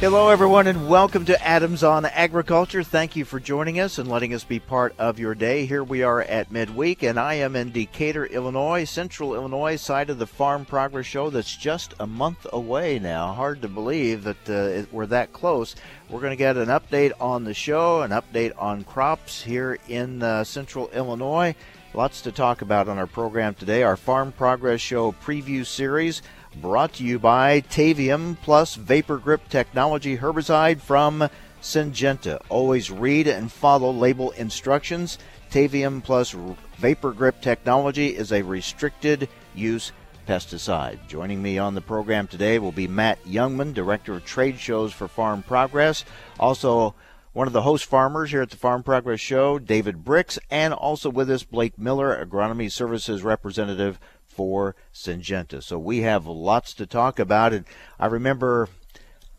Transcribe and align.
Hello, 0.00 0.28
everyone, 0.28 0.68
and 0.68 0.88
welcome 0.88 1.24
to 1.24 1.44
Adams 1.44 1.82
on 1.82 2.06
Agriculture. 2.06 2.84
Thank 2.84 3.16
you 3.16 3.24
for 3.24 3.40
joining 3.40 3.80
us 3.80 3.98
and 3.98 4.08
letting 4.08 4.32
us 4.32 4.44
be 4.44 4.60
part 4.60 4.94
of 4.96 5.18
your 5.18 5.34
day. 5.34 5.66
Here 5.66 5.82
we 5.82 6.04
are 6.04 6.22
at 6.22 6.52
midweek, 6.52 7.02
and 7.02 7.18
I 7.18 7.34
am 7.34 7.56
in 7.56 7.72
Decatur, 7.72 8.24
Illinois, 8.26 8.84
central 8.84 9.34
Illinois, 9.34 9.74
side 9.74 10.08
of 10.08 10.20
the 10.20 10.26
Farm 10.26 10.64
Progress 10.64 11.04
Show 11.04 11.30
that's 11.30 11.56
just 11.56 11.94
a 11.98 12.06
month 12.06 12.46
away 12.52 13.00
now. 13.00 13.32
Hard 13.32 13.60
to 13.62 13.68
believe 13.68 14.22
that 14.22 14.48
uh, 14.48 14.86
we're 14.92 15.06
that 15.06 15.32
close. 15.32 15.74
We're 16.08 16.20
going 16.20 16.30
to 16.30 16.36
get 16.36 16.56
an 16.56 16.68
update 16.68 17.10
on 17.20 17.42
the 17.42 17.52
show, 17.52 18.02
an 18.02 18.12
update 18.12 18.52
on 18.56 18.84
crops 18.84 19.42
here 19.42 19.80
in 19.88 20.22
uh, 20.22 20.44
central 20.44 20.90
Illinois. 20.90 21.56
Lots 21.92 22.20
to 22.22 22.30
talk 22.30 22.62
about 22.62 22.88
on 22.88 22.98
our 22.98 23.08
program 23.08 23.54
today. 23.54 23.82
Our 23.82 23.96
Farm 23.96 24.30
Progress 24.30 24.80
Show 24.80 25.10
preview 25.10 25.66
series 25.66 26.22
brought 26.60 26.94
to 26.94 27.04
you 27.04 27.18
by 27.18 27.60
Tavium 27.60 28.36
Plus 28.42 28.74
Vapor 28.74 29.18
Grip 29.18 29.48
Technology 29.48 30.16
Herbicide 30.18 30.80
from 30.80 31.28
Syngenta. 31.62 32.40
Always 32.48 32.90
read 32.90 33.28
and 33.28 33.50
follow 33.50 33.90
label 33.92 34.32
instructions. 34.32 35.18
Tavium 35.50 36.02
Plus 36.02 36.34
Vapor 36.78 37.12
Grip 37.12 37.40
Technology 37.40 38.08
is 38.08 38.32
a 38.32 38.42
restricted 38.42 39.28
use 39.54 39.92
pesticide. 40.26 40.98
Joining 41.08 41.42
me 41.42 41.58
on 41.58 41.74
the 41.74 41.80
program 41.80 42.26
today 42.26 42.58
will 42.58 42.72
be 42.72 42.88
Matt 42.88 43.24
Jungmann, 43.24 43.72
Director 43.72 44.14
of 44.14 44.24
Trade 44.24 44.58
Shows 44.58 44.92
for 44.92 45.08
Farm 45.08 45.42
Progress. 45.42 46.04
Also, 46.38 46.94
one 47.32 47.46
of 47.46 47.52
the 47.52 47.62
host 47.62 47.84
farmers 47.84 48.30
here 48.30 48.42
at 48.42 48.50
the 48.50 48.56
Farm 48.56 48.82
Progress 48.82 49.20
Show, 49.20 49.58
David 49.58 50.04
Brix, 50.04 50.38
and 50.50 50.74
also 50.74 51.08
with 51.08 51.30
us, 51.30 51.44
Blake 51.44 51.78
Miller, 51.78 52.24
Agronomy 52.24 52.70
Services 52.70 53.22
Representative 53.22 54.00
for 54.38 54.76
Syngenta. 54.94 55.60
So 55.60 55.80
we 55.80 56.02
have 56.02 56.24
lots 56.24 56.72
to 56.74 56.86
talk 56.86 57.18
about. 57.18 57.52
And 57.52 57.64
I 57.98 58.06
remember 58.06 58.68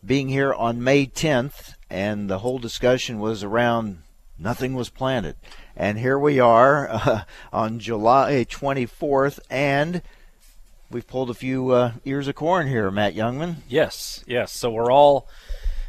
being 0.04 0.28
here 0.28 0.52
on 0.52 0.84
May 0.84 1.06
10th, 1.06 1.72
and 1.88 2.28
the 2.28 2.40
whole 2.40 2.58
discussion 2.58 3.18
was 3.18 3.42
around 3.42 4.02
nothing 4.38 4.74
was 4.74 4.90
planted. 4.90 5.36
And 5.74 5.98
here 5.98 6.18
we 6.18 6.38
are 6.38 6.86
uh, 6.90 7.22
on 7.52 7.78
July 7.78 8.44
24th, 8.46 9.40
and 9.48 10.02
we've 10.90 11.06
pulled 11.06 11.30
a 11.30 11.34
few 11.34 11.70
uh, 11.70 11.92
ears 12.04 12.28
of 12.28 12.34
corn 12.34 12.68
here, 12.68 12.90
Matt 12.90 13.14
Jungmann. 13.14 13.56
Yes, 13.70 14.22
yes. 14.26 14.52
So 14.52 14.70
we're 14.70 14.92
all, 14.92 15.28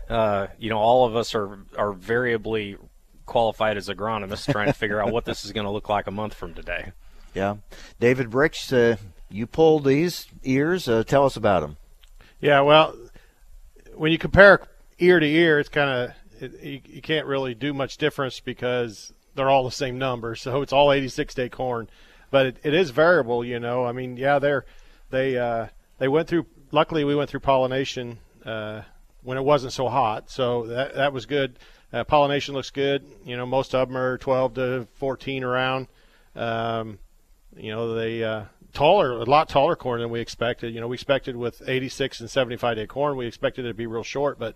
uh, 0.08 0.48
you 0.58 0.70
know, 0.70 0.78
all 0.78 1.06
of 1.06 1.18
us 1.18 1.36
are 1.36 1.60
are 1.78 1.92
variably 1.92 2.78
qualified 3.26 3.76
as 3.76 3.90
agronomists, 3.90 4.50
trying 4.50 4.68
to 4.68 4.74
figure 4.74 5.02
out 5.02 5.12
what 5.12 5.26
this 5.26 5.44
is 5.44 5.52
going 5.52 5.66
to 5.66 5.72
look 5.72 5.90
like 5.90 6.08
a 6.08 6.12
month 6.12 6.34
from 6.34 6.54
today. 6.54 6.94
Yeah, 7.34 7.58
David 8.00 8.30
Brix, 8.30 8.72
uh, 8.74 8.98
you 9.30 9.48
pulled 9.48 9.86
these 9.86 10.28
ears. 10.44 10.88
Uh, 10.88 11.04
tell 11.04 11.26
us 11.26 11.36
about 11.36 11.62
them. 11.62 11.78
Yeah, 12.40 12.62
well, 12.62 12.96
when 13.96 14.12
you 14.12 14.18
compare 14.18 14.62
ear 15.00 15.20
to 15.20 15.26
ear, 15.26 15.60
it's 15.60 15.70
kind 15.70 15.90
of 16.42 16.54
you, 16.62 16.82
you 16.86 17.02
can't 17.02 17.28
really 17.28 17.54
do 17.54 17.74
much 17.74 17.98
difference 17.98 18.40
because 18.40 19.14
they're 19.36 19.50
all 19.50 19.64
the 19.64 19.72
same 19.72 19.98
number. 19.98 20.36
So 20.36 20.62
it's 20.62 20.74
all 20.74 20.92
86 20.92 21.34
day 21.34 21.50
corn, 21.50 21.90
but 22.30 22.48
it, 22.48 22.58
it 22.64 22.74
is 22.74 22.90
variable. 22.90 23.46
You 23.46 23.60
know, 23.60 23.86
I 23.86 23.92
mean, 23.92 24.18
yeah, 24.18 24.40
they're 24.40 24.66
they 25.10 25.38
uh, 25.38 25.68
they 26.00 26.08
went 26.08 26.28
through. 26.28 26.46
Luckily, 26.72 27.04
we 27.04 27.16
went 27.16 27.30
through 27.30 27.42
pollination 27.42 28.18
uh, 28.46 28.82
when 29.24 29.38
it 29.38 29.44
wasn't 29.44 29.74
so 29.74 29.88
hot, 29.88 30.30
so 30.30 30.68
that 30.68 30.96
that 30.96 31.14
was 31.14 31.26
good. 31.26 31.60
Uh, 31.94 32.04
pollination 32.04 32.56
looks 32.56 32.70
good. 32.70 33.06
You 33.26 33.36
know, 33.36 33.46
most 33.46 33.76
of 33.76 33.90
them 33.90 33.98
are 33.98 34.18
12 34.18 34.54
to 34.54 34.88
14 34.96 35.44
around. 35.44 35.88
Um, 36.36 37.00
you 37.56 37.72
know, 37.72 37.94
they 37.94 38.24
uh, 38.24 38.44
taller, 38.74 39.12
a 39.12 39.24
lot 39.24 39.50
taller 39.50 39.76
corn 39.76 40.02
than 40.02 40.10
we 40.10 40.20
expected. 40.20 40.74
You 40.74 40.82
know, 40.82 40.88
we 40.88 40.96
expected 40.96 41.36
with 41.36 41.62
86 41.68 42.20
and 42.22 42.30
75 42.30 42.76
day 42.76 42.88
corn, 42.88 43.18
we 43.18 43.28
expected 43.28 43.66
it 43.66 43.70
to 43.70 43.74
be 43.74 43.88
real 43.88 44.04
short, 44.04 44.40
but 44.40 44.56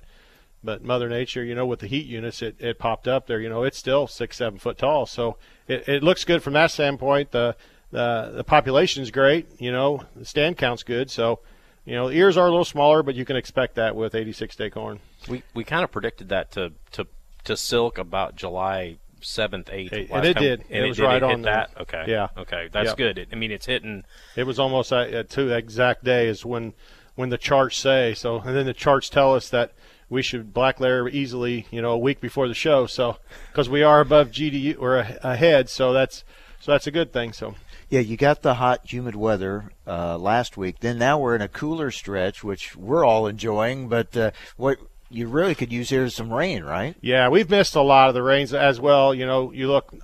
but 0.63 0.83
Mother 0.83 1.07
Nature, 1.07 1.44
you 1.44 1.53
know, 1.53 1.67
with 1.67 1.81
the 1.81 1.88
heat 1.88 2.07
units, 2.07 2.41
it, 2.41 2.55
it 2.59 2.79
popped 2.79 3.07
up 3.07 3.28
there. 3.28 3.39
You 3.39 3.50
know, 3.50 3.61
it's 3.61 3.78
still 3.78 4.07
six, 4.07 4.38
seven 4.38 4.57
foot 4.57 4.79
tall, 4.79 5.05
so 5.05 5.38
it, 5.67 5.88
it 5.88 6.03
looks 6.03 6.23
good 6.23 6.41
from 6.41 6.53
that 6.53 6.72
standpoint. 6.72 7.31
The 7.31 7.55
the 7.91 8.31
the 8.35 8.44
population's 8.44 9.11
great. 9.11 9.61
You 9.61 9.72
know, 9.72 10.03
the 10.16 10.25
stand 10.25 10.57
count's 10.57 10.84
good, 10.84 11.09
so. 11.09 11.39
You 11.88 11.94
know, 11.94 12.09
ears 12.09 12.35
are 12.35 12.47
a 12.47 12.50
little 12.50 12.66
smaller, 12.66 13.03
but 13.03 13.13
you 13.13 13.25
can 13.25 13.35
expect 13.35 13.75
that 13.75 13.95
with 13.95 14.16
86 14.16 14.55
day 14.55 14.72
corn. 14.72 15.01
We 15.29 15.44
we 15.53 15.63
kind 15.63 15.84
of 15.84 15.91
predicted 15.91 16.29
that 16.29 16.50
to 16.53 16.73
to 16.94 17.05
to 17.44 17.55
silk 17.55 18.00
about 18.00 18.35
July 18.35 18.97
seventh, 19.25 19.69
eighth. 19.71 19.91
and 19.93 20.25
it 20.25 20.33
time. 20.35 20.43
did. 20.43 20.63
And 20.69 20.85
it 20.85 20.87
was 20.87 20.97
did. 20.97 21.03
right 21.03 21.17
it 21.17 21.23
on 21.23 21.41
that. 21.43 21.71
Okay. 21.81 22.05
Yeah. 22.07 22.29
Okay. 22.37 22.69
That's 22.71 22.89
Yep. 22.89 22.97
good. 22.97 23.17
It, 23.17 23.29
I 23.31 23.35
mean, 23.35 23.51
it's 23.51 23.65
hitting. 23.65 24.03
It 24.35 24.43
was 24.45 24.59
almost 24.59 24.91
at, 24.93 25.13
at 25.13 25.29
two 25.29 25.51
exact 25.51 26.03
days 26.03 26.45
when 26.45 26.73
when 27.15 27.29
the 27.29 27.37
charts 27.37 27.77
say 27.77 28.13
so, 28.13 28.39
and 28.39 28.55
then 28.55 28.65
the 28.65 28.73
charts 28.73 29.09
tell 29.09 29.33
us 29.33 29.49
that 29.49 29.71
we 30.09 30.21
should 30.21 30.53
black 30.53 30.79
layer 30.79 31.07
easily, 31.09 31.65
you 31.71 31.81
know, 31.81 31.91
a 31.91 31.97
week 31.97 32.19
before 32.21 32.47
the 32.47 32.53
show. 32.53 32.85
So 32.85 33.17
because 33.51 33.69
we 33.69 33.81
are 33.83 34.01
above 34.01 34.31
GDU 34.31 34.75
or 34.79 34.97
ahead, 34.97 35.69
so 35.69 35.93
that's 35.93 36.23
so 36.59 36.71
that's 36.71 36.87
a 36.87 36.91
good 36.91 37.11
thing. 37.13 37.33
So 37.33 37.55
Yeah, 37.89 38.01
you 38.01 38.17
got 38.17 38.41
the 38.41 38.55
hot, 38.55 38.81
humid 38.91 39.15
weather 39.15 39.71
uh, 39.87 40.17
last 40.17 40.57
week. 40.57 40.79
Then 40.79 40.97
now 40.97 41.17
we're 41.19 41.35
in 41.35 41.41
a 41.41 41.47
cooler 41.47 41.91
stretch, 41.91 42.43
which 42.43 42.75
we're 42.75 43.05
all 43.05 43.27
enjoying. 43.27 43.87
But 43.87 44.15
uh, 44.17 44.31
what 44.57 44.79
you 45.15 45.27
really 45.27 45.55
could 45.55 45.71
use 45.71 45.89
here 45.89 46.09
some 46.09 46.31
rain, 46.31 46.63
right? 46.63 46.95
yeah, 47.01 47.29
we've 47.29 47.49
missed 47.49 47.75
a 47.75 47.81
lot 47.81 48.09
of 48.09 48.13
the 48.13 48.23
rains 48.23 48.53
as 48.53 48.79
well. 48.79 49.13
You 49.13 49.25
know, 49.25 49.51
you 49.51 49.67
look, 49.67 49.89
you 49.91 49.99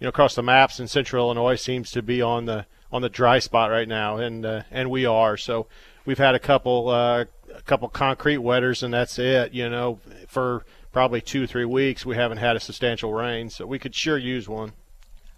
know, 0.00 0.08
across 0.08 0.34
the 0.34 0.42
maps, 0.42 0.78
and 0.78 0.90
Central 0.90 1.26
Illinois 1.26 1.56
seems 1.56 1.90
to 1.92 2.02
be 2.02 2.22
on 2.22 2.46
the 2.46 2.66
on 2.92 3.02
the 3.02 3.08
dry 3.08 3.38
spot 3.38 3.70
right 3.70 3.88
now, 3.88 4.16
and 4.16 4.44
uh, 4.44 4.62
and 4.70 4.90
we 4.90 5.06
are. 5.06 5.36
So 5.36 5.66
we've 6.04 6.18
had 6.18 6.34
a 6.34 6.38
couple 6.38 6.88
uh, 6.88 7.24
a 7.54 7.62
couple 7.62 7.88
concrete 7.88 8.38
wetters, 8.38 8.82
and 8.82 8.92
that's 8.92 9.18
it. 9.18 9.52
You 9.52 9.68
know, 9.68 10.00
for 10.28 10.64
probably 10.92 11.20
two 11.20 11.46
three 11.46 11.64
weeks, 11.64 12.06
we 12.06 12.16
haven't 12.16 12.38
had 12.38 12.56
a 12.56 12.60
substantial 12.60 13.12
rain, 13.12 13.50
so 13.50 13.66
we 13.66 13.78
could 13.78 13.94
sure 13.94 14.18
use 14.18 14.48
one. 14.48 14.72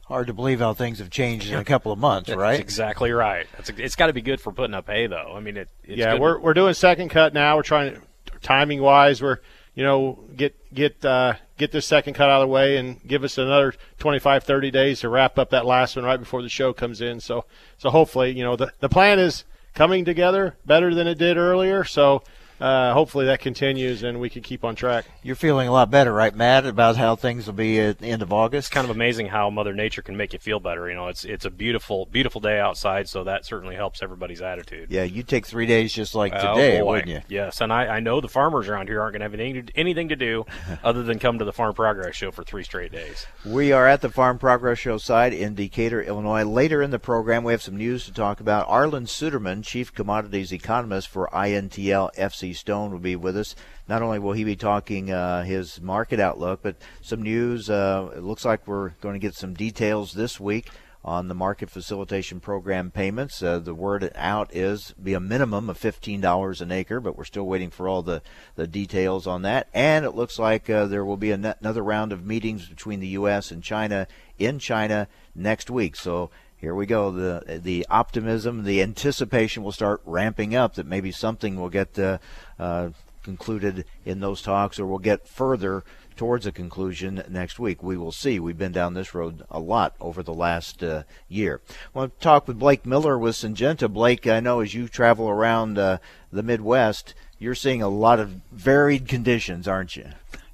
Hard 0.06 0.28
to 0.28 0.32
believe 0.32 0.60
how 0.60 0.72
things 0.72 1.00
have 1.00 1.10
changed 1.10 1.50
in 1.50 1.58
a 1.58 1.64
couple 1.64 1.92
of 1.92 1.98
months, 1.98 2.28
That's 2.28 2.38
right? 2.38 2.58
exactly 2.58 3.12
right. 3.12 3.46
That's, 3.58 3.68
it's 3.68 3.94
got 3.94 4.06
to 4.06 4.14
be 4.14 4.22
good 4.22 4.40
for 4.40 4.50
putting 4.52 4.72
up 4.72 4.86
hay, 4.86 5.06
though. 5.06 5.34
I 5.36 5.40
mean, 5.40 5.58
it. 5.58 5.68
It's 5.84 5.98
yeah, 5.98 6.12
good. 6.12 6.22
we're 6.22 6.38
we're 6.38 6.54
doing 6.54 6.72
second 6.72 7.10
cut 7.10 7.34
now. 7.34 7.56
We're 7.56 7.62
trying 7.62 7.94
to 7.94 8.00
timing 8.42 8.80
wise, 8.80 9.22
we're 9.22 9.38
you 9.74 9.84
know 9.84 10.18
get 10.36 10.54
get 10.74 11.04
uh, 11.04 11.34
get 11.56 11.72
this 11.72 11.86
second 11.86 12.14
cut 12.14 12.28
out 12.28 12.42
of 12.42 12.48
the 12.48 12.52
way 12.52 12.76
and 12.76 13.00
give 13.06 13.24
us 13.24 13.38
another 13.38 13.74
25 13.98 14.44
30 14.44 14.70
days 14.70 15.00
to 15.00 15.08
wrap 15.08 15.38
up 15.38 15.50
that 15.50 15.66
last 15.66 15.96
one 15.96 16.04
right 16.04 16.20
before 16.20 16.42
the 16.42 16.48
show 16.48 16.72
comes 16.72 17.00
in. 17.00 17.20
So 17.20 17.44
so 17.76 17.90
hopefully, 17.90 18.32
you 18.32 18.44
know, 18.44 18.56
the 18.56 18.72
the 18.80 18.88
plan 18.88 19.18
is 19.18 19.44
coming 19.74 20.04
together 20.04 20.56
better 20.66 20.94
than 20.94 21.06
it 21.06 21.18
did 21.18 21.36
earlier. 21.36 21.84
So 21.84 22.22
uh, 22.60 22.92
hopefully 22.92 23.26
that 23.26 23.40
continues 23.40 24.02
and 24.02 24.20
we 24.20 24.28
can 24.30 24.42
keep 24.42 24.64
on 24.64 24.74
track. 24.74 25.04
You're 25.22 25.36
feeling 25.36 25.68
a 25.68 25.72
lot 25.72 25.90
better, 25.90 26.12
right, 26.12 26.34
Matt, 26.34 26.66
about 26.66 26.96
how 26.96 27.16
things 27.16 27.46
will 27.46 27.54
be 27.54 27.78
at 27.78 27.98
the 27.98 28.06
end 28.08 28.22
of 28.22 28.32
August? 28.32 28.68
It's 28.68 28.74
kind 28.74 28.84
of 28.84 28.90
amazing 28.94 29.26
how 29.28 29.50
Mother 29.50 29.74
Nature 29.74 30.02
can 30.02 30.16
make 30.16 30.32
you 30.32 30.38
feel 30.38 30.60
better. 30.60 30.88
You 30.88 30.94
know, 30.94 31.08
it's 31.08 31.24
it's 31.24 31.44
a 31.44 31.50
beautiful, 31.50 32.06
beautiful 32.06 32.40
day 32.40 32.58
outside, 32.58 33.08
so 33.08 33.24
that 33.24 33.44
certainly 33.44 33.74
helps 33.76 34.02
everybody's 34.02 34.40
attitude. 34.42 34.90
Yeah, 34.90 35.04
you 35.04 35.22
take 35.22 35.46
three 35.46 35.66
days 35.66 35.92
just 35.92 36.14
like 36.14 36.32
Oh, 36.34 36.54
today, 36.54 36.80
boy. 36.80 36.86
wouldn't 36.86 37.08
you? 37.08 37.20
Yes, 37.28 37.60
and 37.60 37.72
I, 37.72 37.86
I 37.86 38.00
know 38.00 38.20
the 38.20 38.28
farmers 38.28 38.68
around 38.68 38.88
here 38.88 39.00
aren't 39.00 39.12
going 39.12 39.20
to 39.20 39.24
have 39.24 39.34
anything 39.34 39.66
to, 39.66 39.76
anything 39.78 40.08
to 40.08 40.16
do 40.16 40.44
other 40.84 41.02
than 41.02 41.18
come 41.18 41.38
to 41.38 41.44
the 41.44 41.52
Farm 41.52 41.74
Progress 41.74 42.14
Show 42.16 42.30
for 42.30 42.42
three 42.44 42.64
straight 42.64 42.92
days. 42.92 43.26
We 43.44 43.72
are 43.72 43.86
at 43.86 44.00
the 44.00 44.10
Farm 44.10 44.38
Progress 44.38 44.78
Show 44.78 44.98
site 44.98 45.32
in 45.32 45.54
Decatur, 45.54 46.02
Illinois. 46.02 46.44
Later 46.44 46.82
in 46.82 46.90
the 46.90 46.98
program, 46.98 47.44
we 47.44 47.52
have 47.52 47.62
some 47.62 47.76
news 47.76 48.04
to 48.06 48.12
talk 48.12 48.40
about. 48.40 48.68
Arlan 48.68 49.06
Suderman, 49.06 49.62
Chief 49.64 49.92
Commodities 49.94 50.52
Economist 50.52 51.08
for 51.08 51.28
INTL 51.32 52.10
FC 52.16 52.47
Stone, 52.54 52.92
will 52.92 52.98
be 52.98 53.16
with 53.16 53.36
us. 53.36 53.54
Not 53.88 54.02
only 54.02 54.18
will 54.18 54.32
he 54.32 54.44
be 54.44 54.56
talking 54.56 55.10
uh, 55.10 55.44
his 55.44 55.80
market 55.80 56.20
outlook, 56.20 56.60
but 56.62 56.76
some 57.00 57.22
news. 57.22 57.70
Uh, 57.70 58.10
it 58.16 58.22
looks 58.22 58.44
like 58.44 58.66
we're 58.66 58.90
going 59.00 59.14
to 59.14 59.18
get 59.18 59.34
some 59.34 59.54
details 59.54 60.12
this 60.12 60.38
week 60.38 60.70
on 61.04 61.28
the 61.28 61.34
market 61.34 61.70
facilitation 61.70 62.40
program 62.40 62.90
payments. 62.90 63.42
Uh, 63.42 63.58
the 63.58 63.74
word 63.74 64.10
out 64.14 64.54
is 64.54 64.94
be 65.02 65.14
a 65.14 65.20
minimum 65.20 65.70
of 65.70 65.78
$15 65.78 66.60
an 66.60 66.72
acre, 66.72 67.00
but 67.00 67.16
we're 67.16 67.24
still 67.24 67.46
waiting 67.46 67.70
for 67.70 67.88
all 67.88 68.02
the, 68.02 68.20
the 68.56 68.66
details 68.66 69.26
on 69.26 69.42
that. 69.42 69.68
And 69.72 70.04
it 70.04 70.14
looks 70.14 70.38
like 70.38 70.68
uh, 70.68 70.86
there 70.86 71.04
will 71.04 71.16
be 71.16 71.30
an- 71.30 71.54
another 71.60 71.82
round 71.82 72.12
of 72.12 72.26
meetings 72.26 72.68
between 72.68 73.00
the 73.00 73.08
U.S. 73.08 73.50
and 73.50 73.62
China 73.62 74.06
in 74.38 74.58
China 74.58 75.08
next 75.34 75.70
week. 75.70 75.96
So 75.96 76.30
here 76.58 76.74
we 76.74 76.86
go. 76.86 77.10
The 77.10 77.60
the 77.62 77.86
optimism, 77.88 78.64
the 78.64 78.82
anticipation 78.82 79.62
will 79.62 79.72
start 79.72 80.02
ramping 80.04 80.54
up 80.54 80.74
that 80.74 80.86
maybe 80.86 81.12
something 81.12 81.56
will 81.56 81.70
get 81.70 81.98
uh, 81.98 82.18
uh, 82.58 82.90
concluded 83.22 83.84
in 84.04 84.20
those 84.20 84.42
talks 84.42 84.78
or 84.78 84.86
we'll 84.86 84.98
get 84.98 85.26
further 85.26 85.84
towards 86.16 86.46
a 86.46 86.52
conclusion 86.52 87.22
next 87.28 87.60
week. 87.60 87.82
We 87.82 87.96
will 87.96 88.10
see. 88.10 88.40
We've 88.40 88.58
been 88.58 88.72
down 88.72 88.94
this 88.94 89.14
road 89.14 89.44
a 89.50 89.60
lot 89.60 89.94
over 90.00 90.22
the 90.22 90.34
last 90.34 90.82
uh, 90.82 91.04
year. 91.28 91.60
I 91.94 91.98
want 91.98 92.18
to 92.18 92.22
talk 92.22 92.48
with 92.48 92.58
Blake 92.58 92.84
Miller 92.84 93.16
with 93.16 93.36
Syngenta. 93.36 93.90
Blake, 93.90 94.26
I 94.26 94.40
know 94.40 94.60
as 94.60 94.74
you 94.74 94.88
travel 94.88 95.28
around 95.28 95.78
uh, 95.78 95.98
the 96.32 96.42
Midwest, 96.42 97.14
you're 97.38 97.54
seeing 97.54 97.82
a 97.82 97.88
lot 97.88 98.18
of 98.18 98.30
varied 98.50 99.06
conditions, 99.06 99.68
aren't 99.68 99.94
you? 99.94 100.06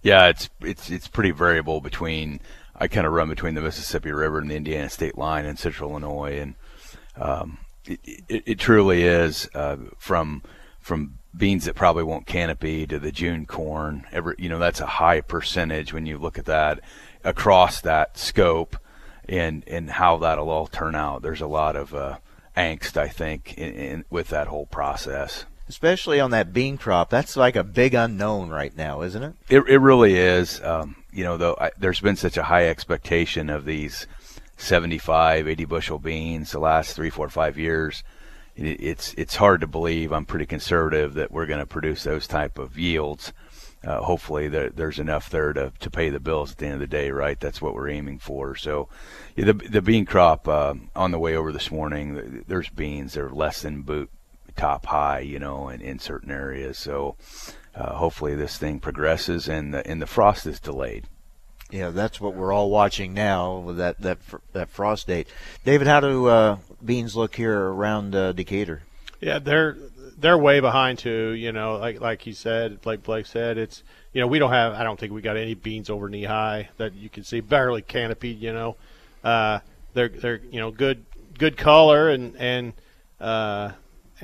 Yeah, 0.02 0.28
it's 0.28 0.50
it's 0.60 0.90
it's 0.90 1.08
pretty 1.08 1.30
variable 1.30 1.80
between. 1.80 2.40
I 2.76 2.88
kind 2.88 3.06
of 3.06 3.12
run 3.12 3.28
between 3.28 3.54
the 3.54 3.60
Mississippi 3.60 4.10
River 4.10 4.38
and 4.38 4.50
the 4.50 4.56
Indiana 4.56 4.88
state 4.88 5.16
line 5.16 5.46
in 5.46 5.56
Central 5.56 5.90
Illinois, 5.90 6.40
and 6.40 6.54
um, 7.16 7.58
it, 7.86 8.00
it, 8.28 8.42
it, 8.46 8.58
truly 8.58 9.02
is 9.02 9.48
uh, 9.54 9.76
from 9.98 10.42
from 10.80 11.18
beans 11.36 11.64
that 11.64 11.74
probably 11.74 12.02
won't 12.02 12.26
canopy 12.26 12.86
to 12.86 12.98
the 12.98 13.12
June 13.12 13.46
corn. 13.46 14.06
Every 14.10 14.34
you 14.38 14.48
know 14.48 14.58
that's 14.58 14.80
a 14.80 14.86
high 14.86 15.20
percentage 15.20 15.92
when 15.92 16.06
you 16.06 16.18
look 16.18 16.38
at 16.38 16.46
that 16.46 16.80
across 17.22 17.80
that 17.82 18.18
scope, 18.18 18.76
and 19.28 19.62
and 19.68 19.90
how 19.90 20.18
that'll 20.18 20.50
all 20.50 20.66
turn 20.66 20.94
out. 20.94 21.22
There's 21.22 21.40
a 21.40 21.46
lot 21.46 21.76
of 21.76 21.94
uh, 21.94 22.18
angst, 22.56 22.96
I 22.96 23.08
think, 23.08 23.56
in, 23.56 23.74
in, 23.74 24.04
with 24.10 24.28
that 24.28 24.48
whole 24.48 24.66
process. 24.66 25.44
Especially 25.68 26.20
on 26.20 26.30
that 26.32 26.52
bean 26.52 26.76
crop, 26.76 27.08
that's 27.08 27.36
like 27.36 27.56
a 27.56 27.64
big 27.64 27.94
unknown 27.94 28.50
right 28.50 28.76
now, 28.76 29.00
isn't 29.00 29.22
it? 29.22 29.34
It, 29.48 29.60
it 29.66 29.78
really 29.78 30.14
is. 30.14 30.60
Um, 30.62 30.96
you 31.14 31.24
know, 31.24 31.36
though, 31.36 31.56
there's 31.78 32.00
been 32.00 32.16
such 32.16 32.36
a 32.36 32.42
high 32.42 32.68
expectation 32.68 33.48
of 33.48 33.64
these 33.64 34.06
75, 34.56 35.48
80 35.48 35.64
bushel 35.64 35.98
beans 35.98 36.52
the 36.52 36.58
last 36.58 36.94
three, 36.94 37.10
four, 37.10 37.28
five 37.28 37.56
years 37.56 38.02
it's 38.56 39.14
it's 39.14 39.36
hard 39.36 39.60
to 39.62 39.66
believe. 39.66 40.12
I'm 40.12 40.26
pretty 40.26 40.46
conservative 40.46 41.14
that 41.14 41.32
we're 41.32 41.46
going 41.46 41.60
to 41.60 41.66
produce 41.66 42.04
those 42.04 42.26
type 42.26 42.58
of 42.58 42.78
yields. 42.78 43.32
Uh, 43.82 44.00
hopefully, 44.00 44.48
there, 44.48 44.70
there's 44.70 44.98
enough 44.98 45.28
there 45.28 45.52
to, 45.52 45.70
to 45.80 45.90
pay 45.90 46.08
the 46.08 46.20
bills 46.20 46.52
at 46.52 46.58
the 46.58 46.66
end 46.66 46.74
of 46.74 46.80
the 46.80 46.86
day, 46.86 47.10
right? 47.10 47.38
That's 47.38 47.60
what 47.60 47.74
we're 47.74 47.90
aiming 47.90 48.18
for. 48.18 48.54
So, 48.56 48.88
yeah, 49.36 49.46
the 49.46 49.54
the 49.54 49.82
bean 49.82 50.06
crop 50.06 50.48
uh, 50.48 50.74
on 50.94 51.10
the 51.10 51.18
way 51.18 51.36
over 51.36 51.52
this 51.52 51.70
morning, 51.70 52.44
there's 52.46 52.68
beans 52.70 53.14
that 53.14 53.24
are 53.24 53.30
less 53.30 53.62
than 53.62 53.82
boot 53.82 54.10
top 54.56 54.86
high, 54.86 55.18
you 55.18 55.40
know, 55.40 55.68
in, 55.68 55.80
in 55.80 55.98
certain 55.98 56.30
areas. 56.30 56.78
So, 56.78 57.16
uh, 57.74 57.94
hopefully, 57.94 58.34
this 58.34 58.56
thing 58.56 58.80
progresses 58.80 59.48
and 59.48 59.74
the, 59.74 59.86
and 59.86 60.00
the 60.00 60.06
frost 60.06 60.46
is 60.46 60.60
delayed. 60.60 61.06
Yeah, 61.70 61.90
that's 61.90 62.20
what 62.20 62.34
we're 62.34 62.52
all 62.52 62.70
watching 62.70 63.14
now 63.14 63.58
with 63.58 63.78
that 63.78 64.00
that 64.02 64.18
that 64.52 64.70
frost 64.70 65.06
date. 65.06 65.26
David, 65.64 65.86
how 65.86 66.00
do 66.00 66.26
uh, 66.26 66.58
beans 66.84 67.16
look 67.16 67.34
here 67.34 67.58
around 67.58 68.14
uh, 68.14 68.32
Decatur? 68.32 68.82
Yeah, 69.20 69.38
they're 69.40 69.76
they're 70.16 70.38
way 70.38 70.60
behind 70.60 70.98
too. 71.00 71.30
You 71.30 71.50
know, 71.52 71.76
like 71.76 72.00
like 72.00 72.22
he 72.22 72.32
said, 72.32 72.78
like 72.84 73.02
Blake 73.02 73.26
said, 73.26 73.58
it's 73.58 73.82
you 74.12 74.20
know 74.20 74.26
we 74.26 74.38
don't 74.38 74.52
have. 74.52 74.74
I 74.74 74.84
don't 74.84 75.00
think 75.00 75.12
we 75.12 75.20
got 75.20 75.36
any 75.36 75.54
beans 75.54 75.90
over 75.90 76.08
knee 76.08 76.24
high 76.24 76.68
that 76.76 76.94
you 76.94 77.08
can 77.08 77.24
see 77.24 77.40
barely 77.40 77.82
canopied. 77.82 78.38
You 78.38 78.52
know, 78.52 78.76
uh, 79.24 79.60
they're 79.94 80.10
they're 80.10 80.40
you 80.50 80.60
know 80.60 80.70
good 80.70 81.04
good 81.38 81.56
color 81.56 82.08
and 82.08 82.36
and 82.36 82.72
uh, 83.20 83.72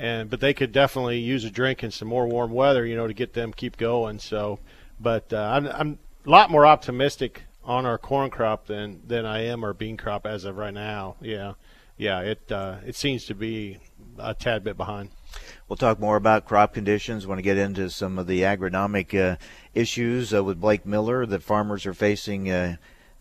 and 0.01 0.31
but 0.31 0.39
they 0.39 0.53
could 0.53 0.71
definitely 0.71 1.19
use 1.19 1.45
a 1.45 1.51
drink 1.51 1.83
in 1.83 1.91
some 1.91 2.07
more 2.07 2.27
warm 2.27 2.51
weather. 2.51 2.85
You 2.85 2.95
know, 2.95 3.05
to 3.05 3.13
get 3.13 3.33
them 3.33 3.53
keep 3.53 3.77
going. 3.77 4.17
So, 4.17 4.59
but 4.99 5.31
uh, 5.31 5.37
I'm 5.53 5.67
I'm 5.67 5.99
a 6.25 6.29
lot 6.29 6.49
more 6.49 6.65
optimistic 6.65 7.43
on 7.63 7.85
our 7.85 7.99
corn 7.99 8.31
crop 8.31 8.65
than 8.65 9.01
than 9.05 9.27
I 9.27 9.45
am 9.45 9.63
our 9.63 9.75
bean 9.75 9.97
crop 9.97 10.25
as 10.25 10.43
of 10.43 10.57
right 10.57 10.73
now. 10.73 11.17
Yeah, 11.21 11.53
yeah, 11.97 12.21
it 12.21 12.51
uh, 12.51 12.77
it 12.83 12.95
seems 12.95 13.25
to 13.25 13.35
be 13.35 13.77
a 14.17 14.33
tad 14.33 14.63
bit 14.63 14.75
behind. 14.75 15.11
We'll 15.69 15.77
talk 15.77 15.99
more 15.99 16.15
about 16.15 16.45
crop 16.45 16.73
conditions. 16.73 17.27
Want 17.27 17.37
to 17.37 17.43
get 17.43 17.57
into 17.57 17.89
some 17.91 18.17
of 18.17 18.25
the 18.25 18.41
agronomic 18.41 19.17
uh, 19.17 19.37
issues 19.75 20.33
uh, 20.33 20.43
with 20.43 20.59
Blake 20.59 20.83
Miller 20.83 21.27
that 21.27 21.43
farmers 21.43 21.85
are 21.85 21.93
facing 21.93 22.49
uh, 22.49 22.77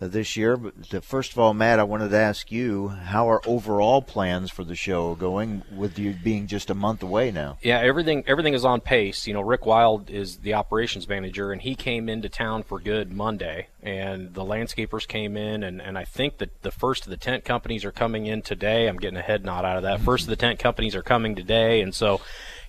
this 0.08 0.37
year. 0.37 0.56
But 0.56 1.05
first 1.05 1.32
of 1.32 1.38
all, 1.38 1.55
Matt, 1.55 1.79
I 1.79 1.85
wanted 1.85 2.11
to 2.11 2.17
ask 2.17 2.50
you 2.50 2.88
how 2.88 3.29
are 3.31 3.41
overall 3.47 4.02
plans 4.02 4.50
for 4.50 4.64
the 4.64 4.75
show 4.75 5.14
going 5.14 5.62
with 5.75 5.99
you 5.99 6.14
being 6.14 6.47
just 6.47 6.70
a 6.70 6.75
month 6.75 7.02
away 7.02 7.31
now? 7.31 7.58
Yeah, 7.62 7.79
everything 7.81 8.25
everything 8.26 8.55
is 8.55 8.64
on 8.64 8.81
pace. 8.81 9.26
You 9.26 9.35
know, 9.35 9.41
Rick 9.41 9.67
Wild 9.67 10.11
is 10.11 10.38
the 10.38 10.55
operations 10.55 11.08
manager, 11.08 11.52
and 11.52 11.61
he 11.61 11.75
came 11.75 12.08
into 12.08 12.29
town 12.29 12.62
for 12.62 12.81
good 12.81 13.12
Monday, 13.12 13.69
and 13.82 14.35
the 14.35 14.44
landscapers 14.44 15.06
came 15.06 15.37
in, 15.37 15.62
and, 15.62 15.81
and 15.81 15.99
I 15.99 16.05
think 16.05 16.38
that 16.38 16.62
the 16.62 16.70
first 16.70 17.05
of 17.05 17.11
the 17.11 17.17
tent 17.17 17.44
companies 17.44 17.85
are 17.85 17.93
coming 17.93 18.26
in 18.26 18.43
today. 18.43 18.88
I'm 18.88 18.99
getting 18.99 19.19
a 19.19 19.23
head 19.23 19.44
nod 19.44 19.64
out 19.64 19.76
of 19.76 19.82
that. 19.85 20.00
First 20.00 20.25
of 20.25 20.31
the 20.31 20.37
tent 20.37 20.58
companies 20.58 20.94
are 20.94 21.02
coming 21.02 21.35
today, 21.35 21.81
and 21.81 21.94
so 21.94 22.20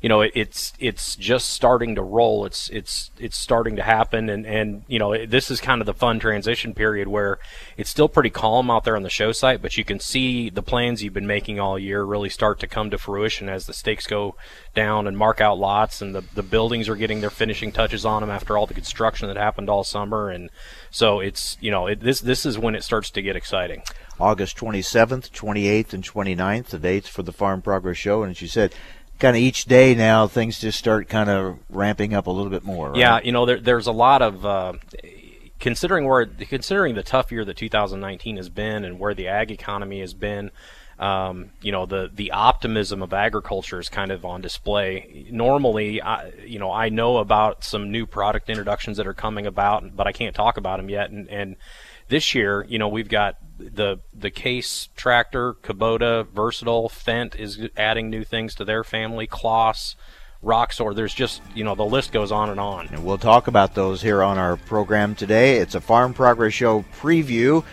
you 0.01 0.09
know 0.09 0.21
it, 0.21 0.31
it's 0.33 0.73
it's 0.79 1.15
just 1.15 1.51
starting 1.51 1.95
to 1.95 2.01
roll. 2.01 2.45
It's 2.45 2.69
it's 2.69 3.11
it's 3.19 3.37
starting 3.37 3.75
to 3.75 3.83
happen, 3.83 4.29
and 4.29 4.47
and 4.47 4.83
you 4.87 4.97
know 4.97 5.13
it, 5.13 5.29
this 5.29 5.51
is 5.51 5.61
kind 5.61 5.79
of 5.79 5.85
the 5.85 5.93
fun 5.93 6.19
transition 6.19 6.73
period 6.73 7.07
where 7.07 7.37
it's 7.77 7.89
still 7.89 8.09
pretty 8.09 8.31
calm 8.31 8.71
out 8.71 8.83
there 8.83 8.95
on 8.95 9.03
the 9.03 9.09
show 9.09 9.31
site, 9.31 9.61
but 9.61 9.77
you 9.77 9.85
can 9.85 9.99
see 9.99 10.49
the 10.49 10.63
plans 10.63 11.03
you've 11.03 11.13
been 11.13 11.27
making 11.27 11.59
all 11.59 11.77
year 11.77 12.03
really 12.03 12.29
start 12.29 12.59
to 12.59 12.67
come 12.67 12.89
to 12.89 12.97
fruition 12.97 13.47
as 13.47 13.67
the 13.67 13.73
stakes 13.73 14.07
go 14.07 14.35
down 14.73 15.05
and 15.05 15.17
mark 15.17 15.39
out 15.39 15.59
lots, 15.59 16.01
and 16.01 16.15
the 16.15 16.23
the 16.33 16.43
buildings 16.43 16.89
are 16.89 16.95
getting 16.95 17.21
their 17.21 17.29
finishing 17.29 17.71
touches 17.71 18.03
on 18.03 18.21
them 18.21 18.31
after 18.31 18.57
all 18.57 18.65
the 18.65 18.73
construction 18.73 19.27
that 19.27 19.37
happened 19.37 19.69
all 19.69 19.83
summer, 19.83 20.31
and 20.31 20.49
so 20.89 21.19
it's 21.19 21.57
you 21.61 21.69
know 21.69 21.85
it, 21.85 21.99
this 21.99 22.21
this 22.21 22.43
is 22.43 22.57
when 22.57 22.73
it 22.73 22.83
starts 22.83 23.11
to 23.11 23.21
get 23.21 23.35
exciting. 23.35 23.83
August 24.19 24.55
27th, 24.57 25.31
28th, 25.31 25.93
and 25.93 26.03
29th, 26.03 26.67
the 26.67 26.77
dates 26.77 27.09
for 27.09 27.23
the 27.23 27.31
Farm 27.31 27.59
Progress 27.59 27.97
Show, 27.97 28.21
and 28.21 28.29
as 28.29 28.41
you 28.41 28.47
said 28.47 28.71
kind 29.21 29.37
of 29.37 29.41
each 29.41 29.65
day 29.65 29.95
now 29.95 30.27
things 30.27 30.59
just 30.59 30.77
start 30.77 31.07
kind 31.07 31.29
of 31.29 31.59
ramping 31.69 32.13
up 32.13 32.27
a 32.27 32.31
little 32.31 32.49
bit 32.49 32.63
more. 32.63 32.89
Right? 32.89 32.97
Yeah, 32.97 33.19
you 33.23 33.31
know, 33.31 33.45
there, 33.45 33.59
there's 33.59 33.87
a 33.87 33.91
lot 33.91 34.21
of 34.21 34.45
uh, 34.45 34.73
considering 35.59 36.05
where 36.05 36.25
considering 36.25 36.95
the 36.95 37.03
tough 37.03 37.31
year 37.31 37.45
that 37.45 37.55
2019 37.55 38.37
has 38.37 38.49
been 38.49 38.83
and 38.83 38.99
where 38.99 39.13
the 39.13 39.29
ag 39.29 39.51
economy 39.51 40.01
has 40.01 40.13
been. 40.13 40.51
Um, 40.99 41.49
you 41.63 41.71
know 41.71 41.87
the 41.87 42.11
the 42.13 42.29
optimism 42.31 43.01
of 43.01 43.11
agriculture 43.11 43.79
is 43.79 43.89
kind 43.89 44.11
of 44.11 44.23
on 44.23 44.41
display. 44.41 45.25
Normally, 45.31 45.99
I, 45.99 46.29
you 46.45 46.59
know, 46.59 46.71
I 46.71 46.89
know 46.89 47.17
about 47.17 47.63
some 47.63 47.91
new 47.91 48.05
product 48.05 48.51
introductions 48.51 48.97
that 48.97 49.07
are 49.07 49.15
coming 49.15 49.47
about, 49.47 49.95
but 49.95 50.05
I 50.05 50.11
can't 50.11 50.35
talk 50.35 50.57
about 50.57 50.77
them 50.77 50.89
yet. 50.89 51.09
And, 51.09 51.27
and 51.27 51.55
this 52.11 52.35
year, 52.35 52.65
you 52.67 52.77
know, 52.77 52.89
we've 52.89 53.09
got 53.09 53.37
the 53.57 53.99
the 54.13 54.29
Case 54.29 54.89
tractor, 54.95 55.53
Kubota, 55.53 56.27
Versatile, 56.27 56.89
Fendt 56.89 57.35
is 57.35 57.69
adding 57.77 58.09
new 58.09 58.23
things 58.23 58.53
to 58.55 58.65
their 58.65 58.83
family. 58.83 59.27
Claas, 59.27 59.95
Roxor. 60.41 60.93
There's 60.93 61.13
just 61.13 61.41
you 61.55 61.63
know 61.63 61.73
the 61.73 61.85
list 61.85 62.11
goes 62.11 62.31
on 62.31 62.49
and 62.49 62.59
on. 62.59 62.87
And 62.89 63.05
we'll 63.05 63.17
talk 63.17 63.47
about 63.47 63.75
those 63.75 64.01
here 64.01 64.21
on 64.21 64.37
our 64.37 64.57
program 64.57 65.15
today. 65.15 65.57
It's 65.57 65.73
a 65.73 65.81
Farm 65.81 66.13
Progress 66.13 66.53
Show 66.53 66.83
preview 66.99 67.63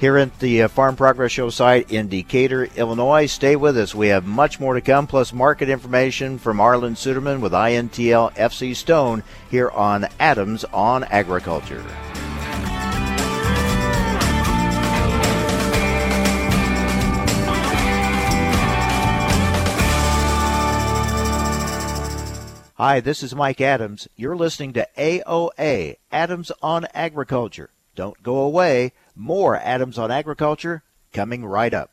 here 0.00 0.18
at 0.18 0.36
the 0.40 0.62
uh, 0.62 0.68
Farm 0.68 0.96
Progress 0.96 1.30
Show 1.30 1.50
site 1.50 1.92
in 1.92 2.08
Decatur, 2.08 2.64
Illinois. 2.76 3.26
Stay 3.26 3.54
with 3.54 3.78
us. 3.78 3.94
We 3.94 4.08
have 4.08 4.26
much 4.26 4.58
more 4.58 4.74
to 4.74 4.80
come, 4.80 5.06
plus 5.06 5.32
market 5.32 5.68
information 5.68 6.38
from 6.38 6.58
Arlan 6.58 6.96
Suderman 6.96 7.40
with 7.40 7.52
INTL 7.52 8.34
FC 8.34 8.74
Stone 8.74 9.22
here 9.48 9.70
on 9.70 10.08
Adams 10.18 10.64
on 10.72 11.04
Agriculture. 11.04 11.84
Hi, 22.78 23.00
this 23.00 23.22
is 23.22 23.34
Mike 23.34 23.62
Adams. 23.62 24.06
You're 24.16 24.36
listening 24.36 24.74
to 24.74 24.86
AOA, 24.98 25.96
Adams 26.12 26.52
on 26.60 26.86
Agriculture. 26.92 27.70
Don't 27.94 28.22
go 28.22 28.36
away. 28.36 28.92
More 29.14 29.56
Adams 29.56 29.96
on 29.96 30.10
Agriculture 30.10 30.82
coming 31.10 31.42
right 31.42 31.72
up. 31.72 31.90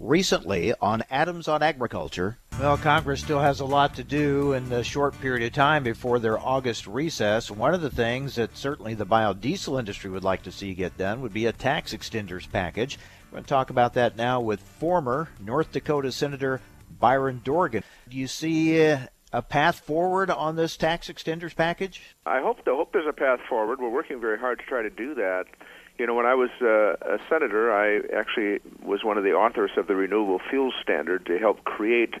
Recently 0.00 0.74
on 0.80 1.04
Adams 1.08 1.46
on 1.46 1.62
Agriculture, 1.62 2.38
well, 2.58 2.76
Congress 2.76 3.20
still 3.20 3.38
has 3.38 3.60
a 3.60 3.64
lot 3.64 3.94
to 3.94 4.02
do 4.02 4.54
in 4.54 4.68
the 4.68 4.82
short 4.82 5.16
period 5.20 5.46
of 5.46 5.52
time 5.52 5.84
before 5.84 6.18
their 6.18 6.36
August 6.36 6.88
recess. 6.88 7.48
One 7.48 7.72
of 7.72 7.80
the 7.80 7.88
things 7.88 8.34
that 8.34 8.56
certainly 8.56 8.94
the 8.94 9.06
biodiesel 9.06 9.78
industry 9.78 10.10
would 10.10 10.24
like 10.24 10.42
to 10.42 10.50
see 10.50 10.74
get 10.74 10.98
done 10.98 11.20
would 11.20 11.32
be 11.32 11.46
a 11.46 11.52
tax 11.52 11.94
extenders 11.94 12.50
package. 12.50 12.98
We're 13.30 13.36
going 13.36 13.44
to 13.44 13.48
talk 13.48 13.70
about 13.70 13.94
that 13.94 14.16
now 14.16 14.40
with 14.40 14.58
former 14.58 15.28
North 15.38 15.70
Dakota 15.70 16.10
Senator 16.10 16.60
Byron 16.98 17.40
Dorgan. 17.44 17.84
Do 18.08 18.16
you 18.16 18.26
see 18.26 18.84
uh, 18.90 19.06
a 19.32 19.42
path 19.42 19.80
forward 19.80 20.30
on 20.30 20.56
this 20.56 20.76
tax 20.76 21.08
extenders 21.08 21.54
package? 21.54 22.16
I 22.26 22.40
hope 22.40 22.58
I 22.66 22.70
hope 22.70 22.92
there's 22.92 23.06
a 23.08 23.12
path 23.12 23.40
forward. 23.48 23.80
We're 23.80 23.90
working 23.90 24.20
very 24.20 24.38
hard 24.38 24.58
to 24.60 24.64
try 24.64 24.82
to 24.82 24.90
do 24.90 25.14
that. 25.14 25.44
You 25.98 26.06
know, 26.06 26.14
when 26.14 26.26
I 26.26 26.34
was 26.34 26.50
uh, 26.62 27.14
a 27.14 27.18
senator, 27.28 27.72
I 27.72 28.00
actually 28.16 28.60
was 28.82 29.02
one 29.02 29.18
of 29.18 29.24
the 29.24 29.32
authors 29.32 29.72
of 29.76 29.86
the 29.88 29.96
Renewable 29.96 30.40
Fuels 30.48 30.74
Standard 30.82 31.26
to 31.26 31.38
help 31.38 31.64
create 31.64 32.14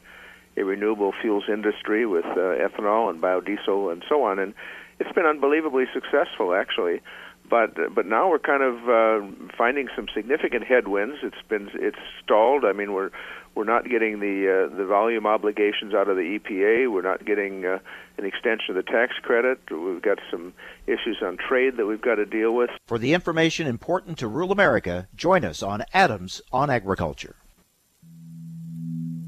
a 0.56 0.64
renewable 0.64 1.12
fuels 1.20 1.44
industry 1.48 2.04
with 2.04 2.24
uh, 2.24 2.58
ethanol 2.58 3.08
and 3.08 3.22
biodiesel 3.22 3.92
and 3.92 4.04
so 4.08 4.24
on. 4.24 4.40
And 4.40 4.54
it's 4.98 5.12
been 5.12 5.26
unbelievably 5.26 5.84
successful, 5.94 6.54
actually. 6.54 7.00
but 7.48 7.94
but 7.94 8.06
now 8.06 8.28
we're 8.28 8.38
kind 8.38 8.62
of 8.62 8.88
uh, 8.88 9.26
finding 9.56 9.88
some 9.94 10.06
significant 10.14 10.64
headwinds. 10.64 11.18
It's 11.22 11.42
been 11.48 11.70
it's 11.74 11.98
stalled. 12.22 12.64
I 12.64 12.72
mean, 12.72 12.92
we're 12.92 13.10
we're 13.58 13.64
not 13.64 13.90
getting 13.90 14.20
the 14.20 14.68
uh, 14.70 14.76
the 14.76 14.86
volume 14.86 15.26
obligations 15.26 15.92
out 15.92 16.08
of 16.08 16.16
the 16.16 16.38
EPA. 16.38 16.92
We're 16.92 17.02
not 17.02 17.26
getting 17.26 17.66
uh, 17.66 17.80
an 18.16 18.24
extension 18.24 18.70
of 18.70 18.76
the 18.76 18.88
tax 18.88 19.14
credit. 19.20 19.58
We've 19.68 20.00
got 20.00 20.20
some 20.30 20.54
issues 20.86 21.18
on 21.22 21.36
trade 21.36 21.76
that 21.76 21.84
we've 21.84 22.00
got 22.00 22.14
to 22.14 22.24
deal 22.24 22.54
with. 22.54 22.70
For 22.86 22.98
the 22.98 23.14
information 23.14 23.66
important 23.66 24.16
to 24.18 24.28
rural 24.28 24.52
America, 24.52 25.08
join 25.16 25.44
us 25.44 25.60
on 25.60 25.82
Adams 25.92 26.40
on 26.52 26.70
Agriculture. 26.70 27.34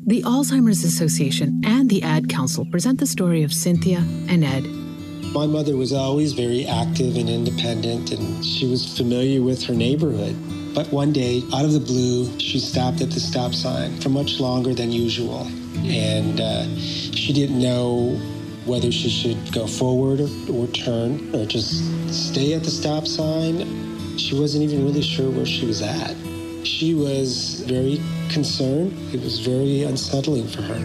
The 0.07 0.23
Alzheimer's 0.23 0.85
Association 0.85 1.63
and 1.65 1.91
the 1.91 2.05
Ad 2.05 2.29
Council 2.29 2.65
present 2.67 3.01
the 3.01 3.07
story 3.07 3.43
of 3.43 3.53
Cynthia 3.53 3.99
and 4.29 4.45
Ed. 4.45 4.63
My 5.35 5.47
mother 5.47 5.77
was 5.77 5.93
always 5.93 6.35
very 6.35 6.67
active 6.67 7.17
and 7.17 7.29
independent, 7.29 8.13
and 8.13 8.45
she 8.45 8.69
was 8.69 8.97
familiar 8.97 9.43
with 9.43 9.65
her 9.65 9.75
neighborhood. 9.75 10.37
But 10.75 10.93
one 10.93 11.13
day, 11.13 11.43
out 11.53 11.65
of 11.65 11.73
the 11.73 11.81
blue, 11.81 12.39
she 12.39 12.61
stopped 12.61 13.01
at 13.01 13.11
the 13.11 13.19
stop 13.19 13.55
sign 13.55 14.01
for 14.01 14.09
much 14.09 14.39
longer 14.39 14.73
than 14.73 14.93
usual. 14.93 15.47
And 15.85 16.41
uh, 16.41 16.65
she 16.79 17.33
didn't 17.33 17.59
know 17.61 18.21
whether 18.67 18.93
she 18.93 19.09
should 19.09 19.53
go 19.53 19.67
forward 19.67 20.21
or, 20.21 20.29
or 20.53 20.67
turn 20.69 21.35
or 21.35 21.45
just 21.45 21.83
stay 22.13 22.55
at 22.55 22.63
the 22.63 22.71
stop 22.71 23.07
sign. 23.07 24.17
She 24.17 24.39
wasn't 24.39 24.63
even 24.63 24.85
really 24.85 25.03
sure 25.03 25.31
where 25.31 25.47
she 25.47 25.67
was 25.67 25.83
at. 25.83 26.15
She 26.65 26.95
was 26.95 27.63
very 27.67 28.01
concerned. 28.29 28.93
It 29.13 29.23
was 29.23 29.41
very 29.41 29.83
unsettling 29.83 30.47
for 30.47 30.63
her. 30.63 30.81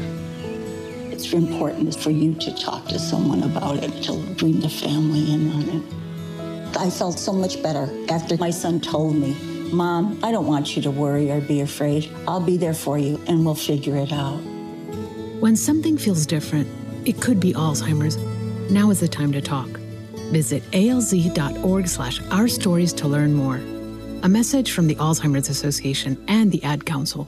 It's 1.11 1.31
important 1.31 1.95
for 1.95 2.09
you 2.09 2.33
to 2.33 2.55
talk 2.55 2.85
to 2.87 2.97
someone 2.97 3.43
about 3.43 3.83
it, 3.83 4.03
to 4.03 4.13
bring 4.35 4.61
the 4.61 4.69
family 4.69 5.31
in 5.31 5.51
on 5.51 5.69
it. 5.69 6.77
I 6.77 6.89
felt 6.89 7.19
so 7.19 7.33
much 7.33 7.61
better 7.61 7.89
after 8.09 8.35
my 8.37 8.49
son 8.49 8.79
told 8.79 9.15
me, 9.15 9.54
Mom, 9.75 10.17
I 10.23 10.31
don't 10.31 10.47
want 10.47 10.75
you 10.75 10.81
to 10.83 10.91
worry 10.91 11.29
or 11.29 11.41
be 11.41 11.59
afraid. 11.59 12.09
I'll 12.27 12.39
be 12.39 12.55
there 12.55 12.73
for 12.73 12.97
you 12.97 13.21
and 13.27 13.45
we'll 13.45 13.55
figure 13.55 13.97
it 13.97 14.13
out. 14.13 14.37
When 15.41 15.57
something 15.57 15.97
feels 15.97 16.25
different, 16.25 16.67
it 17.05 17.21
could 17.21 17.39
be 17.41 17.53
Alzheimer's. 17.53 18.17
Now 18.71 18.89
is 18.89 19.01
the 19.01 19.07
time 19.07 19.33
to 19.33 19.41
talk. 19.41 19.67
Visit 20.31 20.63
alz.org 20.71 21.87
slash 21.87 22.21
our 22.31 22.47
stories 22.47 22.93
to 22.93 23.07
learn 23.07 23.33
more. 23.33 23.57
A 24.23 24.29
message 24.29 24.71
from 24.71 24.87
the 24.87 24.95
Alzheimer's 24.95 25.49
Association 25.49 26.23
and 26.27 26.51
the 26.51 26.63
Ad 26.63 26.85
Council. 26.85 27.27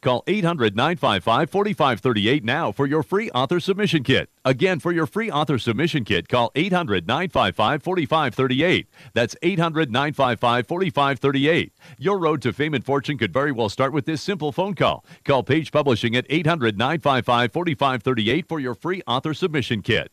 Call 0.00 0.22
800 0.28 0.76
955 0.76 1.50
4538 1.50 2.44
now 2.44 2.70
for 2.70 2.86
your 2.86 3.02
free 3.02 3.30
author 3.30 3.58
submission 3.58 4.04
kit. 4.04 4.30
Again, 4.44 4.78
for 4.78 4.92
your 4.92 5.06
free 5.06 5.28
author 5.28 5.58
submission 5.58 6.04
kit, 6.04 6.28
call 6.28 6.52
800 6.54 7.08
955 7.08 7.82
4538. 7.82 8.86
That's 9.12 9.34
800 9.42 9.90
955 9.90 10.66
4538. 10.68 11.72
Your 11.98 12.18
road 12.18 12.42
to 12.42 12.52
fame 12.52 12.74
and 12.74 12.84
fortune 12.84 13.18
could 13.18 13.32
very 13.32 13.50
well 13.50 13.68
start 13.68 13.92
with 13.92 14.06
this 14.06 14.22
simple 14.22 14.52
phone 14.52 14.74
call. 14.74 15.04
Call 15.24 15.42
Page 15.42 15.72
Publishing 15.72 16.14
at 16.14 16.26
800 16.28 16.78
955 16.78 17.52
4538 17.52 18.48
for 18.48 18.60
your 18.60 18.76
free 18.76 19.02
author 19.08 19.34
submission 19.34 19.82
kit. 19.82 20.12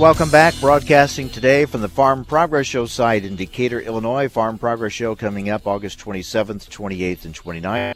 Welcome 0.00 0.30
back. 0.30 0.58
Broadcasting 0.60 1.28
today 1.28 1.66
from 1.66 1.82
the 1.82 1.88
Farm 1.88 2.24
Progress 2.24 2.66
Show 2.66 2.86
site 2.86 3.26
in 3.26 3.36
Decatur, 3.36 3.80
Illinois. 3.80 4.30
Farm 4.30 4.56
Progress 4.56 4.94
Show 4.94 5.14
coming 5.14 5.50
up 5.50 5.66
August 5.66 5.98
27th, 5.98 6.70
28th, 6.70 7.26
and 7.26 7.34
29th 7.34 7.94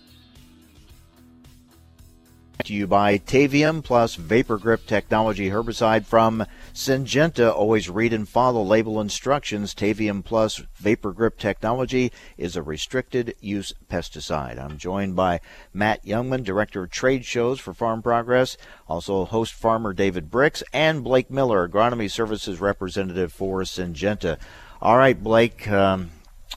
to 2.62 2.72
you 2.72 2.86
by 2.86 3.18
Tavium 3.18 3.82
plus 3.82 4.14
Vapor 4.14 4.58
Grip 4.58 4.86
Technology 4.86 5.50
herbicide 5.50 6.06
from 6.06 6.46
Syngenta. 6.72 7.52
Always 7.52 7.90
read 7.90 8.12
and 8.12 8.28
follow 8.28 8.62
label 8.62 9.00
instructions. 9.00 9.74
Tavium 9.74 10.22
plus 10.24 10.62
Vapor 10.76 11.12
Grip 11.12 11.38
Technology 11.38 12.12
is 12.38 12.56
a 12.56 12.62
restricted 12.62 13.34
use 13.40 13.72
pesticide. 13.90 14.58
I'm 14.58 14.78
joined 14.78 15.16
by 15.16 15.40
Matt 15.72 16.04
Jungmann, 16.04 16.44
Director 16.44 16.84
of 16.84 16.90
Trade 16.90 17.24
Shows 17.24 17.60
for 17.60 17.74
Farm 17.74 18.02
Progress, 18.02 18.56
also 18.88 19.24
host 19.24 19.52
farmer 19.52 19.92
David 19.92 20.30
Brix, 20.30 20.62
and 20.72 21.04
Blake 21.04 21.30
Miller, 21.30 21.68
Agronomy 21.68 22.10
Services 22.10 22.60
Representative 22.60 23.32
for 23.32 23.62
Syngenta. 23.62 24.38
All 24.80 24.96
right, 24.96 25.20
Blake, 25.22 25.68
um, 25.68 26.12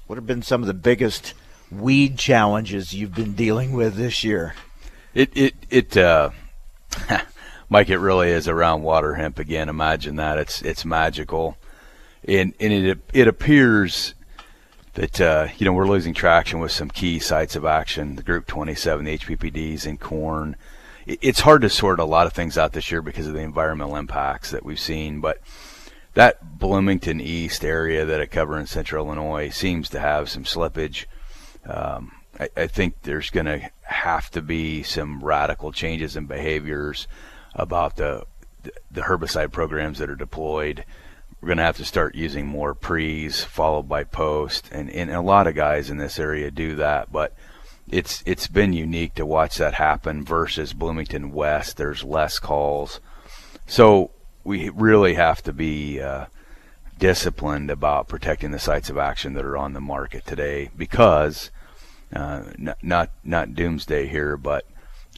what 0.05 0.17
have 0.17 0.27
been 0.27 0.41
some 0.43 0.61
of 0.61 0.67
the 0.67 0.73
biggest 0.73 1.33
weed 1.71 2.17
challenges 2.17 2.93
you've 2.93 3.15
been 3.15 3.33
dealing 3.33 3.73
with 3.73 3.95
this 3.95 4.23
year? 4.23 4.53
It 5.13 5.31
it 5.35 5.55
it 5.69 5.97
uh, 5.97 6.31
Mike, 7.69 7.89
it 7.89 7.97
really 7.97 8.29
is 8.29 8.47
around 8.47 8.83
water 8.83 9.15
hemp 9.15 9.39
again. 9.39 9.69
Imagine 9.69 10.15
that 10.17 10.37
it's 10.37 10.61
it's 10.61 10.85
magical, 10.85 11.57
and 12.27 12.53
and 12.59 12.73
it 12.73 12.99
it 13.13 13.27
appears 13.27 14.13
that 14.93 15.19
uh, 15.21 15.47
you 15.57 15.65
know 15.65 15.73
we're 15.73 15.87
losing 15.87 16.13
traction 16.13 16.59
with 16.59 16.71
some 16.71 16.89
key 16.89 17.19
sites 17.19 17.55
of 17.55 17.65
action, 17.65 18.15
the 18.15 18.23
Group 18.23 18.47
27, 18.47 19.05
the 19.05 19.17
HPPDs, 19.17 19.85
and 19.85 19.99
corn. 19.99 20.55
it's 21.05 21.41
hard 21.41 21.61
to 21.61 21.69
sort 21.69 21.99
a 21.99 22.05
lot 22.05 22.25
of 22.25 22.33
things 22.33 22.57
out 22.57 22.73
this 22.73 22.89
year 22.89 23.01
because 23.01 23.27
of 23.27 23.33
the 23.33 23.39
environmental 23.39 23.95
impacts 23.95 24.51
that 24.51 24.65
we've 24.65 24.79
seen, 24.79 25.19
but 25.19 25.39
that 26.15 26.57
Bloomington 26.57 27.21
East 27.21 27.63
area 27.63 28.05
that 28.05 28.19
I 28.19 28.25
cover 28.25 28.57
in 28.57 28.65
Central 28.65 29.05
Illinois 29.05 29.49
seems 29.49 29.87
to 29.89 29.99
have 29.99 30.29
some 30.29 30.45
slippage. 30.45 31.05
Um, 31.65 32.13
I, 32.39 32.49
I 32.57 32.67
think 32.67 33.03
there's 33.03 33.29
going 33.29 33.45
to 33.45 33.69
have 33.87 34.29
to 34.31 34.41
be 34.41 34.83
some 34.83 35.23
radical 35.23 35.71
changes 35.71 36.15
in 36.15 36.25
behaviors 36.25 37.07
about 37.55 37.95
the 37.95 38.25
the 38.91 39.01
herbicide 39.01 39.51
programs 39.51 39.99
that 39.99 40.09
are 40.09 40.15
deployed. 40.15 40.83
We're 41.39 41.47
going 41.47 41.57
to 41.59 41.63
have 41.63 41.77
to 41.77 41.85
start 41.85 42.15
using 42.15 42.47
more 42.47 42.73
pre's 42.73 43.43
followed 43.43 43.87
by 43.87 44.03
post, 44.03 44.69
and, 44.71 44.89
and 44.89 45.11
a 45.11 45.21
lot 45.21 45.47
of 45.47 45.55
guys 45.55 45.89
in 45.89 45.97
this 45.97 46.19
area 46.19 46.51
do 46.51 46.75
that. 46.75 47.11
But 47.11 47.33
it's 47.87 48.23
it's 48.25 48.47
been 48.47 48.73
unique 48.73 49.15
to 49.15 49.25
watch 49.25 49.57
that 49.57 49.75
happen 49.75 50.25
versus 50.25 50.73
Bloomington 50.73 51.31
West. 51.31 51.77
There's 51.77 52.03
less 52.03 52.39
calls, 52.39 52.99
so 53.65 54.11
we 54.43 54.69
really 54.69 55.13
have 55.13 55.41
to 55.43 55.53
be 55.53 56.01
uh, 56.01 56.25
disciplined 56.97 57.69
about 57.69 58.07
protecting 58.07 58.51
the 58.51 58.59
sites 58.59 58.89
of 58.89 58.97
action 58.97 59.33
that 59.33 59.45
are 59.45 59.57
on 59.57 59.73
the 59.73 59.81
market 59.81 60.25
today 60.25 60.69
because 60.75 61.51
uh, 62.13 62.43
not, 62.81 63.11
not 63.23 63.55
doomsday 63.55 64.07
here, 64.07 64.37
but 64.37 64.65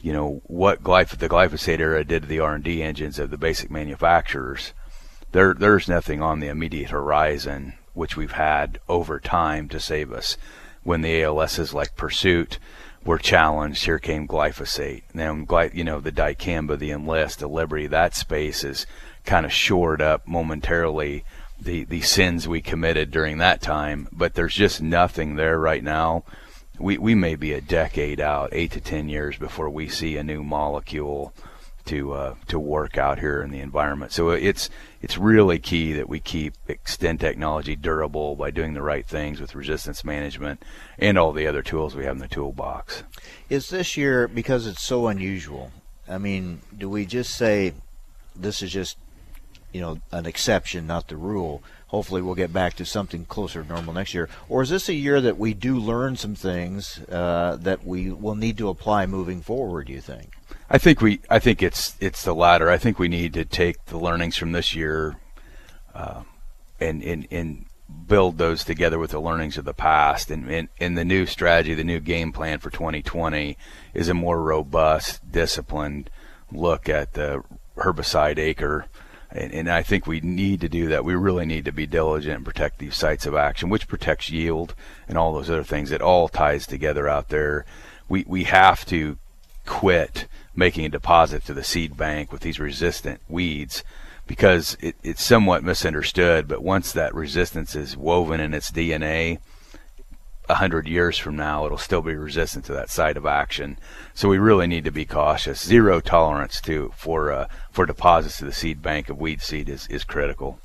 you 0.02 0.12
know 0.12 0.40
what 0.46 0.82
glyph- 0.82 1.18
the 1.18 1.28
glyphosate 1.28 1.80
era 1.80 2.04
did 2.04 2.22
to 2.22 2.28
the 2.28 2.40
R&D 2.40 2.82
engines 2.82 3.18
of 3.18 3.30
the 3.30 3.38
basic 3.38 3.70
manufacturers. 3.70 4.72
There, 5.32 5.54
there's 5.54 5.88
nothing 5.88 6.22
on 6.22 6.40
the 6.40 6.48
immediate 6.48 6.90
horizon 6.90 7.74
which 7.92 8.16
we've 8.16 8.32
had 8.32 8.80
over 8.88 9.20
time 9.20 9.68
to 9.68 9.80
save 9.80 10.12
us. 10.12 10.36
When 10.82 11.02
the 11.02 11.22
ALSs 11.22 11.74
like 11.74 11.96
Pursuit 11.96 12.58
were 13.04 13.18
challenged, 13.18 13.84
here 13.84 13.98
came 13.98 14.26
glyphosate. 14.26 15.02
Now, 15.12 15.34
you 15.72 15.84
know, 15.84 16.00
the 16.00 16.12
dicamba, 16.12 16.78
the 16.78 16.90
enlist, 16.90 17.40
the 17.40 17.48
liberty, 17.48 17.86
that 17.86 18.14
space 18.14 18.64
is 18.64 18.86
kind 19.24 19.44
of 19.44 19.52
shored 19.52 20.00
up 20.00 20.26
momentarily 20.26 21.24
the 21.60 21.84
the 21.84 22.00
sins 22.00 22.48
we 22.48 22.62
committed 22.62 23.10
during 23.10 23.38
that 23.38 23.60
time. 23.60 24.08
But 24.10 24.34
there's 24.34 24.54
just 24.54 24.80
nothing 24.80 25.36
there 25.36 25.58
right 25.58 25.84
now 25.84 26.24
we, 26.80 26.98
we 26.98 27.14
may 27.14 27.36
be 27.36 27.52
a 27.52 27.60
decade 27.60 28.20
out, 28.20 28.50
eight 28.52 28.72
to 28.72 28.80
ten 28.80 29.08
years 29.08 29.36
before 29.36 29.68
we 29.68 29.88
see 29.88 30.16
a 30.16 30.22
new 30.22 30.42
molecule 30.42 31.32
to 31.86 32.12
uh, 32.12 32.34
to 32.48 32.58
work 32.58 32.98
out 32.98 33.18
here 33.18 33.42
in 33.42 33.50
the 33.50 33.60
environment. 33.60 34.12
So 34.12 34.30
it's 34.30 34.70
it's 35.02 35.18
really 35.18 35.58
key 35.58 35.92
that 35.94 36.08
we 36.08 36.20
keep 36.20 36.54
extend 36.68 37.20
technology 37.20 37.76
durable 37.76 38.36
by 38.36 38.50
doing 38.50 38.74
the 38.74 38.82
right 38.82 39.06
things 39.06 39.40
with 39.40 39.54
resistance 39.54 40.04
management 40.04 40.62
and 40.98 41.18
all 41.18 41.32
the 41.32 41.46
other 41.46 41.62
tools 41.62 41.94
we 41.94 42.04
have 42.04 42.16
in 42.16 42.20
the 42.20 42.28
toolbox. 42.28 43.02
Is 43.48 43.70
this 43.70 43.96
year 43.96 44.28
because 44.28 44.66
it's 44.66 44.82
so 44.82 45.08
unusual? 45.08 45.72
I 46.08 46.18
mean, 46.18 46.60
do 46.76 46.88
we 46.88 47.06
just 47.06 47.34
say 47.34 47.74
this 48.36 48.62
is 48.62 48.72
just 48.72 48.96
you 49.72 49.80
know 49.80 49.98
an 50.12 50.26
exception, 50.26 50.86
not 50.86 51.08
the 51.08 51.16
rule? 51.16 51.62
Hopefully, 51.90 52.22
we'll 52.22 52.36
get 52.36 52.52
back 52.52 52.74
to 52.74 52.84
something 52.84 53.24
closer 53.24 53.64
to 53.64 53.68
normal 53.68 53.92
next 53.92 54.14
year. 54.14 54.28
Or 54.48 54.62
is 54.62 54.68
this 54.68 54.88
a 54.88 54.94
year 54.94 55.20
that 55.20 55.38
we 55.38 55.54
do 55.54 55.76
learn 55.76 56.14
some 56.14 56.36
things 56.36 57.00
uh, 57.10 57.58
that 57.62 57.84
we 57.84 58.12
will 58.12 58.36
need 58.36 58.56
to 58.58 58.68
apply 58.68 59.06
moving 59.06 59.42
forward? 59.42 59.88
Do 59.88 59.92
you 59.92 60.00
think? 60.00 60.34
I 60.70 60.78
think 60.78 61.00
we. 61.00 61.20
I 61.28 61.40
think 61.40 61.64
it's 61.64 61.96
it's 61.98 62.22
the 62.22 62.32
latter. 62.32 62.70
I 62.70 62.78
think 62.78 63.00
we 63.00 63.08
need 63.08 63.34
to 63.34 63.44
take 63.44 63.86
the 63.86 63.98
learnings 63.98 64.36
from 64.36 64.52
this 64.52 64.72
year, 64.72 65.16
uh, 65.92 66.22
and 66.78 67.02
and 67.02 67.26
and 67.32 67.66
build 68.06 68.38
those 68.38 68.62
together 68.62 69.00
with 69.00 69.10
the 69.10 69.20
learnings 69.20 69.58
of 69.58 69.64
the 69.64 69.74
past. 69.74 70.30
And, 70.30 70.48
and 70.48 70.68
and 70.78 70.96
the 70.96 71.04
new 71.04 71.26
strategy, 71.26 71.74
the 71.74 71.82
new 71.82 71.98
game 71.98 72.30
plan 72.30 72.60
for 72.60 72.70
2020 72.70 73.56
is 73.94 74.08
a 74.08 74.14
more 74.14 74.40
robust, 74.40 75.28
disciplined 75.28 76.08
look 76.52 76.88
at 76.88 77.14
the 77.14 77.42
herbicide 77.76 78.38
acre. 78.38 78.86
And, 79.32 79.52
and 79.52 79.70
I 79.70 79.82
think 79.82 80.06
we 80.06 80.20
need 80.20 80.60
to 80.60 80.68
do 80.68 80.88
that. 80.88 81.04
We 81.04 81.14
really 81.14 81.46
need 81.46 81.64
to 81.66 81.72
be 81.72 81.86
diligent 81.86 82.36
and 82.36 82.44
protect 82.44 82.78
these 82.78 82.96
sites 82.96 83.26
of 83.26 83.34
action, 83.34 83.68
which 83.68 83.88
protects 83.88 84.30
yield 84.30 84.74
and 85.08 85.16
all 85.16 85.32
those 85.32 85.50
other 85.50 85.64
things. 85.64 85.92
It 85.92 86.02
all 86.02 86.28
ties 86.28 86.66
together 86.66 87.08
out 87.08 87.28
there. 87.28 87.64
We 88.08 88.24
we 88.26 88.44
have 88.44 88.84
to 88.86 89.18
quit 89.66 90.26
making 90.54 90.84
a 90.84 90.90
deposit 90.90 91.44
to 91.46 91.54
the 91.54 91.62
seed 91.62 91.96
bank 91.96 92.32
with 92.32 92.40
these 92.40 92.58
resistant 92.58 93.20
weeds 93.28 93.84
because 94.26 94.76
it, 94.80 94.96
it's 95.02 95.22
somewhat 95.22 95.64
misunderstood. 95.64 96.48
But 96.48 96.62
once 96.62 96.92
that 96.92 97.14
resistance 97.14 97.74
is 97.74 97.96
woven 97.96 98.40
in 98.40 98.52
its 98.52 98.70
DNA, 98.70 99.38
a 100.50 100.54
hundred 100.56 100.88
years 100.88 101.16
from 101.16 101.36
now, 101.36 101.64
it'll 101.64 101.78
still 101.78 102.02
be 102.02 102.14
resistant 102.14 102.64
to 102.66 102.72
that 102.72 102.90
site 102.90 103.16
of 103.16 103.24
action. 103.24 103.78
So 104.14 104.28
we 104.28 104.38
really 104.38 104.66
need 104.66 104.84
to 104.84 104.90
be 104.90 105.04
cautious. 105.04 105.64
Zero 105.64 106.00
tolerance 106.00 106.60
to 106.62 106.92
for 106.96 107.32
uh, 107.32 107.46
for 107.70 107.86
deposits 107.86 108.38
to 108.38 108.44
the 108.44 108.52
seed 108.52 108.82
bank 108.82 109.08
of 109.08 109.18
weed 109.18 109.40
seed 109.40 109.68
is, 109.68 109.86
is 109.86 110.04
critical. 110.04 110.58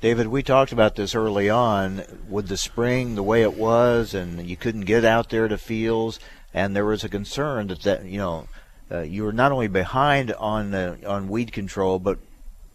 David, 0.00 0.28
we 0.28 0.42
talked 0.42 0.72
about 0.72 0.96
this 0.96 1.14
early 1.14 1.50
on 1.50 2.02
with 2.28 2.48
the 2.48 2.56
spring 2.56 3.14
the 3.14 3.22
way 3.22 3.42
it 3.42 3.56
was, 3.56 4.14
and 4.14 4.46
you 4.46 4.56
couldn't 4.56 4.82
get 4.82 5.04
out 5.04 5.30
there 5.30 5.48
to 5.48 5.58
fields, 5.58 6.20
and 6.52 6.76
there 6.76 6.84
was 6.84 7.04
a 7.04 7.08
concern 7.08 7.66
that 7.68 7.82
that 7.82 8.04
you 8.04 8.18
know 8.18 8.46
uh, 8.90 9.00
you 9.00 9.24
were 9.24 9.32
not 9.32 9.52
only 9.52 9.68
behind 9.68 10.32
on 10.34 10.74
uh, 10.74 10.96
on 11.06 11.28
weed 11.28 11.52
control, 11.52 11.98
but 11.98 12.18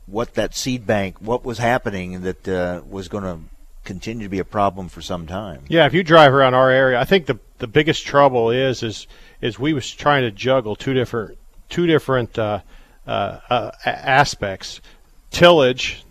what 0.08 0.34
that 0.34 0.56
seed 0.56 0.86
bank, 0.86 1.22
what 1.22 1.46
was 1.46 1.60
happening 1.60 2.22
that 2.22 2.48
uh, 2.48 2.82
was 2.90 3.08
going 3.08 3.24
to 3.24 3.40
continue 3.90 4.26
to 4.26 4.30
be 4.30 4.40
a 4.40 4.46
problem 4.46 4.88
for 4.90 5.02
some 5.02 5.28
time. 5.28 5.64
Yeah, 5.68 5.86
if 5.86 5.94
you 5.94 6.04
drive 6.04 6.34
around 6.34 6.54
our 6.54 6.70
area, 6.70 7.00
I 7.00 7.06
think 7.06 7.26
the 7.26 7.40
the 7.58 7.68
biggest 7.68 8.06
trouble 8.06 8.52
is 8.52 8.84
is 8.84 9.08
is 9.42 9.60
we 9.60 9.74
was 9.74 9.92
trying 9.92 10.24
to 10.24 10.32
juggle 10.32 10.76
two 10.76 10.94
different 10.94 11.38
two 11.70 11.88
different 11.88 12.38
uh, 12.38 12.62
uh, 13.08 13.40
uh, 13.50 13.72
aspects: 13.86 14.80
tillage 15.32 16.04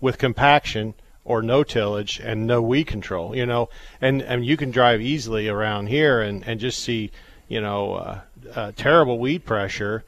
with 0.00 0.18
compaction 0.18 0.94
or 1.24 1.42
no 1.42 1.62
tillage 1.62 2.20
and 2.20 2.46
no 2.46 2.60
weed 2.60 2.84
control. 2.86 3.34
You 3.34 3.46
know, 3.46 3.68
and 4.00 4.20
and 4.22 4.44
you 4.44 4.56
can 4.56 4.70
drive 4.70 5.00
easily 5.00 5.48
around 5.48 5.86
here 5.86 6.20
and 6.20 6.46
and 6.46 6.60
just 6.60 6.80
see 6.80 7.10
you 7.50 7.60
know, 7.60 7.94
uh, 7.94 8.20
uh, 8.54 8.72
terrible 8.76 9.18
weed 9.18 9.44
pressure 9.44 10.04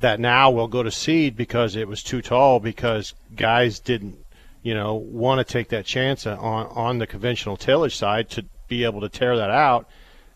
that 0.00 0.20
now 0.20 0.50
will 0.50 0.68
go 0.68 0.82
to 0.82 0.90
seed 0.90 1.34
because 1.34 1.74
it 1.74 1.88
was 1.88 2.02
too 2.02 2.20
tall 2.20 2.60
because 2.60 3.14
guys 3.34 3.80
didn't, 3.80 4.21
you 4.62 4.74
know, 4.74 4.94
want 4.94 5.46
to 5.46 5.52
take 5.52 5.68
that 5.68 5.84
chance 5.84 6.26
on 6.26 6.66
on 6.66 6.98
the 6.98 7.06
conventional 7.06 7.56
tillage 7.56 7.96
side 7.96 8.30
to 8.30 8.44
be 8.68 8.84
able 8.84 9.00
to 9.00 9.08
tear 9.08 9.36
that 9.36 9.50
out, 9.50 9.88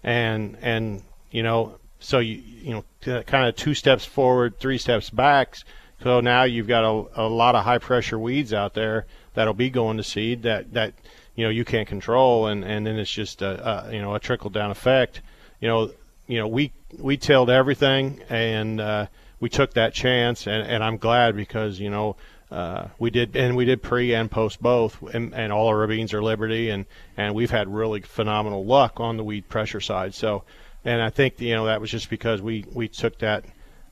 and 0.02 0.56
and 0.60 1.02
you 1.30 1.42
know, 1.42 1.78
so 2.00 2.18
you 2.18 2.34
you 2.34 2.72
know, 2.72 3.22
kind 3.22 3.48
of 3.48 3.56
two 3.56 3.74
steps 3.74 4.04
forward, 4.04 4.58
three 4.58 4.78
steps 4.78 5.10
back. 5.10 5.56
So 6.02 6.20
now 6.20 6.42
you've 6.42 6.66
got 6.66 6.84
a, 6.84 7.22
a 7.22 7.28
lot 7.28 7.54
of 7.54 7.64
high 7.64 7.78
pressure 7.78 8.18
weeds 8.18 8.52
out 8.52 8.74
there 8.74 9.06
that'll 9.34 9.54
be 9.54 9.70
going 9.70 9.96
to 9.96 10.02
seed 10.02 10.42
that 10.42 10.72
that 10.74 10.94
you 11.36 11.44
know 11.44 11.50
you 11.50 11.64
can't 11.64 11.86
control, 11.86 12.48
and 12.48 12.64
and 12.64 12.86
then 12.86 12.96
it's 12.98 13.10
just 13.10 13.42
a, 13.42 13.86
a 13.88 13.92
you 13.94 14.02
know 14.02 14.14
a 14.14 14.20
trickle 14.20 14.50
down 14.50 14.70
effect. 14.70 15.22
You 15.60 15.68
know, 15.68 15.90
you 16.26 16.38
know, 16.38 16.48
we 16.48 16.72
we 16.98 17.16
tilled 17.16 17.50
everything, 17.50 18.22
and 18.28 18.80
uh, 18.80 19.06
we 19.40 19.48
took 19.48 19.74
that 19.74 19.94
chance, 19.94 20.46
and, 20.46 20.66
and 20.66 20.82
I'm 20.82 20.96
glad 20.96 21.36
because 21.36 21.78
you 21.78 21.90
know 21.90 22.16
uh, 22.50 22.88
we 22.98 23.10
did, 23.10 23.34
and 23.34 23.56
we 23.56 23.64
did 23.64 23.82
pre 23.82 24.14
and 24.14 24.30
post 24.30 24.62
both, 24.62 25.02
and, 25.02 25.34
and 25.34 25.52
all 25.52 25.66
our 25.66 25.86
beans 25.86 26.14
are 26.14 26.22
Liberty, 26.22 26.70
and 26.70 26.86
and 27.16 27.34
we've 27.34 27.50
had 27.50 27.72
really 27.72 28.00
phenomenal 28.02 28.64
luck 28.64 29.00
on 29.00 29.16
the 29.16 29.24
weed 29.24 29.48
pressure 29.48 29.80
side. 29.80 30.14
So, 30.14 30.44
and 30.84 31.02
I 31.02 31.10
think 31.10 31.40
you 31.40 31.54
know 31.54 31.66
that 31.66 31.80
was 31.80 31.90
just 31.90 32.08
because 32.08 32.40
we 32.40 32.64
we 32.72 32.86
took 32.86 33.18
that, 33.18 33.44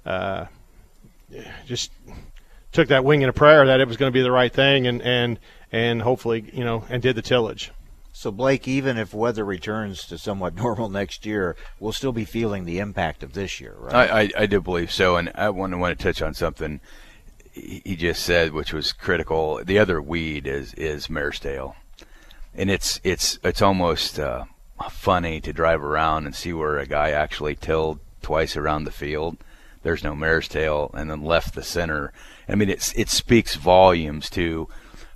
uh, 0.06 0.46
just 1.66 1.90
took 2.70 2.88
that 2.88 3.04
wing 3.04 3.22
in 3.22 3.28
a 3.28 3.32
prayer 3.32 3.66
that 3.66 3.80
it 3.80 3.88
was 3.88 3.96
going 3.96 4.12
to 4.12 4.16
be 4.16 4.22
the 4.22 4.30
right 4.30 4.52
thing, 4.52 4.86
and 4.86 5.02
and 5.02 5.40
and 5.72 6.00
hopefully 6.00 6.48
you 6.52 6.64
know 6.64 6.84
and 6.88 7.02
did 7.02 7.16
the 7.16 7.22
tillage. 7.22 7.72
So, 8.16 8.30
Blake, 8.30 8.68
even 8.68 8.96
if 8.96 9.12
weather 9.12 9.44
returns 9.44 10.06
to 10.06 10.18
somewhat 10.18 10.54
normal 10.54 10.88
next 10.88 11.26
year, 11.26 11.56
we'll 11.80 11.92
still 11.92 12.12
be 12.12 12.24
feeling 12.24 12.64
the 12.64 12.78
impact 12.78 13.24
of 13.24 13.32
this 13.32 13.60
year, 13.60 13.74
right? 13.76 14.10
I, 14.10 14.20
I, 14.20 14.30
I 14.42 14.46
do 14.46 14.60
believe 14.60 14.92
so. 14.92 15.16
And 15.16 15.32
I 15.34 15.50
want 15.50 15.72
to, 15.72 15.78
want 15.78 15.98
to 15.98 16.02
touch 16.02 16.22
on 16.22 16.32
something 16.32 16.80
he 17.54 17.96
just 17.96 18.22
said, 18.22 18.52
which 18.52 18.72
was 18.72 18.92
critical. 18.92 19.62
The 19.64 19.78
other 19.78 20.02
weed 20.02 20.46
is, 20.46 20.74
is 20.74 21.08
mare's 21.08 21.38
tail. 21.38 21.76
And 22.54 22.70
it's, 22.70 23.00
it's, 23.04 23.38
it's 23.44 23.62
almost 23.62 24.18
uh, 24.18 24.44
funny 24.90 25.40
to 25.40 25.52
drive 25.52 25.82
around 25.82 26.26
and 26.26 26.34
see 26.34 26.52
where 26.52 26.78
a 26.78 26.86
guy 26.86 27.10
actually 27.10 27.54
tilled 27.54 28.00
twice 28.22 28.56
around 28.56 28.84
the 28.84 28.90
field. 28.90 29.36
There's 29.82 30.04
no 30.04 30.14
mare's 30.14 30.48
tail, 30.48 30.90
and 30.94 31.10
then 31.10 31.24
left 31.24 31.54
the 31.54 31.62
center. 31.62 32.12
I 32.48 32.54
mean, 32.54 32.70
it's, 32.70 32.92
it 32.94 33.08
speaks 33.08 33.54
volumes 33.54 34.30
to 34.30 34.68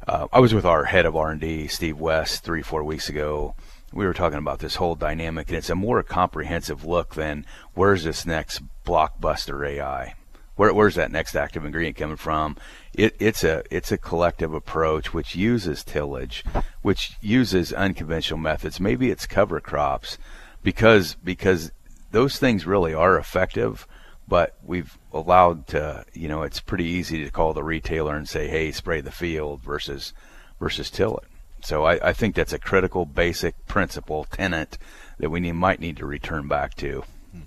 uh, 0.09 0.27
I 0.33 0.40
was 0.40 0.55
with 0.55 0.64
our 0.64 0.85
head 0.85 1.05
of 1.05 1.16
R&D, 1.16 1.68
Steve 1.68 2.01
West, 2.01 2.42
three, 2.42 2.62
four 2.62 2.83
weeks 2.83 3.11
ago. 3.11 3.55
We 3.92 4.07
were 4.07 4.14
talking 4.14 4.38
about 4.38 4.59
this 4.59 4.77
whole 4.77 4.94
dynamic, 4.94 5.48
and 5.48 5.59
it's 5.59 5.68
a 5.68 5.74
more 5.74 6.03
comprehensive 6.03 6.83
look 6.83 7.14
than 7.14 7.44
where's 7.74 8.05
this 8.05 8.24
next 8.24 8.62
blockbuster 8.87 9.68
AI? 9.68 10.14
Where, 10.58 10.74
where's 10.74 10.96
that 10.96 11.12
next 11.12 11.36
active 11.36 11.64
ingredient 11.64 11.96
coming 11.96 12.16
from? 12.16 12.56
It, 12.92 13.14
it's 13.20 13.44
a 13.44 13.62
it's 13.70 13.92
a 13.92 13.96
collective 13.96 14.52
approach 14.52 15.14
which 15.14 15.36
uses 15.36 15.84
tillage, 15.84 16.44
which 16.82 17.12
uses 17.20 17.72
unconventional 17.72 18.40
methods. 18.40 18.80
Maybe 18.80 19.08
it's 19.08 19.24
cover 19.24 19.60
crops, 19.60 20.18
because 20.64 21.14
because 21.22 21.70
those 22.10 22.40
things 22.40 22.66
really 22.66 22.92
are 22.92 23.16
effective 23.16 23.86
but 24.26 24.56
we've 24.62 24.98
allowed 25.12 25.66
to 25.68 26.04
you 26.12 26.28
know 26.28 26.42
it's 26.42 26.60
pretty 26.60 26.84
easy 26.84 27.24
to 27.24 27.30
call 27.30 27.52
the 27.52 27.62
retailer 27.62 28.16
and 28.16 28.28
say 28.28 28.48
hey 28.48 28.72
spray 28.72 29.00
the 29.00 29.10
field 29.10 29.62
versus 29.62 30.12
versus 30.58 30.90
till 30.90 31.16
it 31.18 31.28
so 31.62 31.84
I, 31.84 32.08
I 32.08 32.12
think 32.12 32.34
that's 32.34 32.52
a 32.52 32.58
critical 32.58 33.04
basic 33.06 33.66
principle 33.66 34.24
tenet 34.30 34.78
that 35.18 35.30
we 35.30 35.40
need, 35.40 35.52
might 35.52 35.80
need 35.80 35.96
to 35.98 36.06
return 36.06 36.48
back 36.48 36.74
to 36.76 37.04
hmm. 37.32 37.42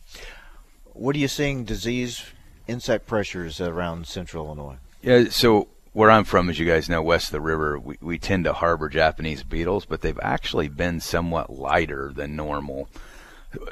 what 0.94 1.16
are 1.16 1.20
you 1.20 1.28
seeing 1.28 1.66
disease 1.66 2.24
insect 2.68 3.08
pressures 3.08 3.60
around 3.60 4.08
central 4.08 4.46
illinois 4.46 4.78
yeah 5.02 5.26
so 5.30 5.68
where 5.94 6.10
I'm 6.10 6.24
from, 6.24 6.50
as 6.50 6.58
you 6.58 6.66
guys 6.66 6.88
know, 6.88 7.02
west 7.02 7.28
of 7.28 7.32
the 7.34 7.42
river, 7.42 7.78
we, 7.78 7.98
we 8.00 8.18
tend 8.18 8.46
to 8.46 8.54
harbor 8.54 8.88
Japanese 8.88 9.44
beetles, 9.44 9.86
but 9.86 10.02
they've 10.02 10.20
actually 10.22 10.70
been 10.70 11.02
somewhat 11.02 11.50
lighter 11.50 12.12
than 12.16 12.36
normal. 12.36 12.88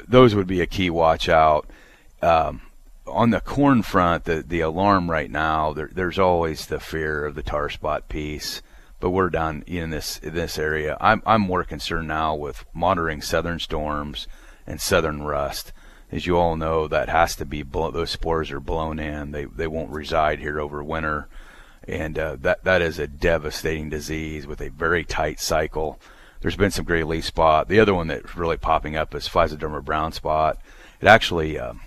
Those 0.06 0.34
would 0.34 0.46
be 0.46 0.60
a 0.60 0.66
key 0.66 0.90
watch 0.90 1.28
out. 1.28 1.66
Um, 2.20 2.60
on 3.06 3.30
the 3.30 3.40
corn 3.40 3.82
front, 3.82 4.24
the 4.24 4.44
the 4.46 4.60
alarm 4.60 5.10
right 5.10 5.30
now, 5.30 5.72
there, 5.72 5.90
there's 5.92 6.18
always 6.18 6.66
the 6.66 6.78
fear 6.78 7.24
of 7.24 7.34
the 7.34 7.42
tar 7.42 7.70
spot 7.70 8.08
piece. 8.08 8.60
But 9.00 9.10
we're 9.10 9.30
down 9.30 9.64
in 9.66 9.88
this 9.88 10.18
in 10.18 10.34
this 10.34 10.58
area. 10.58 10.98
I'm 11.00 11.22
I'm 11.24 11.40
more 11.40 11.64
concerned 11.64 12.08
now 12.08 12.34
with 12.34 12.66
monitoring 12.74 13.22
southern 13.22 13.58
storms 13.58 14.28
and 14.66 14.78
southern 14.78 15.22
rust. 15.22 15.72
As 16.12 16.26
you 16.26 16.36
all 16.36 16.56
know, 16.56 16.88
that 16.88 17.08
has 17.08 17.36
to 17.36 17.44
be 17.44 17.62
blow, 17.62 17.90
those 17.90 18.10
spores 18.10 18.50
are 18.50 18.60
blown 18.60 18.98
in. 18.98 19.30
They 19.30 19.44
they 19.44 19.66
won't 19.66 19.90
reside 19.90 20.40
here 20.40 20.60
over 20.60 20.82
winter, 20.82 21.28
and 21.86 22.18
uh, 22.18 22.36
that 22.40 22.64
that 22.64 22.82
is 22.82 22.98
a 22.98 23.06
devastating 23.06 23.90
disease 23.90 24.46
with 24.46 24.60
a 24.60 24.70
very 24.70 25.04
tight 25.04 25.38
cycle. 25.38 26.00
There's 26.40 26.56
been 26.56 26.70
some 26.70 26.84
gray 26.84 27.04
leaf 27.04 27.26
spot. 27.26 27.68
The 27.68 27.80
other 27.80 27.94
one 27.94 28.08
that's 28.08 28.34
really 28.34 28.56
popping 28.56 28.96
up 28.96 29.14
is 29.14 29.28
Physoderma 29.28 29.84
brown 29.84 30.12
spot. 30.12 30.58
It 31.00 31.06
actually 31.06 31.58
um, 31.58 31.80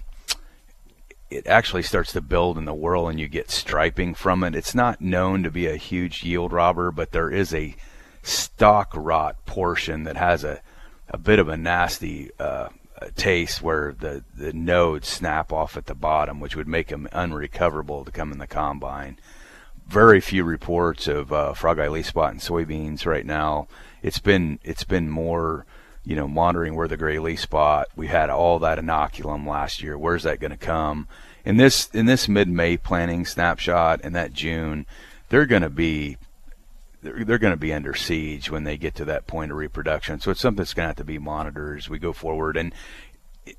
it 1.30 1.48
actually 1.48 1.84
starts 1.84 2.14
to 2.14 2.22
build 2.22 2.58
in 2.58 2.66
the 2.66 2.74
whorl 2.74 3.08
and 3.08 3.20
you 3.20 3.28
get 3.28 3.50
striping 3.50 4.14
from 4.14 4.44
it. 4.44 4.56
It's 4.56 4.76
not 4.76 5.02
known 5.02 5.44
to 5.44 5.52
be 5.52 5.68
a 5.68 5.76
huge 5.76 6.24
yield 6.24 6.54
robber, 6.54 6.92
but 6.92 7.12
there 7.12 7.32
is 7.32 7.54
a 7.54 7.76
stalk 8.22 8.94
rot 8.96 9.44
portion 9.46 10.04
that 10.04 10.16
has 10.16 10.44
a, 10.44 10.62
a 11.10 11.18
bit 11.18 11.40
of 11.40 11.50
a 11.50 11.58
nasty 11.58 12.30
uh, 12.40 12.70
taste 13.16 13.62
where 13.62 13.94
the 13.98 14.24
the 14.36 14.54
nodes 14.54 15.08
snap 15.08 15.52
off 15.52 15.78
at 15.78 15.86
the 15.86 15.96
bottom, 15.96 16.40
which 16.40 16.56
would 16.56 16.68
make 16.68 16.88
them 16.88 17.08
unrecoverable 17.12 18.06
to 18.06 18.12
come 18.12 18.32
in 18.32 18.40
the 18.40 18.48
combine. 18.48 19.18
Very 19.88 20.22
few 20.22 20.44
reports 20.44 21.08
of 21.08 21.34
uh, 21.34 21.54
frog 21.54 21.80
eye 21.80 21.90
leaf 21.90 22.08
spot 22.08 22.34
in 22.34 22.40
soybeans 22.40 23.06
right 23.06 23.26
now. 23.26 23.68
It's 24.02 24.20
been 24.20 24.60
it's 24.64 24.84
been 24.84 25.10
more 25.10 25.66
you 26.06 26.16
know, 26.16 26.28
monitoring 26.28 26.76
where 26.76 26.88
the 26.88 26.98
gray 26.98 27.20
leaf 27.20 27.40
spot. 27.40 27.88
We 27.96 28.08
had 28.08 28.30
all 28.30 28.60
that 28.60 28.78
inoculum 28.78 29.48
last 29.48 29.82
year. 29.82 29.98
Where's 29.98 30.24
that 30.24 30.40
going 30.40 30.52
to 30.52 30.58
come? 30.58 31.08
In 31.46 31.58
this 31.58 31.90
in 31.94 32.06
this 32.06 32.28
mid-May 32.28 32.78
planning 32.78 33.26
snapshot 33.26 34.02
in 34.02 34.14
that 34.14 34.34
June, 34.34 34.86
they're 35.30 35.46
going 35.46 35.62
to 35.62 35.70
be 35.70 36.18
they're, 37.04 37.24
they're 37.24 37.38
going 37.38 37.54
to 37.54 37.58
be 37.58 37.74
under 37.74 37.94
siege 37.94 38.50
when 38.50 38.64
they 38.64 38.78
get 38.78 38.96
to 38.96 39.06
that 39.06 39.28
point 39.28 39.52
of 39.52 39.58
reproduction. 39.58 40.20
So 40.20 40.32
it's 40.32 40.42
something 40.42 40.58
that's 40.58 40.74
going 40.74 40.86
to 40.86 40.90
have 40.90 40.96
to 40.98 41.04
be 41.04 41.20
monitored 41.20 41.78
as 41.78 41.90
we 41.90 42.00
go 42.00 42.14
forward. 42.14 42.58
And 42.58 42.74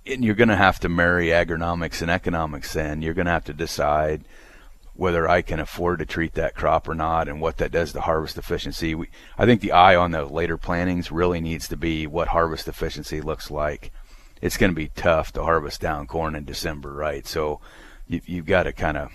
and 0.06 0.24
you're 0.24 0.34
going 0.34 0.48
to 0.48 0.56
have 0.56 0.80
to 0.80 0.88
marry 0.88 1.26
agronomics 1.26 2.00
and 2.00 2.10
economics. 2.10 2.72
Then 2.72 3.02
you're 3.02 3.14
going 3.14 3.26
to 3.26 3.32
have 3.32 3.44
to 3.44 3.52
decide 3.52 4.24
whether 4.94 5.28
I 5.28 5.42
can 5.42 5.60
afford 5.60 5.98
to 5.98 6.06
treat 6.06 6.34
that 6.34 6.54
crop 6.54 6.88
or 6.88 6.94
not 6.94 7.28
and 7.28 7.40
what 7.40 7.56
that 7.58 7.72
does 7.72 7.92
to 7.92 8.00
harvest 8.00 8.38
efficiency. 8.38 8.94
We, 8.94 9.08
I 9.36 9.44
think 9.44 9.60
the 9.60 9.72
eye 9.72 9.96
on 9.96 10.12
the 10.12 10.24
later 10.24 10.56
plantings 10.56 11.10
really 11.10 11.40
needs 11.40 11.68
to 11.68 11.76
be 11.76 12.06
what 12.06 12.28
harvest 12.28 12.68
efficiency 12.68 13.20
looks 13.20 13.50
like. 13.50 13.90
It's 14.40 14.56
going 14.56 14.70
to 14.70 14.76
be 14.76 14.88
tough 14.88 15.32
to 15.32 15.42
harvest 15.42 15.80
down 15.80 16.06
corn 16.06 16.34
in 16.34 16.44
December, 16.44 16.92
right? 16.92 17.26
So 17.26 17.60
you, 18.06 18.20
you've 18.24 18.46
got 18.46 18.64
to 18.64 18.72
kind 18.72 18.96
of 18.96 19.10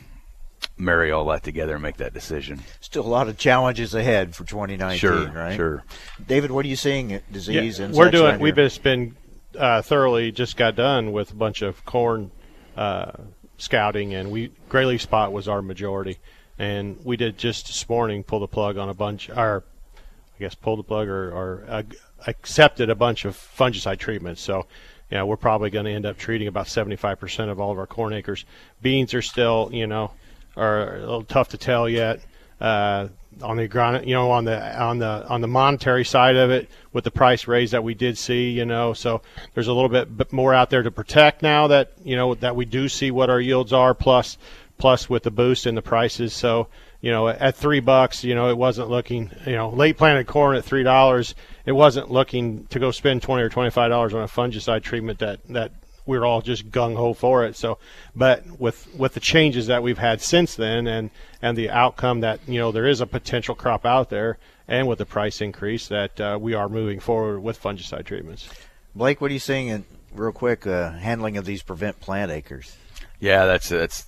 marry 0.80 1.12
all 1.12 1.26
that 1.26 1.44
together 1.44 1.74
and 1.74 1.84
make 1.84 1.98
that 1.98 2.14
decision. 2.14 2.62
Still 2.80 3.06
a 3.06 3.08
lot 3.08 3.28
of 3.28 3.38
challenges 3.38 3.94
ahead 3.94 4.36
for 4.36 4.46
2019, 4.46 4.98
sure, 4.98 5.28
right? 5.30 5.56
Sure. 5.56 5.84
David, 6.26 6.52
what 6.52 6.66
are 6.66 6.70
you 6.70 6.76
seeing? 6.76 7.20
Disease? 7.32 7.80
Yeah, 7.80 7.92
we're 7.92 8.12
doing. 8.12 8.40
We've 8.40 8.56
just 8.56 8.82
been 8.82 9.16
uh, 9.58 9.82
thoroughly 9.82 10.32
just 10.32 10.58
got 10.58 10.76
done 10.76 11.12
with 11.12 11.32
a 11.32 11.36
bunch 11.36 11.62
of 11.62 11.86
corn 11.86 12.32
uh, 12.78 13.12
scouting, 13.58 14.14
and 14.14 14.32
we 14.32 14.52
gray 14.70 14.86
leaf 14.86 15.02
spot 15.02 15.32
was 15.32 15.48
our 15.48 15.62
majority, 15.62 16.18
and 16.58 16.98
we 17.04 17.18
did 17.18 17.38
just 17.38 17.68
this 17.68 17.88
morning 17.90 18.24
pull 18.24 18.40
the 18.40 18.48
plug 18.48 18.78
on 18.78 18.90
a 18.90 18.94
bunch, 18.94 19.30
or 19.30 19.64
I 19.98 20.40
guess 20.40 20.56
pull 20.56 20.78
the 20.78 20.84
plug 20.84 21.08
or, 21.08 21.32
or 21.32 21.66
uh, 21.68 21.84
accepted 22.28 22.90
a 22.90 22.96
bunch 22.96 23.26
of 23.26 23.36
fungicide 23.36 24.00
treatments. 24.00 24.42
So, 24.42 24.66
yeah, 25.12 25.24
we're 25.24 25.38
probably 25.38 25.70
going 25.70 25.86
to 25.86 25.92
end 25.92 26.06
up 26.06 26.18
treating 26.18 26.48
about 26.48 26.68
75% 26.68 27.50
of 27.50 27.60
all 27.60 27.72
of 27.72 27.80
our 27.80 27.88
corn 27.88 28.14
acres. 28.14 28.46
Beans 28.82 29.14
are 29.14 29.22
still, 29.22 29.70
you 29.74 29.88
know, 29.88 30.12
are 30.60 30.96
a 30.98 31.00
little 31.00 31.24
tough 31.24 31.50
to 31.50 31.58
tell 31.58 31.88
yet. 31.88 32.20
Uh, 32.60 33.08
on 33.42 33.58
the 33.58 34.02
you 34.06 34.14
know, 34.14 34.32
on 34.32 34.44
the 34.44 34.82
on 34.82 35.00
the 35.00 35.26
on 35.28 35.42
the 35.42 35.48
monetary 35.48 36.04
side 36.04 36.36
of 36.36 36.52
it, 36.52 36.70
with 36.92 37.04
the 37.04 37.12
price 37.12 37.48
raise 37.48 37.72
that 37.72 37.84
we 37.84 37.94
did 37.94 38.18
see, 38.18 38.52
you 38.52 38.66
know, 38.66 38.94
so 38.94 39.22
there's 39.54 39.68
a 39.68 39.74
little 39.74 39.90
bit 40.06 40.34
more 40.34 40.54
out 40.54 40.70
there 40.70 40.84
to 40.84 40.92
protect 40.92 41.42
now 41.42 41.68
that 41.68 41.92
you 42.04 42.16
know 42.16 42.36
that 42.36 42.56
we 42.56 42.66
do 42.66 42.90
see 42.90 43.12
what 43.12 43.30
our 43.30 43.40
yields 43.40 43.72
are, 43.72 43.94
plus 43.94 44.38
plus 44.78 45.10
with 45.10 45.24
the 45.24 45.32
boost 45.32 45.66
in 45.68 45.76
the 45.76 45.82
prices. 45.82 46.34
So 46.34 46.68
you 47.02 47.12
know, 47.12 47.30
at 47.30 47.56
three 47.56 47.80
bucks, 47.80 48.26
you 48.26 48.36
know, 48.36 48.50
it 48.50 48.58
wasn't 48.58 48.90
looking, 48.90 49.32
you 49.46 49.54
know, 49.54 49.70
late 49.70 49.98
planted 49.98 50.28
corn 50.28 50.58
at 50.58 50.66
three 50.66 50.84
dollars, 50.84 51.34
it 51.66 51.72
wasn't 51.72 52.12
looking 52.12 52.66
to 52.68 52.80
go 52.80 52.92
spend 52.92 53.22
twenty 53.22 53.44
or 53.44 53.50
twenty 53.50 53.70
five 53.70 53.90
dollars 53.90 54.14
on 54.14 54.22
a 54.22 54.28
fungicide 54.28 54.84
treatment 54.84 55.20
that 55.20 55.40
that 55.48 55.72
we 56.10 56.18
are 56.18 56.26
all 56.26 56.42
just 56.42 56.72
gung 56.72 56.96
ho 56.98 57.14
for 57.14 57.46
it. 57.46 57.56
So, 57.56 57.78
but 58.16 58.60
with 58.60 58.94
with 58.96 59.14
the 59.14 59.20
changes 59.20 59.68
that 59.68 59.84
we've 59.84 59.98
had 59.98 60.22
since 60.22 60.56
then, 60.56 60.88
and 60.88 61.12
and 61.42 61.58
the 61.58 61.70
outcome 61.70 62.20
that 62.22 62.40
you 62.48 62.60
know 62.60 62.72
there 62.72 62.88
is 62.88 63.00
a 63.00 63.06
potential 63.06 63.56
crop 63.56 63.86
out 63.86 64.10
there, 64.10 64.38
and 64.68 64.88
with 64.88 64.98
the 64.98 65.06
price 65.06 65.40
increase 65.40 65.88
that 65.88 66.20
uh, 66.20 66.38
we 66.42 66.54
are 66.54 66.68
moving 66.68 67.00
forward 67.00 67.40
with 67.40 67.62
fungicide 67.62 68.06
treatments. 68.06 68.50
Blake, 68.96 69.22
what 69.22 69.30
are 69.30 69.34
you 69.34 69.40
seeing 69.40 69.68
in 69.68 69.86
real 70.14 70.32
quick 70.32 70.66
uh, 70.66 70.92
handling 70.92 71.38
of 71.38 71.46
these 71.46 71.62
prevent 71.62 72.02
plant 72.02 72.32
acres? 72.32 72.76
Yeah, 73.20 73.46
that's 73.46 73.70
that's 73.70 74.08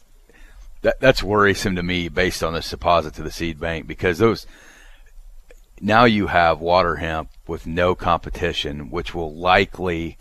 that, 0.82 1.00
that's 1.00 1.22
worrisome 1.22 1.76
to 1.76 1.84
me 1.84 2.10
based 2.10 2.44
on 2.44 2.54
this 2.54 2.70
deposit 2.70 3.14
to 3.16 3.22
the 3.22 3.32
seed 3.32 3.60
bank 3.60 3.88
because 3.88 4.18
those 4.18 4.48
now 5.80 6.06
you 6.06 6.28
have 6.28 6.60
water 6.60 6.96
hemp 6.96 7.30
with 7.48 7.66
no 7.66 7.96
competition, 7.96 8.90
which 8.90 9.14
will 9.14 9.34
likely 9.34 10.18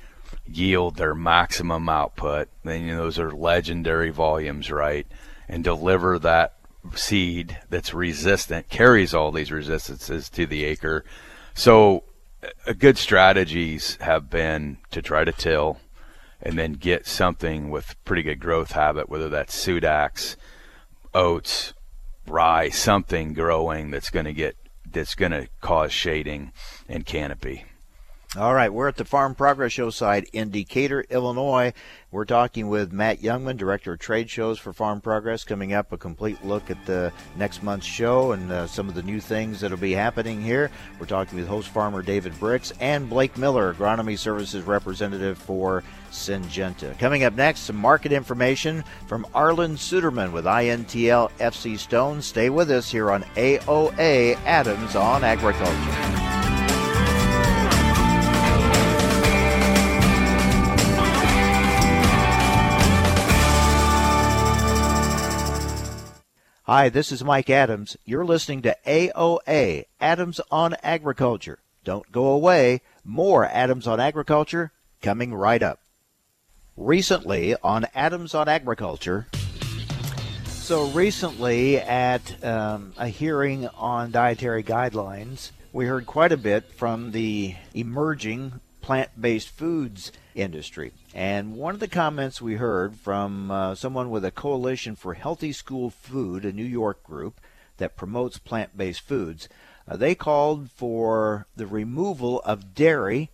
yield 0.51 0.97
their 0.97 1.15
maximum 1.15 1.89
output. 1.89 2.49
Then 2.65 2.83
you 2.83 2.95
know, 2.95 3.05
those 3.05 3.19
are 3.19 3.31
legendary 3.31 4.11
volumes, 4.11 4.71
right? 4.71 5.07
And 5.49 5.65
deliver 5.65 6.19
that 6.19 6.55
seed 6.95 7.59
that's 7.69 7.95
resistant, 7.95 8.69
carries 8.69 9.15
all 9.15 9.31
these 9.31 9.53
resistances 9.53 10.29
to 10.31 10.47
the 10.47 10.65
acre. 10.65 11.05
So, 11.55 12.05
a 12.67 12.73
good 12.73 12.97
strategies 12.97 13.97
have 14.01 14.31
been 14.31 14.79
to 14.91 15.03
try 15.03 15.25
to 15.25 15.33
till 15.33 15.79
and 16.41 16.59
then 16.59 16.73
get 16.73 17.07
something 17.07 17.71
with 17.71 18.03
pretty 18.05 18.23
good 18.23 18.41
growth 18.41 18.73
habit, 18.73 19.11
whether 19.11 19.29
that's 19.29 19.55
Sudax, 19.55 20.37
oats, 21.13 21.75
rye, 22.27 22.71
something 22.71 23.35
growing 23.35 23.91
that's 23.91 24.11
going 24.11 24.25
to 24.25 24.33
get 24.33 24.57
that's 24.91 25.15
going 25.15 25.33
to 25.33 25.49
cause 25.61 25.93
shading 25.93 26.53
and 26.89 27.07
canopy. 27.07 27.65
All 28.37 28.55
right, 28.55 28.73
we're 28.73 28.87
at 28.87 28.95
the 28.95 29.05
Farm 29.05 29.35
Progress 29.35 29.73
Show 29.73 29.91
site 29.91 30.31
in 30.33 30.51
Decatur, 30.51 31.05
Illinois. 31.11 31.73
We're 32.13 32.25
talking 32.25 32.69
with 32.69 32.93
Matt 32.93 33.21
Jungmann, 33.21 33.57
Director 33.57 33.95
of 33.95 33.99
Trade 33.99 34.31
Shows 34.31 34.57
for 34.57 34.73
Farm 34.73 35.01
Progress. 35.01 35.43
Coming 35.43 35.73
up, 35.73 35.91
a 35.91 35.99
complete 35.99 36.45
look 36.45 36.71
at 36.71 36.87
the 36.87 37.13
next 37.35 37.65
month's 37.65 37.87
show 37.87 38.31
and 38.31 38.53
uh, 38.53 38.69
some 38.69 38.89
of 38.89 38.95
the 38.95 39.03
new 39.03 39.19
things 39.19 39.59
that'll 39.61 39.77
be 39.77 39.95
happening 39.95 40.41
here. 40.41 40.71
We're 41.01 41.07
talking 41.07 41.41
with 41.41 41.49
host 41.49 41.71
farmer 41.71 42.03
David 42.03 42.33
Brix 42.35 42.73
and 42.79 43.11
Blake 43.11 43.37
Miller, 43.37 43.75
Agronomy 43.75 44.17
Services 44.17 44.63
Representative 44.63 45.37
for 45.37 45.83
Syngenta. 46.13 46.97
Coming 47.01 47.25
up 47.25 47.35
next, 47.35 47.63
some 47.63 47.75
market 47.75 48.13
information 48.13 48.85
from 49.09 49.25
Arlan 49.35 49.73
Suderman 49.73 50.31
with 50.31 50.45
INTL 50.45 51.33
FC 51.41 51.77
Stone. 51.77 52.23
Stay 52.23 52.49
with 52.49 52.71
us 52.71 52.93
here 52.93 53.11
on 53.11 53.25
AOA 53.35 54.37
Adams 54.47 54.95
on 54.95 55.25
Agriculture. 55.25 56.50
Hi, 66.73 66.89
this 66.89 67.11
is 67.11 67.25
Mike 67.25 67.51
Adams. 67.51 67.97
You're 68.05 68.25
listening 68.25 68.63
to 68.63 68.77
AOA, 68.87 69.87
Adams 70.01 70.41
on 70.53 70.77
Agriculture. 70.85 71.59
Don't 71.83 72.13
go 72.13 72.29
away. 72.29 72.83
More 73.05 73.45
Adams 73.45 73.89
on 73.89 73.99
Agriculture 73.99 74.71
coming 75.03 75.35
right 75.35 75.65
up. 75.65 75.81
Recently 76.77 77.57
on 77.57 77.89
Adams 77.93 78.37
on 78.37 78.49
Agriculture, 78.49 79.27
so 80.45 80.87
recently 80.91 81.79
at 81.79 82.45
um, 82.45 82.93
a 82.97 83.09
hearing 83.09 83.67
on 83.67 84.13
dietary 84.13 84.63
guidelines, 84.63 85.51
we 85.73 85.87
heard 85.87 86.07
quite 86.07 86.31
a 86.31 86.37
bit 86.37 86.67
from 86.75 87.11
the 87.11 87.57
emerging 87.75 88.61
plant-based 88.81 89.49
foods 89.49 90.13
industry. 90.41 90.93
And 91.15 91.55
one 91.55 91.75
of 91.75 91.81
the 91.81 91.89
comments 91.89 92.41
we 92.41 92.55
heard 92.55 92.97
from 92.97 93.51
uh, 93.51 93.75
someone 93.75 94.11
with 94.11 94.25
a 94.25 94.31
Coalition 94.31 94.97
for 94.97 95.15
Healthy 95.15 95.53
School 95.53 95.91
Food, 95.91 96.45
a 96.45 96.53
New 96.53 96.65
York 96.65 97.03
group 97.03 97.41
that 97.79 97.97
promotes 97.97 98.39
plant 98.39 98.77
based 98.77 99.01
foods, 99.01 99.49
uh, 99.89 99.97
they 99.97 100.15
called 100.15 100.71
for 100.71 101.47
the 101.57 101.67
removal 101.67 102.41
of 102.43 102.75
dairy 102.75 103.31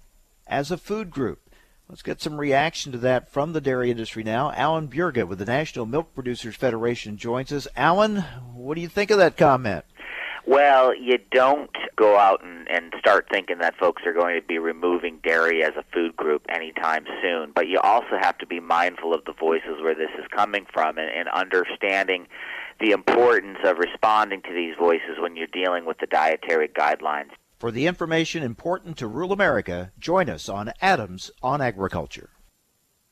as 0.46 0.70
a 0.70 0.78
food 0.78 1.10
group. 1.10 1.40
Let's 1.88 2.02
get 2.02 2.20
some 2.20 2.38
reaction 2.38 2.90
to 2.92 2.98
that 2.98 3.30
from 3.30 3.52
the 3.52 3.60
dairy 3.60 3.92
industry 3.92 4.24
now. 4.24 4.50
Alan 4.52 4.88
Bjerga 4.88 5.26
with 5.28 5.38
the 5.38 5.44
National 5.44 5.86
Milk 5.86 6.14
Producers 6.14 6.56
Federation 6.56 7.16
joins 7.16 7.52
us. 7.52 7.68
Alan, 7.76 8.16
what 8.54 8.74
do 8.74 8.80
you 8.80 8.88
think 8.88 9.12
of 9.12 9.18
that 9.18 9.36
comment? 9.36 9.84
Well, 10.46 10.94
you 10.96 11.18
don't 11.30 11.70
go 11.96 12.18
out 12.18 12.44
and, 12.44 12.68
and 12.70 12.94
start 12.98 13.26
thinking 13.30 13.58
that 13.58 13.76
folks 13.76 14.02
are 14.04 14.12
going 14.12 14.38
to 14.40 14.46
be 14.46 14.58
removing 14.58 15.18
dairy 15.24 15.64
as 15.64 15.72
a 15.76 15.84
food 15.92 16.14
group 16.16 16.42
anytime 16.48 17.06
soon, 17.22 17.52
but 17.54 17.68
you 17.68 17.78
also 17.80 18.18
have 18.20 18.36
to 18.38 18.46
be 18.46 18.60
mindful 18.60 19.14
of 19.14 19.24
the 19.24 19.32
voices 19.32 19.82
where 19.82 19.94
this 19.94 20.10
is 20.18 20.26
coming 20.34 20.66
from 20.72 20.98
and, 20.98 21.10
and 21.10 21.28
understanding 21.30 22.26
the 22.80 22.90
importance 22.90 23.58
of 23.64 23.78
responding 23.78 24.42
to 24.42 24.52
these 24.52 24.74
voices 24.78 25.18
when 25.18 25.36
you're 25.36 25.46
dealing 25.46 25.86
with 25.86 25.98
the 25.98 26.06
dietary 26.06 26.68
guidelines. 26.68 27.30
For 27.58 27.70
the 27.70 27.86
information 27.86 28.42
important 28.42 28.98
to 28.98 29.06
rural 29.06 29.32
America, 29.32 29.92
join 29.98 30.28
us 30.28 30.48
on 30.48 30.72
Adams 30.82 31.30
on 31.42 31.62
Agriculture. 31.62 32.30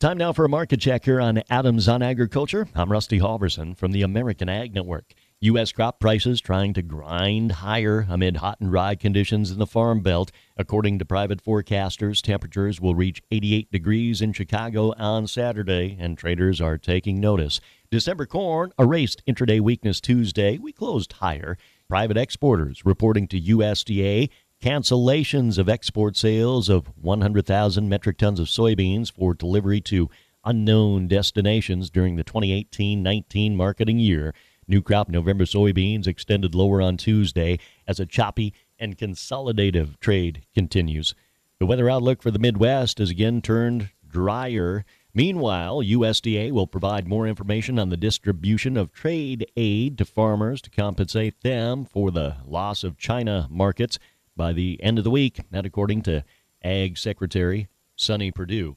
Time 0.00 0.18
now 0.18 0.34
for 0.34 0.44
a 0.44 0.50
market 0.50 0.80
check 0.80 1.06
here 1.06 1.18
on 1.18 1.42
Adams 1.48 1.88
on 1.88 2.02
Agriculture. 2.02 2.68
I'm 2.74 2.92
Rusty 2.92 3.20
Halverson 3.20 3.74
from 3.74 3.92
the 3.92 4.02
American 4.02 4.50
Ag 4.50 4.74
Network. 4.74 5.14
U.S. 5.40 5.72
crop 5.72 6.00
prices 6.00 6.40
trying 6.40 6.72
to 6.74 6.82
grind 6.82 7.52
higher 7.52 8.06
amid 8.08 8.38
hot 8.38 8.60
and 8.60 8.70
dry 8.70 8.94
conditions 8.94 9.50
in 9.50 9.58
the 9.58 9.66
Farm 9.66 10.00
Belt. 10.00 10.30
According 10.56 10.98
to 10.98 11.04
private 11.04 11.44
forecasters, 11.44 12.22
temperatures 12.22 12.80
will 12.80 12.94
reach 12.94 13.22
88 13.30 13.70
degrees 13.70 14.22
in 14.22 14.32
Chicago 14.32 14.94
on 14.96 15.26
Saturday, 15.26 15.96
and 16.00 16.16
traders 16.16 16.60
are 16.60 16.78
taking 16.78 17.20
notice. 17.20 17.60
December 17.90 18.26
corn 18.26 18.72
erased 18.78 19.22
intraday 19.26 19.60
weakness 19.60 20.00
Tuesday. 20.00 20.56
We 20.56 20.72
closed 20.72 21.14
higher. 21.14 21.58
Private 21.88 22.16
exporters 22.16 22.84
reporting 22.84 23.28
to 23.28 23.40
USDA 23.40 24.30
cancellations 24.62 25.58
of 25.58 25.68
export 25.68 26.16
sales 26.16 26.70
of 26.70 26.86
100,000 26.96 27.86
metric 27.86 28.16
tons 28.16 28.40
of 28.40 28.46
soybeans 28.46 29.12
for 29.12 29.34
delivery 29.34 29.82
to 29.82 30.08
unknown 30.44 31.08
destinations 31.08 31.90
during 31.90 32.16
the 32.16 32.24
2018 32.24 33.02
19 33.02 33.56
marketing 33.56 33.98
year. 33.98 34.34
New 34.66 34.82
crop 34.82 35.08
November 35.08 35.44
soybeans 35.44 36.06
extended 36.06 36.54
lower 36.54 36.80
on 36.80 36.96
Tuesday 36.96 37.58
as 37.86 38.00
a 38.00 38.06
choppy 38.06 38.54
and 38.78 38.96
consolidative 38.96 40.00
trade 40.00 40.42
continues. 40.54 41.14
The 41.58 41.66
weather 41.66 41.90
outlook 41.90 42.22
for 42.22 42.30
the 42.30 42.38
Midwest 42.38 42.98
has 42.98 43.10
again 43.10 43.42
turned 43.42 43.90
drier. 44.08 44.84
Meanwhile, 45.12 45.82
USDA 45.82 46.50
will 46.50 46.66
provide 46.66 47.06
more 47.06 47.26
information 47.26 47.78
on 47.78 47.90
the 47.90 47.96
distribution 47.96 48.76
of 48.76 48.92
trade 48.92 49.46
aid 49.56 49.98
to 49.98 50.04
farmers 50.04 50.60
to 50.62 50.70
compensate 50.70 51.40
them 51.42 51.84
for 51.84 52.10
the 52.10 52.36
loss 52.46 52.82
of 52.82 52.98
China 52.98 53.46
markets 53.50 53.98
by 54.36 54.52
the 54.52 54.82
end 54.82 54.98
of 54.98 55.04
the 55.04 55.10
week, 55.10 55.40
that 55.50 55.66
according 55.66 56.02
to 56.02 56.24
Ag 56.62 56.98
Secretary 56.98 57.68
Sonny 57.96 58.32
Perdue. 58.32 58.76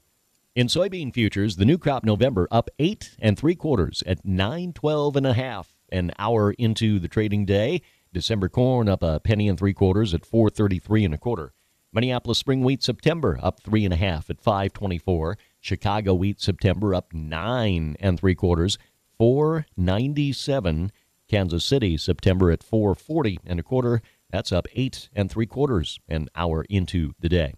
In 0.54 0.66
soybean 0.66 1.12
futures, 1.14 1.56
the 1.56 1.64
new 1.64 1.78
crop 1.78 2.04
November 2.04 2.46
up 2.50 2.68
eight 2.78 3.16
and 3.18 3.38
three 3.38 3.54
quarters 3.54 4.02
at 4.06 4.24
nine 4.24 4.72
twelve 4.72 5.16
and 5.16 5.26
a 5.26 5.34
half 5.34 5.77
an 5.90 6.12
hour 6.18 6.52
into 6.52 6.98
the 6.98 7.08
trading 7.08 7.44
day. 7.44 7.82
December 8.12 8.48
corn 8.48 8.88
up 8.88 9.02
a 9.02 9.20
penny 9.20 9.48
and 9.48 9.58
three 9.58 9.74
quarters 9.74 10.14
at 10.14 10.24
four 10.24 10.50
thirty 10.50 10.78
three 10.78 11.04
and 11.04 11.14
a 11.14 11.18
quarter. 11.18 11.52
Minneapolis 11.92 12.38
spring 12.38 12.62
wheat 12.62 12.82
September 12.82 13.38
up 13.42 13.60
three 13.60 13.84
and 13.84 13.94
a 13.94 13.98
half 13.98 14.30
at 14.30 14.40
five 14.40 14.72
twenty 14.72 14.98
four. 14.98 15.36
Chicago 15.60 16.14
wheat 16.14 16.40
September 16.40 16.94
up 16.94 17.12
nine 17.12 17.96
and 18.00 18.18
three 18.18 18.34
quarters, 18.34 18.78
four 19.16 19.66
ninety 19.76 20.32
seven. 20.32 20.92
Kansas 21.28 21.64
City 21.64 21.96
September 21.96 22.50
at 22.50 22.62
four 22.62 22.94
forty 22.94 23.38
and 23.44 23.60
a 23.60 23.62
quarter. 23.62 24.00
That's 24.30 24.52
up 24.52 24.66
eight 24.74 25.08
and 25.14 25.30
three 25.30 25.46
quarters 25.46 25.98
an 26.08 26.28
hour 26.34 26.64
into 26.68 27.12
the 27.20 27.28
day. 27.28 27.54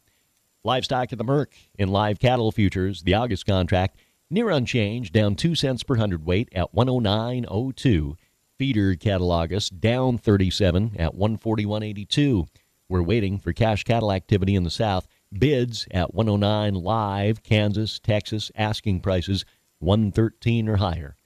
Livestock 0.63 1.13
at 1.13 1.19
the 1.19 1.25
Merc 1.25 1.55
in 1.79 1.89
live 1.89 2.19
cattle 2.19 2.53
futures, 2.53 3.03
the 3.03 3.15
August 3.15 3.47
contract 3.47 3.99
near 4.31 4.51
unchanged, 4.51 5.13
down 5.13 5.35
two 5.35 5.55
cents 5.55 5.83
per 5.83 5.97
hundredweight 5.97 6.49
at 6.55 6.73
109.02. 6.75 8.17
Feeder 8.59 8.95
Catalogus 8.95 9.71
down 9.71 10.19
37 10.19 10.93
at 10.99 11.15
141.82. 11.15 12.47
We're 12.89 13.03
waiting 13.03 13.39
for 13.39 13.53
cash 13.53 13.85
cattle 13.85 14.13
activity 14.13 14.55
in 14.55 14.65
the 14.65 14.71
South. 14.71 15.07
Bids 15.33 15.87
at 15.93 16.13
109 16.13 16.75
live, 16.75 17.43
Kansas, 17.43 17.99
Texas, 17.99 18.51
asking 18.55 19.01
prices 19.01 19.45
113 19.79 20.69
or 20.69 20.77
higher. 20.77 21.17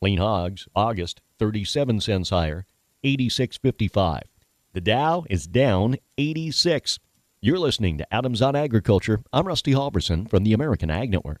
Lean 0.00 0.18
hogs, 0.18 0.68
August, 0.74 1.20
37 1.38 2.00
cents 2.00 2.30
higher, 2.30 2.66
86.55. 3.04 4.22
The 4.72 4.80
Dow 4.80 5.24
is 5.30 5.46
down 5.46 5.96
86. 6.18 6.98
You're 7.40 7.58
listening 7.58 7.98
to 7.98 8.14
Adams 8.14 8.42
on 8.42 8.56
Agriculture. 8.56 9.20
I'm 9.32 9.46
Rusty 9.46 9.72
Halverson 9.72 10.28
from 10.28 10.44
the 10.44 10.52
American 10.52 10.90
Ag 10.90 11.10
Network. 11.10 11.40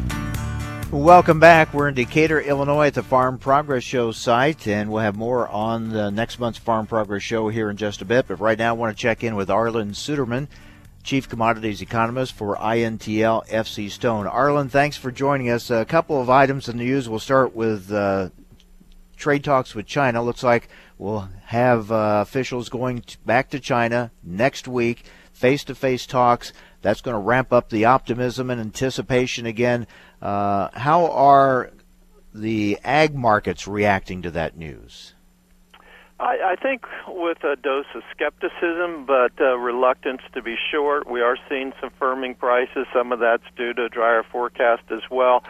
Welcome 0.91 1.39
back. 1.39 1.73
We're 1.73 1.87
in 1.87 1.95
Decatur, 1.95 2.41
Illinois 2.41 2.87
at 2.87 2.95
the 2.95 3.01
Farm 3.01 3.37
Progress 3.37 3.81
Show 3.81 4.11
site, 4.11 4.67
and 4.67 4.91
we'll 4.91 5.01
have 5.01 5.15
more 5.15 5.47
on 5.47 5.87
the 5.91 6.11
next 6.11 6.37
month's 6.37 6.59
Farm 6.59 6.85
Progress 6.85 7.23
Show 7.23 7.47
here 7.47 7.69
in 7.69 7.77
just 7.77 8.01
a 8.01 8.05
bit. 8.05 8.27
But 8.27 8.41
right 8.41 8.57
now, 8.57 8.71
I 8.71 8.77
want 8.77 8.95
to 8.95 9.01
check 9.01 9.23
in 9.23 9.37
with 9.37 9.47
Arlan 9.47 9.91
Suderman, 9.91 10.49
Chief 11.01 11.29
Commodities 11.29 11.81
Economist 11.81 12.33
for 12.33 12.57
INTL 12.57 13.47
FC 13.47 13.89
Stone. 13.89 14.25
Arlan, 14.25 14.69
thanks 14.69 14.97
for 14.97 15.11
joining 15.11 15.49
us. 15.49 15.71
A 15.71 15.85
couple 15.85 16.19
of 16.19 16.29
items 16.29 16.67
in 16.67 16.75
the 16.75 16.83
news. 16.83 17.07
We'll 17.07 17.19
start 17.19 17.55
with 17.55 17.89
uh, 17.89 18.27
trade 19.15 19.45
talks 19.45 19.73
with 19.73 19.85
China. 19.85 20.21
Looks 20.21 20.43
like 20.43 20.67
we'll 20.97 21.29
have 21.45 21.89
uh, 21.89 22.19
officials 22.21 22.67
going 22.67 23.05
back 23.25 23.49
to 23.51 23.61
China 23.61 24.11
next 24.23 24.67
week, 24.67 25.05
face 25.31 25.63
to 25.63 25.73
face 25.73 26.05
talks. 26.05 26.51
That's 26.81 27.01
going 27.01 27.15
to 27.15 27.19
ramp 27.19 27.53
up 27.53 27.69
the 27.69 27.85
optimism 27.85 28.49
and 28.49 28.59
anticipation 28.59 29.45
again 29.45 29.87
uh, 30.21 30.69
how 30.73 31.11
are 31.11 31.71
the 32.33 32.79
ag 32.83 33.15
markets 33.15 33.67
reacting 33.67 34.21
to 34.21 34.31
that 34.31 34.57
news? 34.57 35.13
I, 36.19 36.53
I 36.53 36.55
think 36.55 36.85
with 37.07 37.43
a 37.43 37.55
dose 37.55 37.87
of 37.95 38.03
skepticism, 38.11 39.05
but 39.07 39.31
uh, 39.41 39.57
reluctance 39.57 40.21
to 40.33 40.41
be 40.41 40.55
short. 40.71 41.09
We 41.09 41.21
are 41.21 41.35
seeing 41.49 41.73
some 41.81 41.89
firming 41.99 42.37
prices. 42.37 42.85
Some 42.93 43.11
of 43.11 43.19
that's 43.19 43.43
due 43.57 43.73
to 43.73 43.89
drier 43.89 44.23
forecast 44.23 44.83
as 44.91 45.01
well 45.09 45.43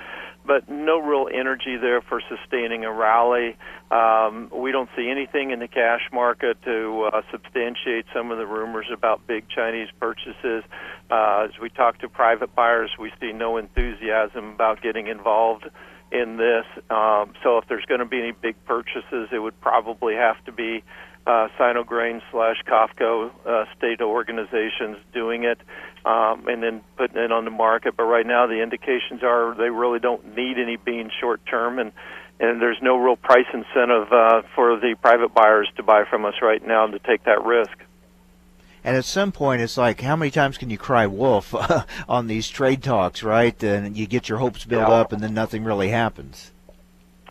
but 0.45 0.69
no 0.69 0.99
real 0.99 1.27
energy 1.31 1.77
there 1.77 2.01
for 2.01 2.21
sustaining 2.29 2.83
a 2.85 2.91
rally. 2.91 3.55
Um, 3.89 4.49
we 4.53 4.71
don't 4.71 4.89
see 4.95 5.09
anything 5.09 5.51
in 5.51 5.59
the 5.59 5.67
cash 5.67 6.01
market 6.11 6.61
to 6.63 7.09
uh, 7.13 7.21
substantiate 7.31 8.05
some 8.13 8.31
of 8.31 8.37
the 8.37 8.45
rumors 8.45 8.87
about 8.91 9.25
big 9.27 9.47
Chinese 9.49 9.89
purchases. 9.99 10.63
Uh, 11.09 11.47
as 11.49 11.59
we 11.61 11.69
talk 11.69 11.99
to 11.99 12.09
private 12.09 12.55
buyers, 12.55 12.91
we 12.99 13.11
see 13.19 13.31
no 13.33 13.57
enthusiasm 13.57 14.53
about 14.53 14.81
getting 14.81 15.07
involved 15.07 15.69
in 16.11 16.37
this. 16.37 16.65
Um, 16.89 17.33
so 17.43 17.57
if 17.57 17.67
there's 17.67 17.85
going 17.85 17.99
to 17.99 18.05
be 18.05 18.19
any 18.19 18.31
big 18.31 18.55
purchases, 18.65 19.29
it 19.31 19.39
would 19.39 19.59
probably 19.61 20.15
have 20.15 20.43
to 20.45 20.51
be 20.51 20.83
uh, 21.27 21.47
Sinograin 21.59 22.21
slash 22.31 22.57
COFCO 22.67 23.31
uh, 23.45 23.65
state 23.77 24.01
organizations 24.01 24.97
doing 25.13 25.43
it 25.43 25.59
um, 26.05 26.47
and 26.47 26.63
then 26.63 26.81
putting 26.97 27.17
it 27.17 27.31
on 27.31 27.45
the 27.45 27.51
market. 27.51 27.95
But 27.95 28.03
right 28.03 28.25
now, 28.25 28.47
the 28.47 28.61
indications 28.61 29.23
are 29.23 29.55
they 29.55 29.69
really 29.69 29.99
don't 29.99 30.35
need 30.35 30.57
any 30.57 30.77
being 30.77 31.11
short 31.19 31.45
term, 31.45 31.79
and 31.79 31.91
and 32.39 32.59
there's 32.59 32.81
no 32.81 32.97
real 32.97 33.15
price 33.15 33.45
incentive 33.53 34.11
uh, 34.11 34.41
for 34.55 34.75
the 34.77 34.95
private 34.99 35.33
buyers 35.33 35.69
to 35.75 35.83
buy 35.83 36.05
from 36.09 36.25
us 36.25 36.35
right 36.41 36.65
now 36.65 36.87
to 36.87 36.99
take 36.99 37.23
that 37.25 37.43
risk. 37.45 37.77
And 38.83 38.97
at 38.97 39.05
some 39.05 39.31
point, 39.31 39.61
it's 39.61 39.77
like, 39.77 40.01
how 40.01 40.15
many 40.15 40.31
times 40.31 40.57
can 40.57 40.71
you 40.71 40.77
cry 40.77 41.05
wolf 41.05 41.53
on 42.09 42.25
these 42.25 42.49
trade 42.49 42.81
talks, 42.81 43.21
right? 43.21 43.61
And 43.61 43.95
you 43.95 44.07
get 44.07 44.27
your 44.27 44.39
hopes 44.39 44.65
built 44.65 44.87
yeah. 44.87 44.95
up, 44.95 45.11
and 45.11 45.21
then 45.21 45.35
nothing 45.35 45.63
really 45.63 45.89
happens. 45.89 46.51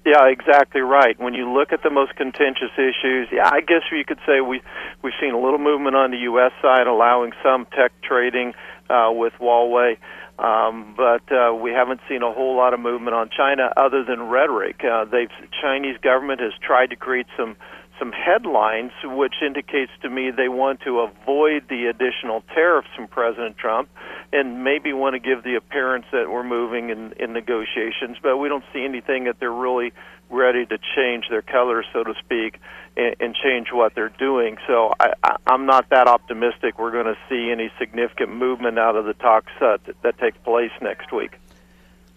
Yeah, 0.05 0.29
exactly 0.29 0.81
right. 0.81 1.19
When 1.21 1.35
you 1.35 1.53
look 1.53 1.73
at 1.73 1.83
the 1.83 1.91
most 1.91 2.17
contentious 2.17 2.73
issues, 2.79 3.29
yeah, 3.31 3.51
I 3.53 3.61
guess 3.61 3.83
you 3.93 4.03
could 4.05 4.19
say 4.27 4.41
we 4.41 4.63
we've 5.03 5.13
seen 5.21 5.35
a 5.35 5.39
little 5.41 5.59
movement 5.59 5.95
on 5.95 6.11
the 6.11 6.17
U.S. 6.19 6.53
side, 6.63 6.87
allowing 6.87 7.33
some 7.43 7.67
tech 7.67 7.93
trading 8.03 8.55
uh, 8.89 9.11
with 9.13 9.35
Huawei, 9.39 9.99
um, 10.39 10.95
but 10.97 11.31
uh, 11.31 11.55
we 11.55 11.73
haven't 11.73 12.01
seen 12.09 12.23
a 12.23 12.33
whole 12.33 12.57
lot 12.57 12.73
of 12.73 12.81
movement 12.81 13.15
on 13.15 13.29
China 13.29 13.71
other 13.77 14.03
than 14.03 14.23
rhetoric. 14.23 14.83
Uh, 14.83 15.05
they've 15.05 15.29
Chinese 15.61 15.99
government 15.99 16.41
has 16.41 16.53
tried 16.63 16.89
to 16.91 16.97
create 16.97 17.27
some 17.37 17.57
some 18.01 18.11
headlines, 18.11 18.91
which 19.05 19.35
indicates 19.47 19.93
to 20.03 20.11
me 20.11 20.33
they 20.33 20.49
want 20.49 20.81
to 20.81 21.01
avoid 21.01 21.69
the 21.69 21.87
additional 21.87 22.43
tariffs 22.53 22.89
from 22.97 23.07
President 23.07 23.57
Trump 23.57 23.89
and 24.33 24.65
maybe 24.65 24.93
want 24.93 25.15
to 25.15 25.21
give 25.21 25.45
the 25.45 25.55
appearance 25.55 26.07
that 26.11 26.29
we're 26.31 26.43
moving 26.43 26.91
in, 26.91 27.13
in 27.13 27.33
negotiations, 27.33 28.17
but 28.23 28.39
we 28.39 28.49
don't 28.49 28.65
see 28.73 28.85
anything 28.85 29.25
that 29.25 29.39
they're 29.39 29.53
really 29.53 29.93
ready 30.31 30.65
to 30.65 30.79
change 30.97 31.27
their 31.29 31.43
color, 31.43 31.85
so 31.93 32.03
to 32.03 32.15
speak, 32.25 32.59
and, 32.97 33.15
and 33.21 33.35
change 33.35 33.69
what 33.73 33.95
they're 33.95 34.09
doing. 34.09 34.57
So 34.67 34.95
I, 34.99 35.13
I, 35.23 35.37
I'm 35.47 35.67
not 35.67 35.91
that 35.91 36.09
optimistic 36.09 36.79
we're 36.79 36.93
going 36.93 37.07
to 37.07 37.19
see 37.29 37.51
any 37.51 37.71
significant 37.79 38.33
movement 38.33 38.79
out 38.79 38.97
of 38.97 39.05
the 39.05 39.15
talks 39.15 39.53
uh, 39.61 39.79
that, 39.87 40.03
that 40.03 40.19
take 40.19 40.43
place 40.43 40.73
next 40.81 41.13
week. 41.13 41.33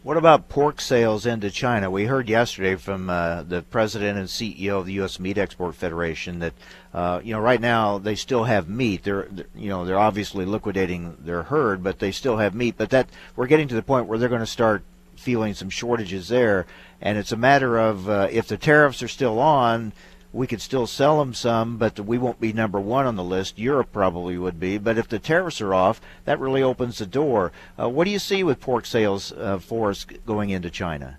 What 0.04 0.18
about 0.18 0.50
pork 0.50 0.82
sales 0.82 1.26
into 1.26 1.50
China? 1.50 1.90
We 1.90 2.08
heard 2.08 2.28
yesterday 2.28 2.76
from 2.76 3.10
uh, 3.10 3.44
the 3.44 3.62
president 3.62 4.20
and 4.20 4.28
CEO 4.28 4.80
of 4.80 4.86
the 4.86 4.92
U.S. 4.94 5.18
Meat 5.18 5.38
Export 5.38 5.76
Federation 5.76 6.40
that 6.40 6.54
uh, 6.94 7.22
you 7.24 7.34
know 7.34 7.40
right 7.40 7.62
now 7.62 8.00
they 8.00 8.16
still 8.16 8.44
have 8.44 8.68
meat. 8.68 9.04
They're, 9.04 9.30
you 9.56 9.70
know 9.70 9.86
they're 9.86 9.98
obviously 9.98 10.44
liquidating 10.44 11.16
their 11.22 11.44
herd, 11.44 11.84
but 11.84 12.00
they 12.00 12.12
still 12.12 12.36
have 12.36 12.54
meat. 12.54 12.76
But 12.78 12.90
that 12.90 13.08
we're 13.38 13.48
getting 13.48 13.70
to 13.70 13.76
the 13.76 13.82
point 13.82 14.08
where 14.08 14.20
they're 14.20 14.28
going 14.28 14.42
to 14.42 14.46
start 14.46 14.84
feeling 15.16 15.54
some 15.54 15.70
shortages 15.70 16.28
there, 16.28 16.66
and 17.00 17.18
it's 17.18 17.32
a 17.32 17.38
matter 17.38 17.78
of 17.78 18.10
uh, 18.10 18.28
if 18.30 18.50
the 18.50 18.58
tariffs 18.58 19.02
are 19.02 19.08
still 19.08 19.40
on 19.40 19.94
we 20.34 20.48
could 20.48 20.62
still 20.62 20.88
sell 20.88 21.20
them 21.20 21.34
some, 21.34 21.78
but 21.78 22.00
we 22.00 22.18
won't 22.18 22.42
be 22.42 22.52
number 22.52 22.80
one 22.80 23.06
on 23.06 23.16
the 23.16 23.24
list. 23.24 23.60
Europe 23.60 23.92
probably 23.94 24.38
would 24.38 24.60
be. 24.60 24.80
But 24.80 24.98
if 24.98 25.08
the 25.08 25.20
tariffs 25.20 25.62
are 25.62 25.74
off, 25.74 26.02
that 26.26 26.40
really 26.40 26.64
opens 26.64 26.98
the 26.98 27.06
door. 27.06 27.52
Uh, 27.80 27.88
what 27.88 28.06
do 28.06 28.12
you 28.12 28.20
see 28.20 28.44
with 28.44 28.60
pork 28.60 28.86
sales 28.88 29.32
uh, 29.32 29.60
for 29.60 29.92
us 29.92 30.06
going 30.26 30.50
into 30.50 30.72
China? 30.72 31.18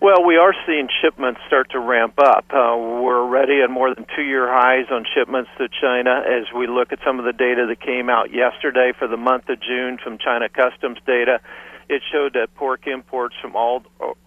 Well, 0.00 0.24
we 0.24 0.36
are 0.36 0.54
seeing 0.64 0.88
shipments 1.02 1.40
start 1.48 1.72
to 1.72 1.80
ramp 1.80 2.20
up. 2.20 2.44
Uh, 2.50 2.78
we're 2.78 3.20
already 3.20 3.62
at 3.62 3.70
more 3.70 3.92
than 3.92 4.06
two 4.14 4.22
year 4.22 4.46
highs 4.48 4.86
on 4.92 5.04
shipments 5.12 5.50
to 5.58 5.68
China 5.68 6.22
as 6.24 6.44
we 6.56 6.68
look 6.68 6.92
at 6.92 7.00
some 7.04 7.18
of 7.18 7.24
the 7.24 7.32
data 7.32 7.66
that 7.66 7.80
came 7.80 8.08
out 8.08 8.32
yesterday 8.32 8.92
for 8.96 9.08
the 9.08 9.16
month 9.16 9.48
of 9.48 9.60
June 9.60 9.98
from 9.98 10.16
China 10.18 10.48
Customs 10.48 10.98
data. 11.04 11.40
It 11.88 12.02
showed 12.12 12.34
that 12.34 12.54
pork 12.54 12.86
imports 12.86 13.34
from 13.40 13.56
all 13.56 13.82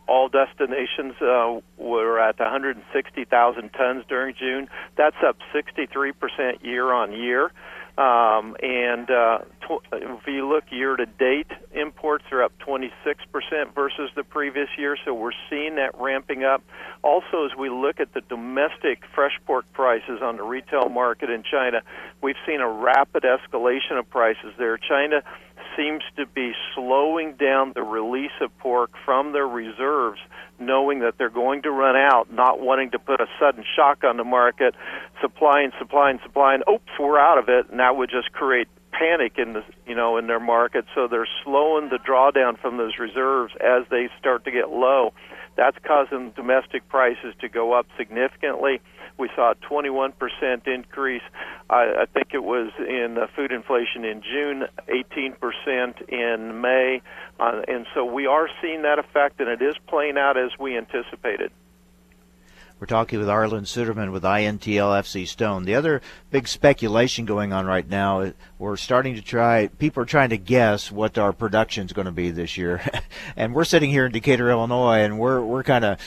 all 0.07 0.27
destinations 0.27 1.13
uh, 1.21 1.61
were 1.77 2.19
at 2.19 2.37
160,000 2.37 3.69
tons 3.69 4.03
during 4.09 4.35
June. 4.35 4.67
That's 4.97 5.15
up 5.25 5.37
63% 5.53 6.63
year 6.63 6.91
on 6.91 7.13
year. 7.13 7.51
Um, 7.97 8.55
and 8.63 9.11
uh, 9.11 9.39
tw- 9.61 9.83
if 9.91 10.25
you 10.25 10.47
look 10.47 10.63
year 10.71 10.95
to 10.95 11.05
date, 11.05 11.47
imports 11.73 12.23
are 12.31 12.43
up 12.43 12.53
26% 12.65 12.89
versus 13.75 14.09
the 14.15 14.23
previous 14.23 14.69
year. 14.77 14.97
So 15.05 15.13
we're 15.13 15.33
seeing 15.49 15.75
that 15.75 15.99
ramping 15.99 16.43
up. 16.43 16.63
Also, 17.03 17.45
as 17.45 17.51
we 17.57 17.69
look 17.69 17.99
at 17.99 18.13
the 18.13 18.21
domestic 18.21 19.03
fresh 19.13 19.37
pork 19.45 19.65
prices 19.73 20.19
on 20.21 20.37
the 20.37 20.43
retail 20.43 20.89
market 20.89 21.29
in 21.29 21.43
China, 21.43 21.81
we've 22.21 22.37
seen 22.47 22.61
a 22.61 22.69
rapid 22.69 23.23
escalation 23.23 23.99
of 23.99 24.09
prices 24.09 24.53
there. 24.57 24.77
China 24.77 25.21
seems 25.77 26.03
to 26.17 26.25
be 26.25 26.53
slowing 26.75 27.33
down 27.33 27.73
the 27.73 27.83
release 27.83 28.31
of 28.41 28.55
pork 28.59 28.91
from 29.05 29.33
their 29.33 29.47
reserves, 29.47 30.19
knowing 30.59 30.99
that 30.99 31.17
they're 31.17 31.29
going 31.29 31.61
to 31.63 31.71
run 31.71 31.95
out, 31.95 32.31
not 32.31 32.59
wanting 32.59 32.91
to 32.91 32.99
put 32.99 33.19
a 33.21 33.27
sudden 33.39 33.63
shock 33.75 34.03
on 34.03 34.17
the 34.17 34.23
market, 34.23 34.75
supplying, 35.21 35.71
supplying, 35.79 36.19
supplying. 36.23 36.61
Oops, 36.71 36.91
we're 36.99 37.19
out 37.19 37.37
of 37.37 37.49
it, 37.49 37.69
and 37.69 37.79
that 37.79 37.95
would 37.95 38.09
just 38.09 38.31
create 38.31 38.67
panic 38.91 39.37
in 39.37 39.53
the 39.53 39.63
you 39.87 39.95
know 39.95 40.17
in 40.17 40.27
their 40.27 40.39
market. 40.39 40.85
So 40.93 41.07
they're 41.07 41.27
slowing 41.43 41.89
the 41.89 41.97
drawdown 41.97 42.59
from 42.59 42.77
those 42.77 42.97
reserves 42.99 43.53
as 43.61 43.83
they 43.89 44.09
start 44.19 44.45
to 44.45 44.51
get 44.51 44.69
low. 44.69 45.13
That's 45.55 45.77
causing 45.83 46.31
domestic 46.31 46.87
prices 46.89 47.33
to 47.41 47.49
go 47.49 47.73
up 47.73 47.87
significantly. 47.97 48.81
We 49.17 49.29
saw 49.35 49.51
a 49.51 49.55
21% 49.55 50.13
increase. 50.67 51.21
I, 51.69 52.01
I 52.01 52.05
think 52.11 52.29
it 52.33 52.43
was 52.43 52.71
in 52.79 53.17
uh, 53.17 53.27
food 53.35 53.51
inflation 53.51 54.05
in 54.05 54.21
June, 54.21 54.63
18% 54.87 56.09
in 56.09 56.61
May. 56.61 57.01
Uh, 57.39 57.61
and 57.67 57.85
so 57.93 58.05
we 58.05 58.25
are 58.25 58.47
seeing 58.61 58.83
that 58.83 58.99
effect, 58.99 59.39
and 59.39 59.49
it 59.49 59.61
is 59.61 59.75
playing 59.87 60.17
out 60.17 60.37
as 60.37 60.51
we 60.59 60.77
anticipated. 60.77 61.51
We're 62.81 62.87
talking 62.87 63.19
with 63.19 63.27
Arlan 63.27 63.67
Suderman 63.67 64.11
with 64.11 64.23
INTLFC 64.23 65.27
Stone. 65.27 65.65
The 65.65 65.75
other 65.75 66.01
big 66.31 66.47
speculation 66.47 67.25
going 67.25 67.53
on 67.53 67.67
right 67.67 67.87
now, 67.87 68.33
we're 68.57 68.75
starting 68.75 69.13
to 69.13 69.21
try, 69.21 69.67
people 69.67 70.01
are 70.01 70.07
trying 70.07 70.31
to 70.31 70.37
guess 70.39 70.91
what 70.91 71.19
our 71.19 71.31
production 71.31 71.85
is 71.85 71.93
going 71.93 72.07
to 72.07 72.11
be 72.11 72.31
this 72.31 72.57
year. 72.57 72.81
and 73.35 73.53
we're 73.53 73.65
sitting 73.65 73.91
here 73.91 74.07
in 74.07 74.11
Decatur, 74.11 74.49
Illinois, 74.49 75.01
and 75.01 75.19
we're, 75.19 75.41
we're 75.43 75.61
kind 75.61 75.85
of, 75.85 75.99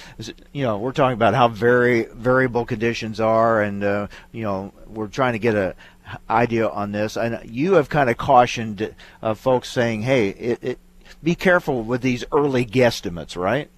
you 0.52 0.64
know, 0.64 0.76
we're 0.78 0.90
talking 0.90 1.14
about 1.14 1.32
how 1.34 1.46
very 1.46 2.06
variable 2.06 2.64
conditions 2.64 3.20
are, 3.20 3.62
and, 3.62 3.84
uh, 3.84 4.08
you 4.32 4.42
know, 4.42 4.72
we're 4.88 5.06
trying 5.06 5.34
to 5.34 5.38
get 5.38 5.54
a, 5.54 5.76
idea 6.28 6.68
on 6.68 6.90
this 6.90 7.16
and 7.16 7.40
you 7.50 7.74
have 7.74 7.88
kind 7.88 8.10
of 8.10 8.18
cautioned 8.18 8.94
uh, 9.22 9.32
folks 9.32 9.70
saying 9.70 10.02
hey 10.02 10.28
it, 10.28 10.58
it, 10.62 10.78
be 11.22 11.34
careful 11.34 11.82
with 11.82 12.02
these 12.02 12.22
early 12.30 12.66
guesstimates 12.66 13.38
right 13.38 13.70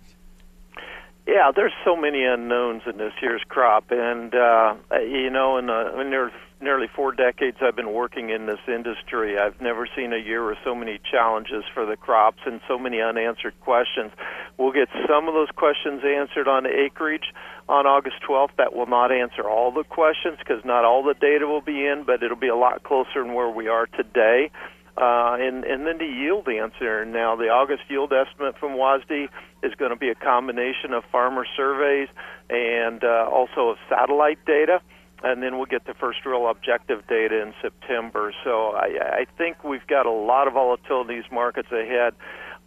yeah, 1.26 1.50
there's 1.54 1.72
so 1.84 1.96
many 1.96 2.24
unknowns 2.24 2.82
in 2.86 2.98
this 2.98 3.12
year's 3.20 3.42
crop, 3.48 3.86
and 3.90 4.34
uh, 4.34 4.76
you 5.00 5.28
know, 5.30 5.58
in, 5.58 5.66
the, 5.66 6.00
in 6.00 6.10
near, 6.10 6.30
nearly 6.60 6.86
four 6.94 7.12
decades 7.12 7.56
I've 7.60 7.74
been 7.74 7.92
working 7.92 8.30
in 8.30 8.46
this 8.46 8.60
industry, 8.68 9.36
I've 9.36 9.60
never 9.60 9.88
seen 9.96 10.12
a 10.12 10.18
year 10.18 10.46
with 10.46 10.58
so 10.64 10.74
many 10.74 11.00
challenges 11.10 11.64
for 11.74 11.84
the 11.84 11.96
crops 11.96 12.38
and 12.46 12.60
so 12.68 12.78
many 12.78 13.00
unanswered 13.00 13.60
questions. 13.60 14.12
We'll 14.56 14.72
get 14.72 14.88
some 15.08 15.26
of 15.26 15.34
those 15.34 15.50
questions 15.56 16.02
answered 16.04 16.46
on 16.46 16.64
acreage 16.64 17.34
on 17.68 17.86
August 17.86 18.16
12th. 18.28 18.56
That 18.56 18.74
will 18.74 18.86
not 18.86 19.10
answer 19.10 19.48
all 19.48 19.72
the 19.72 19.84
questions 19.84 20.38
because 20.38 20.64
not 20.64 20.84
all 20.84 21.02
the 21.02 21.14
data 21.14 21.46
will 21.46 21.60
be 21.60 21.84
in, 21.84 22.04
but 22.06 22.22
it'll 22.22 22.36
be 22.36 22.48
a 22.48 22.56
lot 22.56 22.84
closer 22.84 23.22
than 23.22 23.34
where 23.34 23.50
we 23.50 23.66
are 23.66 23.86
today. 23.86 24.50
Uh, 24.96 25.36
and, 25.38 25.64
and 25.64 25.86
then 25.86 25.98
the 25.98 26.06
yield 26.06 26.48
answer. 26.48 27.04
Now, 27.04 27.36
the 27.36 27.48
August 27.48 27.82
yield 27.88 28.14
estimate 28.14 28.56
from 28.58 28.72
WASDE 28.72 29.28
is 29.62 29.74
going 29.74 29.90
to 29.90 29.96
be 29.96 30.08
a 30.08 30.14
combination 30.14 30.94
of 30.94 31.04
farmer 31.12 31.44
surveys 31.54 32.08
and 32.48 33.04
uh, 33.04 33.28
also 33.30 33.70
of 33.70 33.76
satellite 33.90 34.38
data. 34.46 34.80
And 35.22 35.42
then 35.42 35.56
we'll 35.56 35.66
get 35.66 35.84
the 35.84 35.94
first 35.94 36.24
real 36.24 36.48
objective 36.48 37.06
data 37.08 37.42
in 37.42 37.52
September. 37.60 38.32
So 38.42 38.70
I, 38.70 39.20
I 39.20 39.26
think 39.36 39.64
we've 39.64 39.86
got 39.86 40.06
a 40.06 40.10
lot 40.10 40.46
of 40.46 40.54
volatility 40.54 41.14
in 41.14 41.20
these 41.20 41.30
markets 41.30 41.70
ahead. 41.70 42.14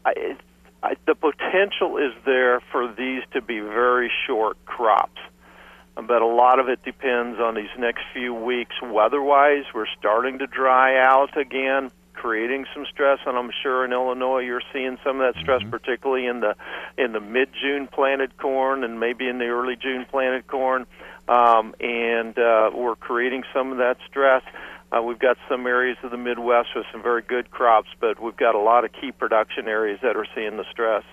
I, 0.05 0.37
I, 0.83 0.95
the 1.07 1.15
potential 1.15 1.97
is 1.97 2.13
there 2.25 2.61
for 2.71 2.93
these 2.93 3.23
to 3.33 3.41
be 3.41 3.59
very 3.59 4.11
short 4.27 4.63
crops 4.65 5.19
but 6.07 6.21
a 6.21 6.25
lot 6.25 6.59
of 6.59 6.69
it 6.69 6.81
depends 6.83 7.41
on 7.41 7.55
these 7.55 7.69
next 7.77 8.03
few 8.13 8.33
weeks 8.33 8.73
weather-wise. 8.81 9.65
We're 9.73 9.85
starting 9.99 10.39
to 10.39 10.47
dry 10.47 10.97
out 10.97 11.35
again 11.37 11.91
creating 12.19 12.65
some 12.73 12.85
stress, 12.91 13.19
and 13.25 13.37
I'm 13.37 13.49
sure 13.63 13.85
in 13.85 13.93
Illinois 13.93 14.39
you're 14.39 14.61
seeing 14.73 14.97
some 15.05 15.21
of 15.21 15.33
that 15.33 15.41
stress, 15.41 15.61
mm-hmm. 15.61 15.69
particularly 15.69 16.25
in 16.25 16.41
the 16.41 16.55
in 16.97 17.13
the 17.13 17.21
mid 17.21 17.49
June 17.59 17.87
planted 17.87 18.37
corn 18.37 18.83
and 18.83 18.99
maybe 18.99 19.27
in 19.29 19.37
the 19.37 19.45
early 19.45 19.77
June 19.77 20.05
planted 20.09 20.45
corn, 20.47 20.85
um, 21.29 21.73
and 21.79 22.37
uh, 22.37 22.71
we're 22.73 22.97
creating 22.97 23.43
some 23.53 23.71
of 23.71 23.77
that 23.77 23.97
stress. 24.09 24.43
Uh, 24.91 25.01
we've 25.01 25.19
got 25.19 25.37
some 25.47 25.65
areas 25.65 25.97
of 26.03 26.11
the 26.11 26.17
Midwest 26.17 26.69
with 26.75 26.85
some 26.91 27.01
very 27.01 27.21
good 27.21 27.51
crops, 27.51 27.89
but 28.01 28.21
we've 28.21 28.37
got 28.37 28.53
a 28.53 28.59
lot 28.59 28.83
of 28.83 28.91
key 28.91 29.11
production 29.11 29.67
areas 29.67 29.99
that 30.01 30.17
are 30.17 30.25
seeing 30.35 30.57
the 30.57 30.65
stress. 30.71 31.03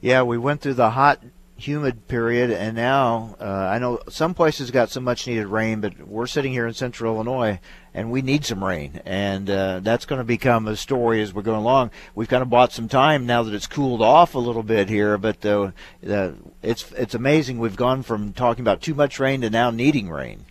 Yeah, 0.00 0.22
we 0.22 0.38
went 0.38 0.60
through 0.60 0.74
the 0.74 0.90
hot 0.90 1.22
humid 1.56 2.06
period, 2.06 2.50
and 2.50 2.76
now 2.76 3.36
uh, 3.40 3.44
I 3.44 3.78
know 3.78 4.00
some 4.08 4.34
places 4.34 4.70
got 4.70 4.90
some 4.90 5.04
much 5.04 5.26
needed 5.26 5.46
rain, 5.46 5.80
but 5.80 6.06
we're 6.06 6.26
sitting 6.26 6.52
here 6.52 6.66
in 6.66 6.74
central 6.74 7.14
Illinois 7.14 7.58
and 7.96 8.10
we 8.10 8.20
need 8.20 8.44
some 8.44 8.62
rain, 8.62 9.00
and 9.06 9.48
uh, 9.48 9.80
that's 9.80 10.04
going 10.04 10.18
to 10.18 10.24
become 10.24 10.68
a 10.68 10.76
story 10.76 11.22
as 11.22 11.32
we're 11.32 11.40
going 11.40 11.60
along. 11.60 11.90
We've 12.14 12.28
kind 12.28 12.42
of 12.42 12.50
bought 12.50 12.70
some 12.70 12.88
time 12.88 13.24
now 13.24 13.42
that 13.42 13.54
it's 13.54 13.66
cooled 13.66 14.02
off 14.02 14.34
a 14.34 14.38
little 14.38 14.62
bit 14.62 14.90
here, 14.90 15.16
but 15.16 15.44
uh, 15.46 15.70
uh, 16.06 16.32
it's 16.62 16.92
it's 16.92 17.14
amazing 17.14 17.58
we've 17.58 17.74
gone 17.74 18.02
from 18.02 18.34
talking 18.34 18.60
about 18.60 18.82
too 18.82 18.94
much 18.94 19.18
rain 19.18 19.40
to 19.40 19.48
now 19.48 19.70
needing 19.70 20.10
rain. 20.10 20.44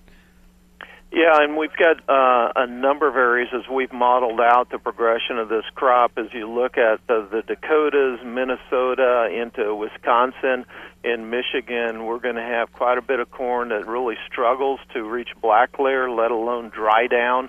Yeah, 1.16 1.42
and 1.42 1.56
we've 1.56 1.72
got 1.78 2.02
uh, 2.10 2.52
a 2.58 2.68
number 2.68 3.08
of 3.08 3.16
areas 3.16 3.48
as 3.54 3.62
we've 3.72 3.94
modeled 3.94 4.42
out 4.42 4.70
the 4.70 4.80
progression 4.80 5.38
of 5.38 5.48
this 5.48 5.64
crop. 5.74 6.12
As 6.18 6.26
you 6.34 6.52
look 6.52 6.78
at 6.78 7.00
the, 7.08 7.26
the 7.32 7.42
Dakotas, 7.42 8.20
Minnesota, 8.26 9.30
into 9.32 9.74
Wisconsin, 9.74 10.66
in 11.06 11.30
Michigan, 11.30 12.04
we're 12.04 12.20
going 12.20 12.36
to 12.36 12.42
have 12.42 12.74
quite 12.74 12.98
a 12.98 13.02
bit 13.02 13.22
of 13.22 13.32
corn 13.32 13.70
that 13.70 13.88
really 13.88 14.16
struggles 14.30 14.82
to 14.94 15.04
reach 15.04 15.30
black 15.42 15.80
layer, 15.80 16.12
let 16.12 16.32
alone 16.32 16.68
dry 16.68 17.08
down. 17.08 17.48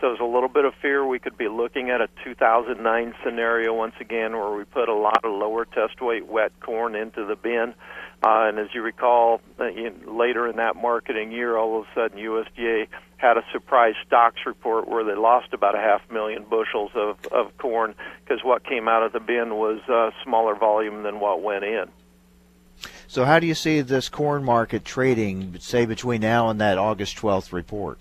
So 0.00 0.08
there's 0.08 0.20
a 0.20 0.24
little 0.24 0.48
bit 0.48 0.64
of 0.64 0.74
fear 0.82 1.06
we 1.06 1.20
could 1.20 1.38
be 1.38 1.46
looking 1.46 1.90
at 1.90 2.00
a 2.00 2.08
2009 2.24 3.14
scenario 3.24 3.74
once 3.74 3.94
again 4.00 4.32
where 4.32 4.50
we 4.50 4.64
put 4.64 4.88
a 4.88 4.94
lot 4.94 5.24
of 5.24 5.30
lower 5.30 5.66
test 5.66 6.00
weight 6.02 6.26
wet 6.26 6.50
corn 6.58 6.96
into 6.96 7.24
the 7.24 7.36
bin. 7.36 7.74
Uh, 8.24 8.48
and 8.48 8.58
as 8.58 8.68
you 8.74 8.82
recall, 8.82 9.40
uh, 9.60 9.66
in, 9.66 9.94
later 10.06 10.48
in 10.48 10.56
that 10.56 10.76
marketing 10.76 11.30
year, 11.30 11.56
all 11.56 11.80
of 11.80 11.84
a 11.84 11.94
sudden 11.94 12.18
USDA 12.18 12.88
had 13.16 13.36
a 13.36 13.44
surprise 13.52 13.94
stocks 14.06 14.40
report 14.46 14.88
where 14.88 15.04
they 15.04 15.14
lost 15.14 15.52
about 15.52 15.74
a 15.74 15.78
half 15.78 16.02
million 16.10 16.44
bushels 16.44 16.90
of, 16.94 17.16
of 17.32 17.56
corn 17.58 17.94
because 18.24 18.44
what 18.44 18.64
came 18.64 18.88
out 18.88 19.02
of 19.02 19.12
the 19.12 19.20
bin 19.20 19.54
was 19.54 19.80
uh, 19.88 20.10
smaller 20.22 20.54
volume 20.54 21.02
than 21.02 21.20
what 21.20 21.42
went 21.42 21.64
in. 21.64 21.86
So, 23.06 23.24
how 23.24 23.38
do 23.38 23.46
you 23.46 23.54
see 23.54 23.80
this 23.80 24.08
corn 24.08 24.44
market 24.44 24.84
trading, 24.84 25.56
say, 25.60 25.86
between 25.86 26.20
now 26.20 26.48
and 26.48 26.60
that 26.60 26.78
August 26.78 27.16
12th 27.16 27.52
report? 27.52 27.98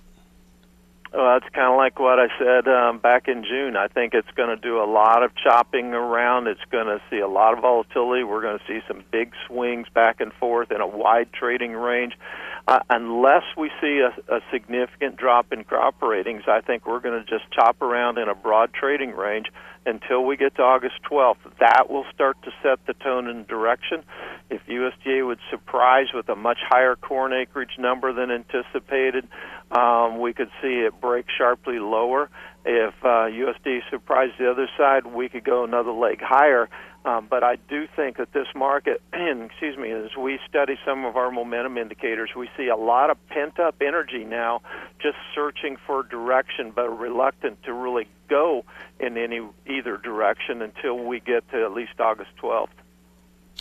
Well, 1.14 1.38
it's 1.38 1.54
kind 1.54 1.72
of 1.72 1.78
like 1.78 2.00
what 2.00 2.20
I 2.20 2.28
said 2.40 2.68
um, 2.68 2.98
back 2.98 3.28
in 3.28 3.44
June. 3.44 3.78
I 3.78 3.88
think 3.88 4.16
it's 4.16 4.32
going 4.32 4.50
to 4.50 4.56
do 4.56 4.82
a 4.82 4.90
lot 4.90 5.22
of 5.22 5.36
chopping 5.36 5.94
around. 5.94 6.48
It's 6.48 6.66
going 6.72 6.88
to 6.88 7.00
see 7.12 7.20
a 7.20 7.28
lot 7.28 7.54
of 7.54 7.60
volatility. 7.60 8.24
We're 8.24 8.42
going 8.42 8.58
to 8.58 8.66
see 8.66 8.80
some 8.88 9.04
big 9.12 9.34
swings 9.46 9.88
back 9.94 10.22
and 10.22 10.34
forth 10.34 10.72
in 10.72 10.82
a 10.82 10.88
wide 10.88 11.32
trading 11.32 11.74
range. 11.74 12.18
Uh, 12.66 12.80
unless 12.89 13.43
we 13.57 13.70
see 13.82 13.99
a, 13.99 14.34
a 14.34 14.39
significant 14.51 15.18
drop 15.18 15.51
in 15.51 15.66
crop 15.66 16.01
ratings, 16.01 16.43
I 16.47 16.61
think 16.61 16.86
we're 16.86 17.01
going 17.01 17.22
to 17.22 17.30
just 17.30 17.51
chop 17.51 17.82
around 17.82 18.18
in 18.18 18.30
a 18.30 18.36
broad 18.36 18.74
trading 18.74 19.11
range 19.11 19.47
until 19.86 20.24
we 20.24 20.38
get 20.38 20.55
to 20.55 20.61
August 20.61 20.95
12th. 21.11 21.38
That 21.59 21.89
will 21.89 22.05
start 22.14 22.38
to 22.43 22.51
set 22.61 22.80
the 22.86 22.93
tone 22.93 23.28
and 23.28 23.45
direction. 23.45 24.03
If 24.49 24.61
USDA 24.66 25.28
would 25.28 25.39
surprise 25.51 26.07
with 26.14 26.30
a 26.30 26.38
much 26.38 26.59
higher 26.61 26.95
corn 26.95 27.34
acreage 27.34 27.78
number 27.78 28.14
than 28.14 28.32
anticipated, 28.32 29.28
um, 29.72 30.22
we 30.22 30.34
could 30.34 30.49
see 30.61 30.86
it 30.88 31.01
break 31.01 31.26
sharply 31.38 31.80
lower. 31.80 32.30
If 32.66 32.93
uh, 33.03 33.28
USDA 33.28 33.80
surprised 33.89 34.34
the 34.39 34.49
other 34.49 34.70
side, 34.78 35.05
we 35.05 35.28
could 35.28 35.43
go 35.43 35.66
another 35.66 35.91
leg 35.91 36.22
higher. 36.22 36.70
Um, 37.06 37.28
but 37.30 37.43
I 37.43 37.58
do 37.68 37.86
think 37.95 38.18
that 38.18 38.32
this 38.32 38.47
market, 38.56 39.01
and 39.12 39.43
excuse 39.51 39.78
me, 39.78 39.91
as 39.91 40.16
we 40.18 40.39
study 40.47 40.78
some 40.86 41.06
of 41.06 41.18
our 41.18 41.32
momentum 41.32 41.78
indicators, 41.78 42.30
we 42.36 42.49
see 42.56 42.68
a 42.68 42.78
lot 42.78 43.10
of 43.10 43.18
pent 43.28 43.60
up 43.60 43.76
energy 43.82 44.24
now, 44.24 44.62
just 45.01 45.18
searching 45.36 45.78
for 45.86 46.04
direction, 46.04 46.72
but 46.74 46.89
reluctant 46.89 47.62
to 47.64 47.74
really 47.74 48.08
go 48.30 48.64
in 48.99 49.18
any 49.18 49.41
either 49.68 49.97
direction 49.97 50.62
until 50.62 50.97
we 50.97 51.20
get 51.20 51.49
to 51.51 51.64
at 51.64 51.74
least 51.74 51.99
August 51.99 52.32
12th. 52.41 52.70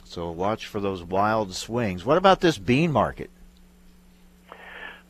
So 0.04 0.30
watch 0.30 0.66
for 0.66 0.80
those 0.80 1.02
wild 1.02 1.54
swings. 1.54 2.04
What 2.04 2.18
about 2.18 2.40
this 2.40 2.58
bean 2.58 2.92
market? 2.92 3.30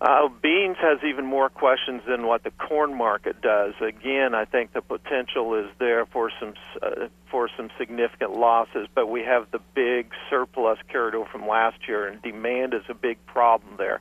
Uh, 0.03 0.27
beans 0.43 0.77
has 0.81 0.99
even 1.05 1.25
more 1.25 1.49
questions 1.49 2.03
than 2.09 2.27
what 2.27 2.43
the 2.43 2.51
corn 2.51 2.93
market 2.93 3.41
does. 3.41 3.73
Again, 3.81 4.35
I 4.35 4.45
think 4.45 4.73
the 4.73 4.83
potential 4.83 5.55
is 5.55 5.71
there 5.79 6.07
for 6.07 6.29
some 6.41 6.55
uh, 6.83 7.07
for 7.31 7.49
some 7.57 7.71
significant 7.79 8.33
losses, 8.37 8.89
but 8.97 9.07
we 9.07 9.23
have 9.23 9.53
the 9.53 9.61
big 9.75 10.11
surplus 10.29 10.81
carried 10.89 11.15
over 11.15 11.29
from 11.31 11.47
last 11.47 11.87
year, 11.87 12.09
and 12.09 12.21
demand 12.21 12.75
is 12.75 12.83
a 12.89 12.95
big 12.95 13.25
problem 13.27 13.77
there. 13.79 14.01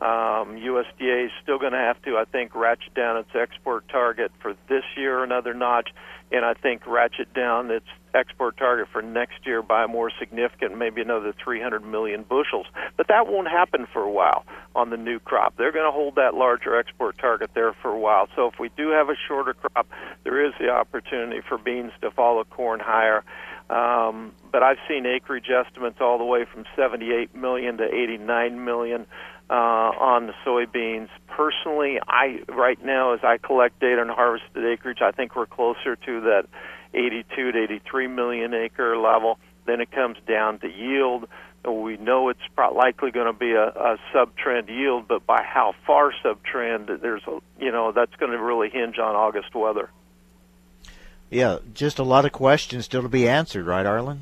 Um, 0.00 0.56
USDA 0.56 1.26
is 1.26 1.32
still 1.42 1.58
going 1.58 1.72
to 1.72 1.78
have 1.78 2.00
to, 2.02 2.16
I 2.16 2.24
think, 2.24 2.54
ratchet 2.54 2.94
down 2.94 3.18
its 3.18 3.30
export 3.34 3.86
target 3.88 4.32
for 4.40 4.54
this 4.68 4.84
year 4.96 5.22
another 5.22 5.52
notch, 5.52 5.90
and 6.32 6.42
I 6.42 6.54
think 6.54 6.86
ratchet 6.86 7.34
down 7.34 7.70
its 7.70 7.86
export 8.14 8.56
target 8.56 8.88
for 8.92 9.02
next 9.02 9.46
year 9.46 9.62
by 9.62 9.84
a 9.84 9.88
more 9.88 10.10
significant, 10.18 10.78
maybe 10.78 11.02
another 11.02 11.34
300 11.44 11.84
million 11.84 12.22
bushels. 12.22 12.66
But 12.96 13.08
that 13.08 13.26
won't 13.26 13.48
happen 13.48 13.86
for 13.92 14.02
a 14.02 14.10
while 14.10 14.44
on 14.74 14.88
the 14.88 14.96
new 14.96 15.18
crop. 15.18 15.56
They're 15.58 15.72
going 15.72 15.84
to 15.84 15.92
hold 15.92 16.14
that 16.14 16.34
larger 16.34 16.78
export 16.78 17.18
target 17.18 17.50
there 17.54 17.74
for 17.82 17.90
a 17.90 17.98
while. 17.98 18.28
So 18.34 18.46
if 18.46 18.58
we 18.58 18.70
do 18.76 18.88
have 18.90 19.10
a 19.10 19.16
shorter 19.28 19.52
crop, 19.54 19.86
there 20.24 20.44
is 20.44 20.52
the 20.58 20.70
opportunity 20.70 21.42
for 21.46 21.58
beans 21.58 21.92
to 22.00 22.10
follow 22.10 22.44
corn 22.44 22.80
higher. 22.80 23.22
Um, 23.68 24.32
but 24.50 24.62
I've 24.62 24.78
seen 24.88 25.06
acreage 25.06 25.48
estimates 25.48 25.98
all 26.00 26.18
the 26.18 26.24
way 26.24 26.44
from 26.44 26.64
78 26.74 27.34
million 27.36 27.76
to 27.76 27.84
89 27.84 28.64
million 28.64 29.06
uh, 29.50 29.52
on 29.52 30.28
the 30.28 30.34
soybeans. 30.46 31.08
Personally, 31.26 31.98
I 32.06 32.42
right 32.48 32.82
now 32.84 33.14
as 33.14 33.20
I 33.24 33.38
collect 33.38 33.80
data 33.80 34.00
on 34.00 34.08
harvested 34.08 34.64
acreage, 34.64 35.02
I 35.02 35.10
think 35.10 35.34
we're 35.34 35.46
closer 35.46 35.96
to 35.96 36.20
that 36.22 36.46
82 36.94 37.52
to 37.52 37.62
83 37.64 38.06
million 38.06 38.54
acre 38.54 38.96
level. 38.96 39.38
Then 39.66 39.80
it 39.80 39.90
comes 39.90 40.18
down 40.26 40.60
to 40.60 40.68
yield. 40.68 41.28
We 41.68 41.96
know 41.98 42.30
it's 42.30 42.40
likely 42.56 43.10
going 43.10 43.26
to 43.26 43.38
be 43.38 43.52
a, 43.52 43.66
a 43.66 43.98
sub-trend 44.14 44.68
yield, 44.70 45.06
but 45.08 45.26
by 45.26 45.42
how 45.42 45.74
far 45.86 46.12
sub-trend, 46.22 46.88
there's 47.02 47.22
a, 47.26 47.40
you 47.58 47.70
know 47.70 47.92
that's 47.92 48.14
going 48.16 48.32
to 48.32 48.42
really 48.42 48.70
hinge 48.70 48.98
on 48.98 49.14
August 49.16 49.54
weather. 49.54 49.90
Yeah, 51.28 51.58
just 51.74 51.98
a 51.98 52.02
lot 52.02 52.24
of 52.24 52.32
questions 52.32 52.86
still 52.86 53.02
to 53.02 53.08
be 53.08 53.28
answered, 53.28 53.66
right, 53.66 53.84
Arlan? 53.84 54.20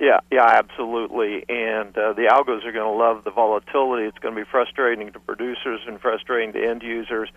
Yeah, 0.00 0.20
yeah, 0.30 0.46
absolutely. 0.46 1.44
And 1.50 1.96
uh, 1.96 2.14
the 2.14 2.28
algos 2.32 2.64
are 2.64 2.72
going 2.72 2.90
to 2.90 2.98
love 2.98 3.22
the 3.22 3.30
volatility. 3.30 4.06
It's 4.06 4.18
going 4.18 4.34
to 4.34 4.40
be 4.40 4.48
frustrating 4.50 5.12
to 5.12 5.20
producers 5.20 5.80
and 5.86 6.00
frustrating 6.00 6.54
to 6.54 6.66
end 6.66 6.82
users. 6.82 7.28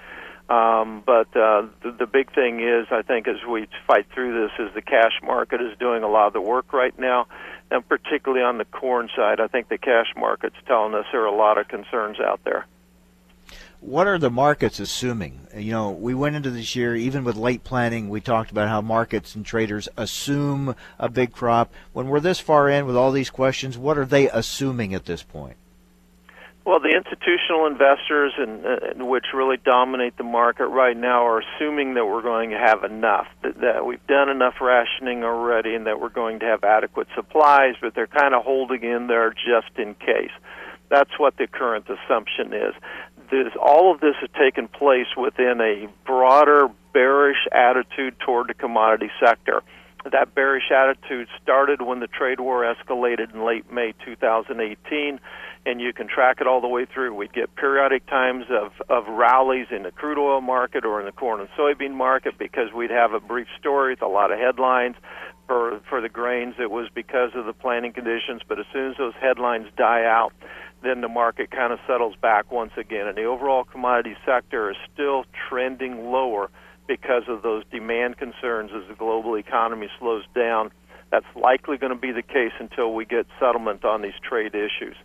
Um, 0.49 1.03
but 1.05 1.27
uh, 1.35 1.67
the, 1.83 1.91
the 1.99 2.05
big 2.05 2.33
thing 2.33 2.61
is, 2.61 2.87
I 2.89 3.01
think, 3.01 3.27
as 3.27 3.35
we 3.49 3.67
fight 3.85 4.07
through 4.13 4.47
this, 4.47 4.65
is 4.65 4.73
the 4.73 4.81
cash 4.81 5.11
market 5.21 5.61
is 5.61 5.77
doing 5.77 6.03
a 6.03 6.07
lot 6.07 6.27
of 6.27 6.33
the 6.33 6.41
work 6.41 6.71
right 6.71 6.97
now, 6.97 7.27
and 7.69 7.87
particularly 7.87 8.43
on 8.43 8.57
the 8.57 8.65
corn 8.65 9.09
side, 9.13 9.41
I 9.41 9.47
think 9.47 9.67
the 9.67 9.77
cash 9.77 10.07
market's 10.15 10.55
telling 10.65 10.93
us 10.93 11.05
there 11.11 11.21
are 11.21 11.25
a 11.25 11.35
lot 11.35 11.57
of 11.57 11.67
concerns 11.67 12.19
out 12.21 12.39
there 12.45 12.65
what 13.83 14.07
are 14.07 14.17
the 14.17 14.29
markets 14.29 14.79
assuming? 14.79 15.47
You 15.55 15.71
know, 15.71 15.91
we 15.91 16.13
went 16.13 16.35
into 16.35 16.49
this 16.49 16.75
year, 16.75 16.95
even 16.95 17.23
with 17.23 17.35
late 17.35 17.63
planning, 17.63 18.09
we 18.09 18.21
talked 18.21 18.49
about 18.49 18.69
how 18.69 18.81
markets 18.81 19.35
and 19.35 19.45
traders 19.45 19.89
assume 19.97 20.75
a 20.97 21.09
big 21.09 21.33
crop. 21.33 21.73
When 21.91 22.07
we're 22.07 22.21
this 22.21 22.39
far 22.39 22.69
in 22.69 22.85
with 22.85 22.95
all 22.95 23.11
these 23.11 23.29
questions, 23.29 23.77
what 23.77 23.97
are 23.97 24.05
they 24.05 24.29
assuming 24.29 24.93
at 24.93 25.05
this 25.05 25.21
point? 25.21 25.57
Well, 26.65 26.79
the 26.79 26.95
institutional 26.95 27.67
investors, 27.67 28.31
and 28.37 28.65
uh, 28.65 29.05
which 29.05 29.25
really 29.33 29.57
dominate 29.57 30.15
the 30.15 30.23
market 30.23 30.67
right 30.67 30.95
now, 30.95 31.27
are 31.27 31.41
assuming 31.41 31.95
that 31.95 32.05
we're 32.05 32.21
going 32.21 32.51
to 32.51 32.57
have 32.57 32.85
enough, 32.85 33.27
that, 33.41 33.59
that 33.59 33.85
we've 33.85 34.05
done 34.07 34.29
enough 34.29 34.61
rationing 34.61 35.25
already, 35.25 35.75
and 35.75 35.87
that 35.87 35.99
we're 35.99 36.07
going 36.07 36.39
to 36.39 36.45
have 36.45 36.63
adequate 36.63 37.09
supplies. 37.15 37.75
But 37.81 37.95
they're 37.95 38.07
kind 38.07 38.33
of 38.33 38.45
holding 38.45 38.81
in 38.81 39.07
there 39.07 39.31
just 39.33 39.77
in 39.77 39.93
case. 39.95 40.31
That's 40.87 41.11
what 41.17 41.35
the 41.35 41.47
current 41.47 41.85
assumption 41.89 42.53
is 42.53 42.75
this, 43.33 43.53
all 43.59 43.93
of 43.93 43.99
this 43.99 44.15
has 44.21 44.29
taken 44.37 44.67
place 44.67 45.07
within 45.17 45.59
a 45.61 45.87
broader 46.05 46.69
bearish 46.93 47.47
attitude 47.51 48.15
toward 48.19 48.47
the 48.47 48.53
commodity 48.53 49.09
sector. 49.19 49.63
That 50.11 50.35
bearish 50.35 50.69
attitude 50.69 51.27
started 51.41 51.81
when 51.81 51.99
the 52.01 52.07
trade 52.07 52.39
war 52.39 52.61
escalated 52.63 53.33
in 53.33 53.45
late 53.45 53.71
May 53.71 53.93
2018, 54.05 55.19
and 55.65 55.79
you 55.79 55.93
can 55.93 56.07
track 56.07 56.41
it 56.41 56.47
all 56.47 56.59
the 56.59 56.67
way 56.67 56.85
through. 56.85 57.15
We'd 57.15 57.31
get 57.31 57.55
periodic 57.55 58.05
times 58.07 58.45
of, 58.49 58.73
of 58.89 59.07
rallies 59.07 59.67
in 59.71 59.83
the 59.83 59.91
crude 59.91 60.17
oil 60.17 60.41
market 60.41 60.83
or 60.83 60.99
in 60.99 61.05
the 61.05 61.13
corn 61.13 61.39
and 61.39 61.49
soybean 61.57 61.93
market 61.93 62.37
because 62.37 62.73
we'd 62.73 62.91
have 62.91 63.13
a 63.13 63.21
brief 63.21 63.47
story 63.57 63.93
with 63.93 64.01
a 64.01 64.07
lot 64.07 64.31
of 64.31 64.39
headlines. 64.39 64.95
For, 65.47 65.81
for 65.89 65.99
the 65.99 66.07
grains, 66.07 66.55
it 66.57 66.71
was 66.71 66.87
because 66.95 67.31
of 67.35 67.45
the 67.45 67.51
planting 67.51 67.91
conditions, 67.91 68.41
but 68.47 68.59
as 68.59 68.65
soon 68.71 68.91
as 68.91 68.97
those 68.97 69.13
headlines 69.19 69.67
die 69.75 70.05
out, 70.05 70.31
then 70.83 71.01
the 71.01 71.07
market 71.07 71.51
kind 71.51 71.73
of 71.73 71.79
settles 71.87 72.15
back 72.15 72.51
once 72.51 72.73
again. 72.77 73.07
And 73.07 73.17
the 73.17 73.23
overall 73.23 73.63
commodity 73.63 74.15
sector 74.25 74.69
is 74.69 74.77
still 74.93 75.25
trending 75.49 76.11
lower 76.11 76.49
because 76.87 77.23
of 77.27 77.41
those 77.41 77.63
demand 77.71 78.17
concerns 78.17 78.71
as 78.75 78.87
the 78.87 78.95
global 78.95 79.35
economy 79.35 79.89
slows 79.99 80.23
down. 80.35 80.71
That's 81.09 81.25
likely 81.35 81.77
going 81.77 81.93
to 81.93 81.99
be 81.99 82.11
the 82.11 82.23
case 82.23 82.53
until 82.59 82.93
we 82.93 83.05
get 83.05 83.27
settlement 83.39 83.85
on 83.85 84.01
these 84.01 84.13
trade 84.21 84.55
issues. 84.55 84.95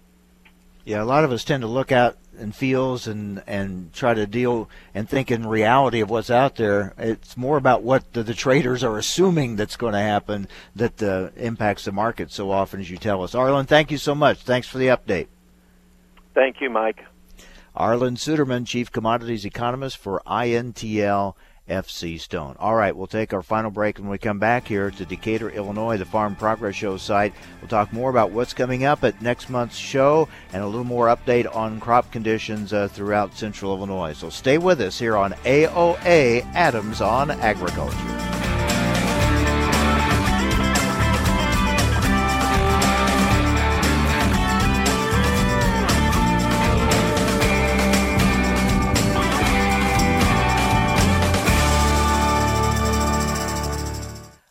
Yeah, 0.84 1.02
a 1.02 1.04
lot 1.04 1.24
of 1.24 1.32
us 1.32 1.44
tend 1.44 1.60
to 1.60 1.66
look 1.66 1.92
out 1.92 2.16
in 2.38 2.50
fields 2.50 3.06
and 3.06 3.42
and 3.46 3.92
try 3.92 4.14
to 4.14 4.26
deal 4.26 4.70
and 4.94 5.06
think 5.06 5.30
in 5.30 5.46
reality 5.46 6.00
of 6.00 6.08
what's 6.08 6.30
out 6.30 6.56
there. 6.56 6.94
It's 6.96 7.36
more 7.36 7.58
about 7.58 7.82
what 7.82 8.10
the, 8.14 8.22
the 8.22 8.32
traders 8.32 8.82
are 8.82 8.96
assuming 8.96 9.56
that's 9.56 9.76
going 9.76 9.92
to 9.92 10.00
happen 10.00 10.48
that 10.74 11.02
uh, 11.02 11.28
impacts 11.36 11.84
the 11.84 11.92
market 11.92 12.32
so 12.32 12.50
often 12.50 12.80
as 12.80 12.90
you 12.90 12.96
tell 12.96 13.22
us. 13.22 13.34
Arlan, 13.34 13.66
thank 13.66 13.90
you 13.90 13.98
so 13.98 14.14
much. 14.14 14.38
Thanks 14.38 14.66
for 14.66 14.78
the 14.78 14.86
update. 14.86 15.26
Thank 16.38 16.60
you, 16.60 16.70
Mike. 16.70 17.04
Arlan 17.76 18.16
Suderman, 18.16 18.64
Chief 18.64 18.92
Commodities 18.92 19.44
Economist 19.44 19.96
for 19.96 20.22
INTL 20.24 21.34
FC 21.68 22.20
Stone. 22.20 22.54
All 22.60 22.76
right, 22.76 22.96
we'll 22.96 23.08
take 23.08 23.32
our 23.32 23.42
final 23.42 23.72
break 23.72 23.98
when 23.98 24.08
we 24.08 24.18
come 24.18 24.38
back 24.38 24.68
here 24.68 24.92
to 24.92 25.04
Decatur, 25.04 25.50
Illinois, 25.50 25.96
the 25.96 26.04
Farm 26.04 26.36
Progress 26.36 26.76
Show 26.76 26.96
site. 26.96 27.34
We'll 27.60 27.68
talk 27.68 27.92
more 27.92 28.08
about 28.08 28.30
what's 28.30 28.54
coming 28.54 28.84
up 28.84 29.02
at 29.02 29.20
next 29.20 29.50
month's 29.50 29.76
show 29.76 30.28
and 30.52 30.62
a 30.62 30.66
little 30.66 30.84
more 30.84 31.06
update 31.06 31.52
on 31.56 31.80
crop 31.80 32.12
conditions 32.12 32.72
uh, 32.72 32.86
throughout 32.86 33.36
central 33.36 33.76
Illinois. 33.76 34.12
So 34.12 34.30
stay 34.30 34.58
with 34.58 34.80
us 34.80 34.96
here 34.96 35.16
on 35.16 35.32
AOA 35.44 36.46
Adams 36.54 37.00
on 37.00 37.32
Agriculture. 37.32 38.47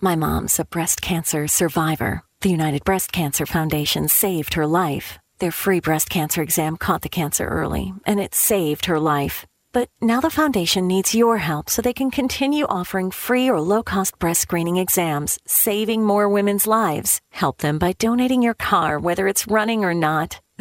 My 0.00 0.16
mom's 0.16 0.58
a 0.58 0.64
breast 0.64 1.00
cancer 1.00 1.48
survivor. 1.48 2.22
The 2.40 2.50
United 2.50 2.84
Breast 2.84 3.12
Cancer 3.12 3.46
Foundation 3.46 4.08
saved 4.08 4.54
her 4.54 4.66
life. 4.66 5.18
Their 5.38 5.52
free 5.52 5.80
breast 5.80 6.10
cancer 6.10 6.42
exam 6.42 6.76
caught 6.76 7.02
the 7.02 7.08
cancer 7.08 7.46
early, 7.46 7.92
and 8.04 8.20
it 8.20 8.34
saved 8.34 8.86
her 8.86 9.00
life. 9.00 9.46
But 9.72 9.88
now 10.02 10.20
the 10.20 10.28
foundation 10.28 10.86
needs 10.86 11.14
your 11.14 11.38
help 11.38 11.70
so 11.70 11.80
they 11.80 11.94
can 11.94 12.10
continue 12.10 12.66
offering 12.66 13.10
free 13.10 13.48
or 13.48 13.60
low 13.60 13.82
cost 13.82 14.18
breast 14.18 14.42
screening 14.42 14.76
exams, 14.76 15.38
saving 15.46 16.04
more 16.04 16.28
women's 16.28 16.66
lives. 16.66 17.20
Help 17.30 17.58
them 17.58 17.78
by 17.78 17.92
donating 17.92 18.42
your 18.42 18.54
car, 18.54 18.98
whether 18.98 19.26
it's 19.26 19.48
running 19.48 19.82
or 19.84 19.94
not. 19.94 20.40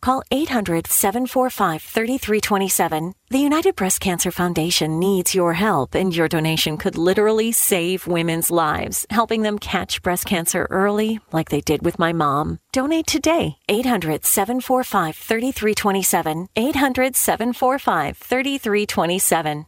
Call 0.00 0.22
800 0.30 0.86
745 0.86 1.82
3327. 1.82 3.14
The 3.30 3.38
United 3.38 3.76
Breast 3.76 4.00
Cancer 4.00 4.30
Foundation 4.30 4.98
needs 4.98 5.34
your 5.34 5.54
help, 5.54 5.94
and 5.94 6.14
your 6.14 6.28
donation 6.28 6.76
could 6.76 6.96
literally 6.96 7.52
save 7.52 8.06
women's 8.06 8.50
lives, 8.50 9.04
helping 9.10 9.42
them 9.42 9.58
catch 9.58 10.02
breast 10.02 10.26
cancer 10.26 10.66
early, 10.70 11.20
like 11.32 11.48
they 11.48 11.60
did 11.60 11.84
with 11.84 11.98
my 11.98 12.12
mom. 12.12 12.60
Donate 12.72 13.06
today. 13.06 13.56
800 13.68 14.24
745 14.24 15.16
3327. 15.16 16.48
800 16.54 17.16
745 17.16 18.16
3327. 18.16 19.66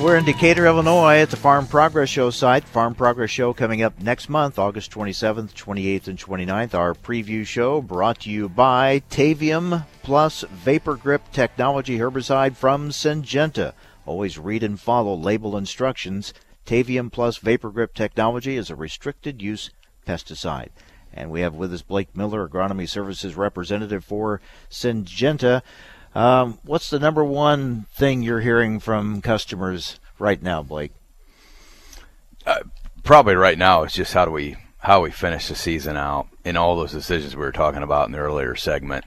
We're 0.00 0.16
in 0.16 0.24
Decatur, 0.24 0.64
Illinois 0.64 1.18
at 1.18 1.30
the 1.30 1.36
Farm 1.36 1.66
Progress 1.66 2.08
Show 2.08 2.30
site. 2.30 2.62
Farm 2.62 2.94
Progress 2.94 3.30
Show 3.30 3.52
coming 3.52 3.82
up 3.82 4.00
next 4.00 4.28
month, 4.28 4.56
August 4.56 4.92
27th, 4.92 5.52
28th, 5.54 6.06
and 6.06 6.16
29th. 6.16 6.72
Our 6.72 6.94
preview 6.94 7.44
show 7.44 7.82
brought 7.82 8.20
to 8.20 8.30
you 8.30 8.48
by 8.48 9.02
Tavium 9.10 9.84
Plus 10.04 10.42
Vapor 10.42 10.94
Grip 10.94 11.22
Technology 11.32 11.98
Herbicide 11.98 12.54
from 12.54 12.90
Syngenta. 12.90 13.72
Always 14.06 14.38
read 14.38 14.62
and 14.62 14.78
follow 14.78 15.16
label 15.16 15.56
instructions. 15.56 16.32
Tavium 16.64 17.10
Plus 17.10 17.38
Vapor 17.38 17.70
Grip 17.70 17.92
Technology 17.92 18.56
is 18.56 18.70
a 18.70 18.76
restricted 18.76 19.42
use 19.42 19.70
pesticide. 20.06 20.68
And 21.12 21.28
we 21.28 21.40
have 21.40 21.54
with 21.54 21.74
us 21.74 21.82
Blake 21.82 22.16
Miller, 22.16 22.48
Agronomy 22.48 22.88
Services 22.88 23.34
Representative 23.34 24.04
for 24.04 24.40
Syngenta. 24.70 25.62
Um, 26.14 26.58
what's 26.64 26.90
the 26.90 26.98
number 26.98 27.24
one 27.24 27.86
thing 27.92 28.22
you're 28.22 28.40
hearing 28.40 28.80
from 28.80 29.20
customers 29.20 30.00
right 30.18 30.42
now, 30.42 30.62
Blake? 30.62 30.92
Uh, 32.46 32.60
probably 33.02 33.34
right 33.34 33.58
now 33.58 33.82
is 33.84 33.92
just 33.92 34.12
how 34.12 34.24
do 34.24 34.30
we 34.30 34.56
how 34.78 35.02
we 35.02 35.10
finish 35.10 35.48
the 35.48 35.54
season 35.54 35.96
out 35.96 36.28
in 36.44 36.56
all 36.56 36.76
those 36.76 36.92
decisions 36.92 37.34
we 37.34 37.42
were 37.42 37.52
talking 37.52 37.82
about 37.82 38.06
in 38.06 38.12
the 38.12 38.18
earlier 38.18 38.54
segment, 38.54 39.04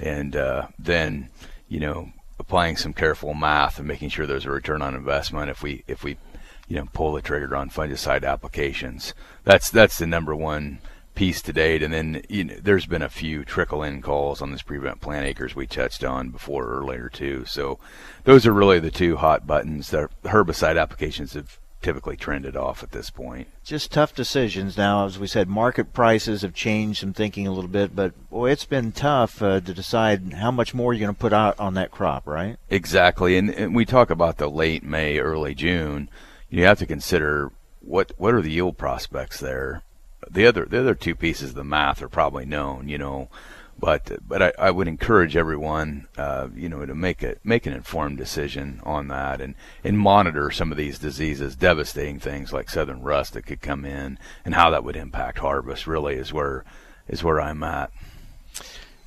and 0.00 0.34
uh, 0.36 0.66
then 0.78 1.28
you 1.68 1.80
know 1.80 2.10
applying 2.38 2.76
some 2.76 2.92
careful 2.92 3.34
math 3.34 3.78
and 3.78 3.86
making 3.86 4.08
sure 4.08 4.26
there's 4.26 4.46
a 4.46 4.50
return 4.50 4.82
on 4.82 4.94
investment 4.94 5.48
if 5.48 5.62
we 5.62 5.84
if 5.86 6.02
we 6.02 6.16
you 6.66 6.76
know 6.76 6.88
pull 6.92 7.12
the 7.12 7.22
trigger 7.22 7.54
on 7.54 7.70
fungicide 7.70 8.24
applications. 8.24 9.14
That's 9.44 9.70
that's 9.70 9.98
the 9.98 10.06
number 10.06 10.34
one 10.34 10.80
piece 11.14 11.42
to 11.42 11.52
date. 11.52 11.82
And 11.82 11.92
then 11.92 12.22
you 12.28 12.44
know, 12.44 12.54
there's 12.60 12.86
been 12.86 13.02
a 13.02 13.08
few 13.08 13.44
trickle 13.44 13.82
in 13.82 14.02
calls 14.02 14.40
on 14.40 14.50
this 14.50 14.62
prevent 14.62 15.00
plant 15.00 15.26
acres 15.26 15.54
we 15.54 15.66
touched 15.66 16.04
on 16.04 16.30
before 16.30 16.66
earlier 16.66 17.08
too. 17.08 17.44
So 17.46 17.78
those 18.24 18.46
are 18.46 18.52
really 18.52 18.80
the 18.80 18.90
two 18.90 19.16
hot 19.16 19.46
buttons. 19.46 19.90
The 19.90 20.08
herbicide 20.24 20.80
applications 20.80 21.34
have 21.34 21.58
typically 21.82 22.16
trended 22.16 22.56
off 22.56 22.82
at 22.82 22.92
this 22.92 23.10
point. 23.10 23.48
Just 23.64 23.92
tough 23.92 24.14
decisions 24.14 24.76
now. 24.76 25.04
As 25.04 25.18
we 25.18 25.26
said, 25.26 25.48
market 25.48 25.92
prices 25.92 26.42
have 26.42 26.54
changed 26.54 27.00
some 27.00 27.12
thinking 27.12 27.46
a 27.46 27.52
little 27.52 27.68
bit, 27.68 27.94
but 27.94 28.30
boy, 28.30 28.50
it's 28.50 28.64
been 28.64 28.92
tough 28.92 29.42
uh, 29.42 29.60
to 29.60 29.74
decide 29.74 30.32
how 30.34 30.50
much 30.50 30.72
more 30.74 30.94
you're 30.94 31.00
going 31.00 31.14
to 31.14 31.20
put 31.20 31.32
out 31.32 31.58
on 31.58 31.74
that 31.74 31.90
crop, 31.90 32.26
right? 32.26 32.56
Exactly. 32.70 33.36
And, 33.36 33.50
and 33.50 33.74
we 33.74 33.84
talk 33.84 34.10
about 34.10 34.38
the 34.38 34.48
late 34.48 34.84
May, 34.84 35.18
early 35.18 35.54
June. 35.54 36.08
You 36.48 36.64
have 36.64 36.78
to 36.78 36.86
consider 36.86 37.50
what 37.80 38.12
what 38.16 38.32
are 38.32 38.42
the 38.42 38.50
yield 38.50 38.78
prospects 38.78 39.40
there 39.40 39.82
the 40.32 40.46
other 40.46 40.64
the 40.64 40.80
other 40.80 40.94
two 40.94 41.14
pieces 41.14 41.50
of 41.50 41.56
the 41.56 41.64
math 41.64 42.02
are 42.02 42.08
probably 42.08 42.44
known, 42.44 42.88
you 42.88 42.98
know, 42.98 43.28
but 43.78 44.12
but 44.26 44.42
I, 44.42 44.52
I 44.58 44.70
would 44.70 44.88
encourage 44.88 45.36
everyone, 45.36 46.06
uh, 46.16 46.48
you 46.54 46.68
know, 46.68 46.86
to 46.86 46.94
make 46.94 47.22
a 47.22 47.36
make 47.44 47.66
an 47.66 47.72
informed 47.72 48.18
decision 48.18 48.80
on 48.84 49.08
that 49.08 49.40
and 49.40 49.54
and 49.82 49.98
monitor 49.98 50.50
some 50.50 50.70
of 50.70 50.78
these 50.78 50.98
diseases, 50.98 51.56
devastating 51.56 52.18
things 52.18 52.52
like 52.52 52.70
southern 52.70 53.02
rust 53.02 53.34
that 53.34 53.46
could 53.46 53.60
come 53.60 53.84
in, 53.84 54.18
and 54.44 54.54
how 54.54 54.70
that 54.70 54.84
would 54.84 54.96
impact 54.96 55.38
harvest. 55.38 55.86
Really, 55.86 56.14
is 56.14 56.32
where 56.32 56.64
is 57.08 57.24
where 57.24 57.40
I'm 57.40 57.62
at. 57.62 57.90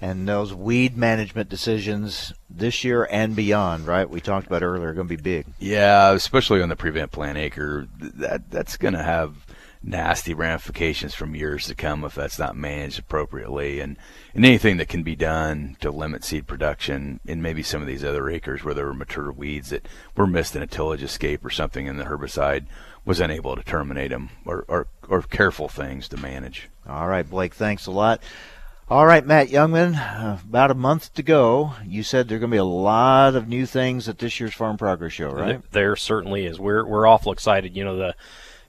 And 0.01 0.28
those 0.28 0.53
weed 0.53 0.97
management 0.97 1.47
decisions 1.47 2.34
this 2.49 2.84
year 2.84 3.07
and 3.09 3.34
beyond, 3.34 3.88
right? 3.88 4.09
We 4.09 4.19
talked 4.19 4.45
about 4.45 4.61
earlier, 4.61 4.89
are 4.89 4.93
going 4.93 5.07
to 5.07 5.17
be 5.17 5.21
big. 5.21 5.45
Yeah, 5.57 6.11
especially 6.11 6.61
on 6.61 6.67
the 6.67 6.76
prevent 6.76 7.13
plant 7.13 7.38
acre. 7.38 7.88
That 7.99 8.51
that's 8.51 8.76
going 8.76 8.93
to 8.93 9.01
have 9.01 9.45
nasty 9.86 10.33
ramifications 10.33 11.13
from 11.13 11.36
years 11.36 11.67
to 11.67 11.75
come 11.75 12.03
if 12.03 12.15
that's 12.15 12.39
not 12.39 12.55
managed 12.55 12.99
appropriately. 12.99 13.79
And, 13.79 13.97
and 14.33 14.43
anything 14.43 14.77
that 14.77 14.89
can 14.89 15.03
be 15.03 15.15
done 15.15 15.77
to 15.81 15.91
limit 15.91 16.23
seed 16.23 16.47
production 16.47 17.19
in 17.25 17.41
maybe 17.41 17.61
some 17.61 17.81
of 17.81 17.88
these 17.88 18.03
other 18.03 18.29
acres 18.29 18.63
where 18.63 18.73
there 18.73 18.86
were 18.86 18.93
mature 18.93 19.31
weeds 19.31 19.69
that 19.69 19.88
were 20.15 20.27
missed 20.27 20.55
in 20.55 20.63
a 20.63 20.67
tillage 20.67 21.03
escape 21.03 21.45
or 21.45 21.49
something 21.49 21.88
and 21.88 21.99
the 21.99 22.05
herbicide 22.05 22.65
was 23.05 23.19
unable 23.19 23.55
to 23.55 23.63
terminate 23.63 24.09
them 24.09 24.31
or, 24.45 24.65
or, 24.67 24.88
or 25.07 25.21
careful 25.21 25.69
things 25.69 26.07
to 26.09 26.17
manage. 26.17 26.69
All 26.89 27.07
right, 27.07 27.29
Blake, 27.29 27.53
thanks 27.53 27.86
a 27.86 27.91
lot. 27.91 28.21
All 28.88 29.05
right, 29.05 29.25
Matt 29.25 29.47
Jungmann, 29.47 29.95
uh, 29.95 30.38
about 30.47 30.69
a 30.69 30.75
month 30.75 31.13
to 31.15 31.23
go. 31.23 31.73
You 31.88 32.03
said 32.03 32.27
there 32.27 32.38
are 32.38 32.39
going 32.39 32.51
to 32.51 32.55
be 32.55 32.59
a 32.59 32.63
lot 32.63 33.36
of 33.36 33.47
new 33.47 33.65
things 33.65 34.07
at 34.07 34.19
this 34.19 34.39
year's 34.39 34.53
Farm 34.53 34.77
Progress 34.77 35.13
Show, 35.13 35.31
right? 35.31 35.59
There 35.71 35.95
certainly 35.95 36.45
is. 36.45 36.59
We're 36.59 36.86
we're 36.86 37.07
awful 37.07 37.31
excited. 37.31 37.75
You 37.75 37.83
know 37.83 37.97
the 37.97 38.15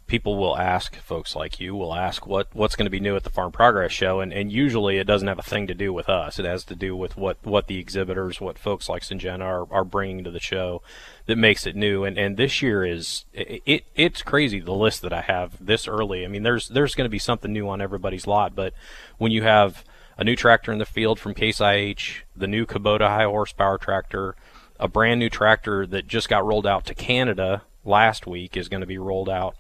people 0.07 0.37
will 0.37 0.57
ask 0.57 0.97
folks 0.97 1.35
like 1.35 1.59
you 1.59 1.75
will 1.75 1.95
ask 1.95 2.27
what 2.27 2.49
what's 2.53 2.77
going 2.77 2.87
to 2.87 2.91
be 2.91 3.01
new 3.01 3.17
at 3.17 3.25
the 3.25 3.31
farm 3.31 3.51
progress 3.51 3.91
show 3.91 4.21
and, 4.21 4.33
and 4.33 4.53
usually 4.53 4.99
it 4.99 5.07
doesn't 5.07 5.27
have 5.27 5.39
a 5.39 5.43
thing 5.43 5.67
to 5.67 5.75
do 5.75 5.93
with 5.93 6.09
us. 6.09 6.39
It 6.39 6.45
has 6.45 6.65
to 6.65 6.77
do 6.77 6.97
with 6.97 7.17
what 7.17 7.39
what 7.43 7.67
the 7.67 7.79
exhibitors 7.79 8.41
what 8.41 8.59
folks 8.59 8.89
like 8.89 9.03
Syngenta 9.03 9.43
are, 9.43 9.67
are 9.73 9.85
bringing 9.85 10.23
to 10.25 10.31
the 10.31 10.41
show 10.41 10.83
that 11.27 11.37
makes 11.37 11.67
it 11.67 11.75
new. 11.75 12.05
And 12.05 12.17
and 12.17 12.37
this 12.37 12.63
year 12.63 12.85
is 12.85 13.25
it 13.33 13.85
it's 13.95 14.23
crazy 14.23 14.61
the 14.61 14.73
list 14.73 15.03
that 15.03 15.13
I 15.13 15.23
have 15.23 15.65
this 15.65 15.89
early. 15.89 16.25
I 16.25 16.29
mean 16.29 16.45
there's 16.45 16.69
there's 16.69 16.95
going 16.95 17.07
to 17.07 17.11
be 17.11 17.19
something 17.19 17.53
new 17.53 17.69
on 17.69 17.81
everybody's 17.81 18.27
lot 18.27 18.55
but 18.55 18.75
when 19.19 19.33
you 19.33 19.43
have 19.43 19.85
a 20.19 20.25
new 20.25 20.37
tractor 20.37 20.73
in 20.73 20.79
the 20.79 20.87
field 20.87 21.19
from 21.19 21.35
Case 21.35 21.61
IH 21.61 22.25
the 22.37 22.47
new 22.47 22.65
Kubota 22.65 23.09
high 23.09 23.25
horsepower 23.25 23.79
tractor 23.79 24.37
a 24.79 24.87
brand 24.87 25.19
new 25.19 25.31
tractor 25.31 25.87
that 25.87 26.07
just 26.07 26.29
got 26.29 26.45
rolled 26.45 26.67
out 26.67 26.85
to 26.87 26.95
Canada 26.95 27.63
last 27.85 28.27
week 28.27 28.57
is 28.57 28.69
going 28.69 28.83
to 28.83 28.87
be 28.87 28.99
rolled 28.99 29.29
out 29.29 29.57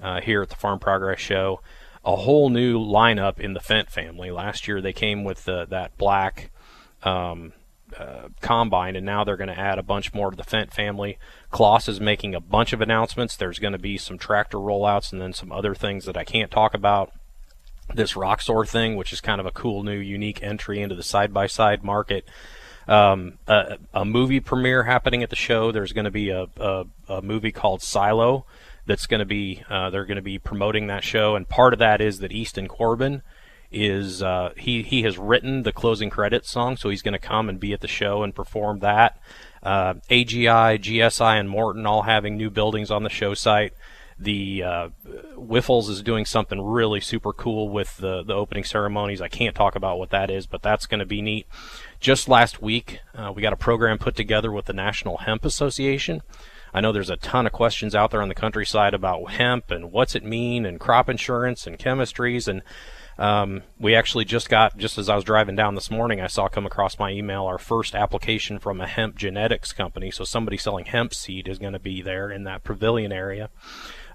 uh, 0.00 0.20
here 0.20 0.42
at 0.42 0.50
the 0.50 0.56
Farm 0.56 0.78
Progress 0.78 1.20
Show. 1.20 1.60
A 2.04 2.16
whole 2.16 2.50
new 2.50 2.78
lineup 2.78 3.40
in 3.40 3.54
the 3.54 3.60
Fendt 3.60 3.90
family. 3.90 4.30
Last 4.30 4.68
year 4.68 4.80
they 4.80 4.92
came 4.92 5.24
with 5.24 5.48
uh, 5.48 5.64
that 5.66 5.96
black 5.98 6.50
um, 7.02 7.52
uh, 7.98 8.28
combine, 8.40 8.96
and 8.96 9.06
now 9.06 9.24
they're 9.24 9.36
going 9.36 9.48
to 9.48 9.58
add 9.58 9.78
a 9.78 9.82
bunch 9.82 10.12
more 10.14 10.30
to 10.30 10.36
the 10.36 10.42
Fendt 10.42 10.72
family. 10.72 11.18
Claas 11.50 11.88
is 11.88 12.00
making 12.00 12.34
a 12.34 12.40
bunch 12.40 12.72
of 12.72 12.80
announcements. 12.80 13.36
There's 13.36 13.58
going 13.58 13.72
to 13.72 13.78
be 13.78 13.96
some 13.96 14.18
tractor 14.18 14.58
rollouts 14.58 15.12
and 15.12 15.20
then 15.20 15.32
some 15.32 15.52
other 15.52 15.74
things 15.74 16.04
that 16.04 16.16
I 16.16 16.24
can't 16.24 16.50
talk 16.50 16.74
about. 16.74 17.12
This 17.94 18.16
Roxor 18.16 18.64
thing, 18.64 18.96
which 18.96 19.12
is 19.12 19.20
kind 19.20 19.40
of 19.40 19.46
a 19.46 19.52
cool 19.52 19.84
new 19.84 19.98
unique 19.98 20.42
entry 20.42 20.82
into 20.82 20.96
the 20.96 21.04
side 21.04 21.32
by 21.32 21.46
side 21.46 21.84
market. 21.84 22.28
Um, 22.88 23.38
a, 23.46 23.78
a, 23.94 24.04
movie 24.04 24.38
premiere 24.38 24.84
happening 24.84 25.22
at 25.22 25.30
the 25.30 25.36
show. 25.36 25.72
There's 25.72 25.92
going 25.92 26.04
to 26.04 26.10
be 26.10 26.30
a, 26.30 26.46
a, 26.56 26.84
a, 27.08 27.22
movie 27.22 27.50
called 27.50 27.82
Silo 27.82 28.46
that's 28.86 29.06
going 29.06 29.20
to 29.20 29.26
be 29.26 29.62
uh, 29.68 29.90
they're 29.90 30.04
going 30.04 30.16
to 30.16 30.22
be 30.22 30.38
promoting 30.38 30.86
that 30.86 31.04
show, 31.04 31.36
and 31.36 31.48
part 31.48 31.72
of 31.72 31.78
that 31.80 32.00
is 32.00 32.20
that 32.20 32.32
Easton 32.32 32.68
Corbin 32.68 33.22
is 33.70 34.22
uh, 34.22 34.52
he 34.56 34.82
he 34.82 35.02
has 35.02 35.18
written 35.18 35.62
the 35.62 35.72
closing 35.72 36.10
credits 36.10 36.50
song, 36.50 36.76
so 36.76 36.88
he's 36.88 37.02
going 37.02 37.12
to 37.12 37.18
come 37.18 37.48
and 37.48 37.60
be 37.60 37.72
at 37.72 37.80
the 37.80 37.88
show 37.88 38.22
and 38.22 38.34
perform 38.34 38.78
that. 38.80 39.20
Uh, 39.62 39.94
AGI, 40.10 40.78
GSI, 40.78 41.40
and 41.40 41.48
Morton 41.48 41.86
all 41.86 42.02
having 42.02 42.36
new 42.36 42.50
buildings 42.50 42.90
on 42.90 43.02
the 43.02 43.10
show 43.10 43.34
site. 43.34 43.72
The 44.18 44.62
uh, 44.62 44.88
Wyffels 45.36 45.90
is 45.90 46.02
doing 46.02 46.24
something 46.24 46.62
really 46.62 47.00
super 47.00 47.32
cool 47.32 47.68
with 47.68 47.96
the 47.98 48.22
the 48.22 48.34
opening 48.34 48.64
ceremonies. 48.64 49.20
I 49.20 49.28
can't 49.28 49.54
talk 49.54 49.74
about 49.74 49.98
what 49.98 50.10
that 50.10 50.30
is, 50.30 50.46
but 50.46 50.62
that's 50.62 50.86
going 50.86 51.00
to 51.00 51.06
be 51.06 51.20
neat. 51.20 51.46
Just 52.00 52.28
last 52.28 52.62
week, 52.62 53.00
uh, 53.14 53.32
we 53.34 53.42
got 53.42 53.52
a 53.52 53.56
program 53.56 53.98
put 53.98 54.16
together 54.16 54.52
with 54.52 54.66
the 54.66 54.72
National 54.72 55.18
Hemp 55.18 55.44
Association. 55.44 56.22
I 56.76 56.82
know 56.82 56.92
there's 56.92 57.08
a 57.08 57.16
ton 57.16 57.46
of 57.46 57.52
questions 57.52 57.94
out 57.94 58.10
there 58.10 58.20
on 58.20 58.28
the 58.28 58.34
countryside 58.34 58.92
about 58.92 59.30
hemp 59.30 59.70
and 59.70 59.90
what's 59.90 60.14
it 60.14 60.22
mean 60.22 60.66
and 60.66 60.78
crop 60.78 61.08
insurance 61.08 61.66
and 61.66 61.78
chemistries 61.78 62.46
and 62.48 62.60
um, 63.16 63.62
we 63.78 63.94
actually 63.94 64.26
just 64.26 64.50
got 64.50 64.76
just 64.76 64.98
as 64.98 65.08
I 65.08 65.14
was 65.14 65.24
driving 65.24 65.56
down 65.56 65.74
this 65.74 65.90
morning, 65.90 66.20
I 66.20 66.26
saw 66.26 66.48
come 66.48 66.66
across 66.66 66.98
my 66.98 67.10
email 67.10 67.46
our 67.46 67.56
first 67.56 67.94
application 67.94 68.58
from 68.58 68.78
a 68.78 68.86
hemp 68.86 69.16
genetics 69.16 69.72
company. 69.72 70.10
So 70.10 70.24
somebody 70.24 70.58
selling 70.58 70.84
hemp 70.84 71.14
seed 71.14 71.48
is 71.48 71.58
going 71.58 71.72
to 71.72 71.78
be 71.78 72.02
there 72.02 72.30
in 72.30 72.44
that 72.44 72.62
pavilion 72.62 73.10
area. 73.10 73.48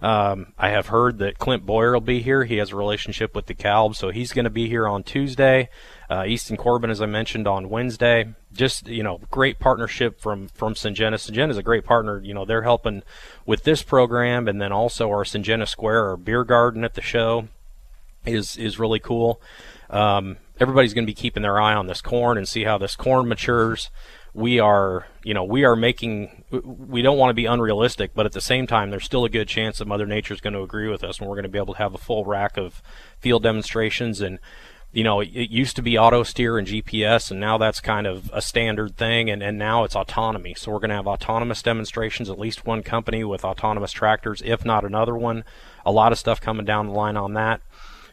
Um, 0.02 0.54
I 0.58 0.70
have 0.70 0.88
heard 0.88 1.20
that 1.20 1.38
Clint 1.38 1.66
Bowyer 1.66 1.94
will 1.94 2.02
be 2.02 2.22
here. 2.22 2.44
He 2.44 2.58
has 2.58 2.72
a 2.72 2.76
relationship 2.76 3.36
with 3.36 3.46
DeKalb, 3.46 3.96
so 3.96 4.10
he's 4.10 4.34
going 4.34 4.46
to 4.46 4.50
be 4.52 4.68
here 4.68 4.88
on 4.88 5.04
Tuesday. 5.04 5.70
Uh, 6.10 6.26
Easton 6.26 6.58
Corbin, 6.58 6.90
as 6.90 7.02
I 7.02 7.06
mentioned, 7.06 7.48
on 7.48 7.70
Wednesday. 7.70 8.34
Just 8.52 8.88
you 8.88 9.04
know, 9.04 9.20
great 9.30 9.60
partnership 9.60 10.20
from 10.20 10.48
from 10.50 10.74
Syngenta. 10.74 11.14
Syngenta 11.14 11.52
is 11.52 11.58
a 11.58 11.64
great 11.64 11.86
partner. 11.86 12.20
You 12.20 12.34
know, 12.34 12.46
they're 12.46 12.64
helping 12.64 13.04
with 13.46 13.64
this 13.64 13.84
program, 13.84 14.48
and 14.48 14.60
then 14.60 14.72
also 14.72 15.10
our 15.10 15.24
Syngenta 15.24 15.68
Square, 15.68 16.10
our 16.10 16.18
beer 16.18 16.44
garden 16.44 16.84
at 16.84 16.96
the 16.96 17.02
show, 17.02 17.48
is 18.26 18.58
is 18.58 18.80
really 18.80 19.00
cool. 19.00 19.40
Um, 19.92 20.38
everybody's 20.60 20.94
going 20.94 21.06
to 21.06 21.12
be 21.12 21.14
keeping 21.14 21.44
their 21.44 21.60
eye 21.62 21.76
on 21.76 21.86
this 21.86 22.02
corn 22.02 22.38
and 22.38 22.48
see 22.48 22.64
how 22.64 22.78
this 22.78 22.96
corn 22.96 23.28
matures. 23.28 23.92
We 24.34 24.60
are, 24.60 25.08
you 25.24 25.34
know, 25.34 25.44
we 25.44 25.66
are 25.66 25.76
making, 25.76 26.44
we 26.52 27.02
don't 27.02 27.18
want 27.18 27.32
to 27.32 27.34
be 27.34 27.46
unrealistic, 27.46 28.12
but 28.14 28.26
at 28.26 28.32
the 28.32 28.42
same 28.42 28.66
time, 28.66 28.90
there's 28.90 29.04
still 29.04 29.26
a 29.26 29.30
good 29.30 29.48
chance 29.48 29.80
that 29.80 29.88
Mother 29.88 30.06
Nature 30.06 30.34
is 30.34 30.42
going 30.42 30.54
to 30.54 30.62
agree 30.62 30.88
with 30.88 31.04
us, 31.04 31.20
and 31.20 31.28
we're 31.28 31.36
going 31.36 31.44
to 31.44 31.50
be 31.50 31.58
able 31.58 31.74
to 31.74 31.80
have 31.80 31.94
a 31.94 31.98
full 31.98 32.24
rack 32.24 32.58
of 32.58 32.82
field 33.20 33.44
demonstrations. 33.44 34.22
And, 34.22 34.40
you 34.94 35.04
know, 35.04 35.20
it, 35.20 35.30
it 35.34 35.50
used 35.50 35.76
to 35.76 35.82
be 35.82 35.98
auto 35.98 36.24
steer 36.24 36.58
and 36.58 36.66
GPS, 36.66 37.30
and 37.30 37.42
now 37.42 37.58
that's 37.58 37.82
kind 37.82 38.08
of 38.08 38.32
a 38.34 38.42
standard 38.42 38.96
thing, 38.96 39.30
and, 39.30 39.44
and 39.44 39.58
now 39.58 39.84
it's 39.84 39.98
autonomy. 39.98 40.54
So 40.54 40.72
we're 40.72 40.80
going 40.80 40.92
to 40.92 40.96
have 40.96 41.08
autonomous 41.08 41.62
demonstrations, 41.62 42.30
at 42.30 42.40
least 42.40 42.66
one 42.66 42.84
company 42.84 43.26
with 43.26 43.44
autonomous 43.44 43.92
tractors, 43.92 44.42
if 44.46 44.64
not 44.64 44.86
another 44.86 45.16
one. 45.16 45.44
A 45.86 45.92
lot 45.92 46.14
of 46.14 46.20
stuff 46.20 46.40
coming 46.40 46.66
down 46.66 46.88
the 46.88 46.94
line 46.94 47.18
on 47.18 47.34
that. 47.34 47.60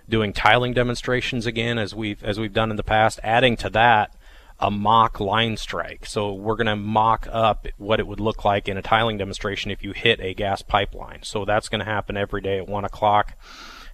Doing 0.08 0.32
tiling 0.32 0.72
demonstrations 0.72 1.46
again, 1.46 1.78
as 1.78 1.94
we've 1.94 2.24
as 2.24 2.40
we've 2.40 2.54
done 2.54 2.70
in 2.70 2.76
the 2.76 2.82
past. 2.82 3.20
Adding 3.22 3.58
to 3.58 3.68
that, 3.70 4.14
a 4.60 4.70
mock 4.70 5.20
line 5.20 5.56
strike. 5.56 6.06
So 6.06 6.32
we're 6.32 6.56
going 6.56 6.66
to 6.66 6.76
mock 6.76 7.28
up 7.30 7.66
what 7.76 8.00
it 8.00 8.06
would 8.06 8.20
look 8.20 8.44
like 8.44 8.68
in 8.68 8.76
a 8.76 8.82
tiling 8.82 9.18
demonstration 9.18 9.70
if 9.70 9.82
you 9.82 9.92
hit 9.92 10.20
a 10.20 10.34
gas 10.34 10.62
pipeline. 10.62 11.22
So 11.22 11.44
that's 11.44 11.68
going 11.68 11.80
to 11.80 11.84
happen 11.84 12.16
every 12.16 12.40
day 12.40 12.58
at 12.58 12.68
one 12.68 12.84
o'clock. 12.84 13.34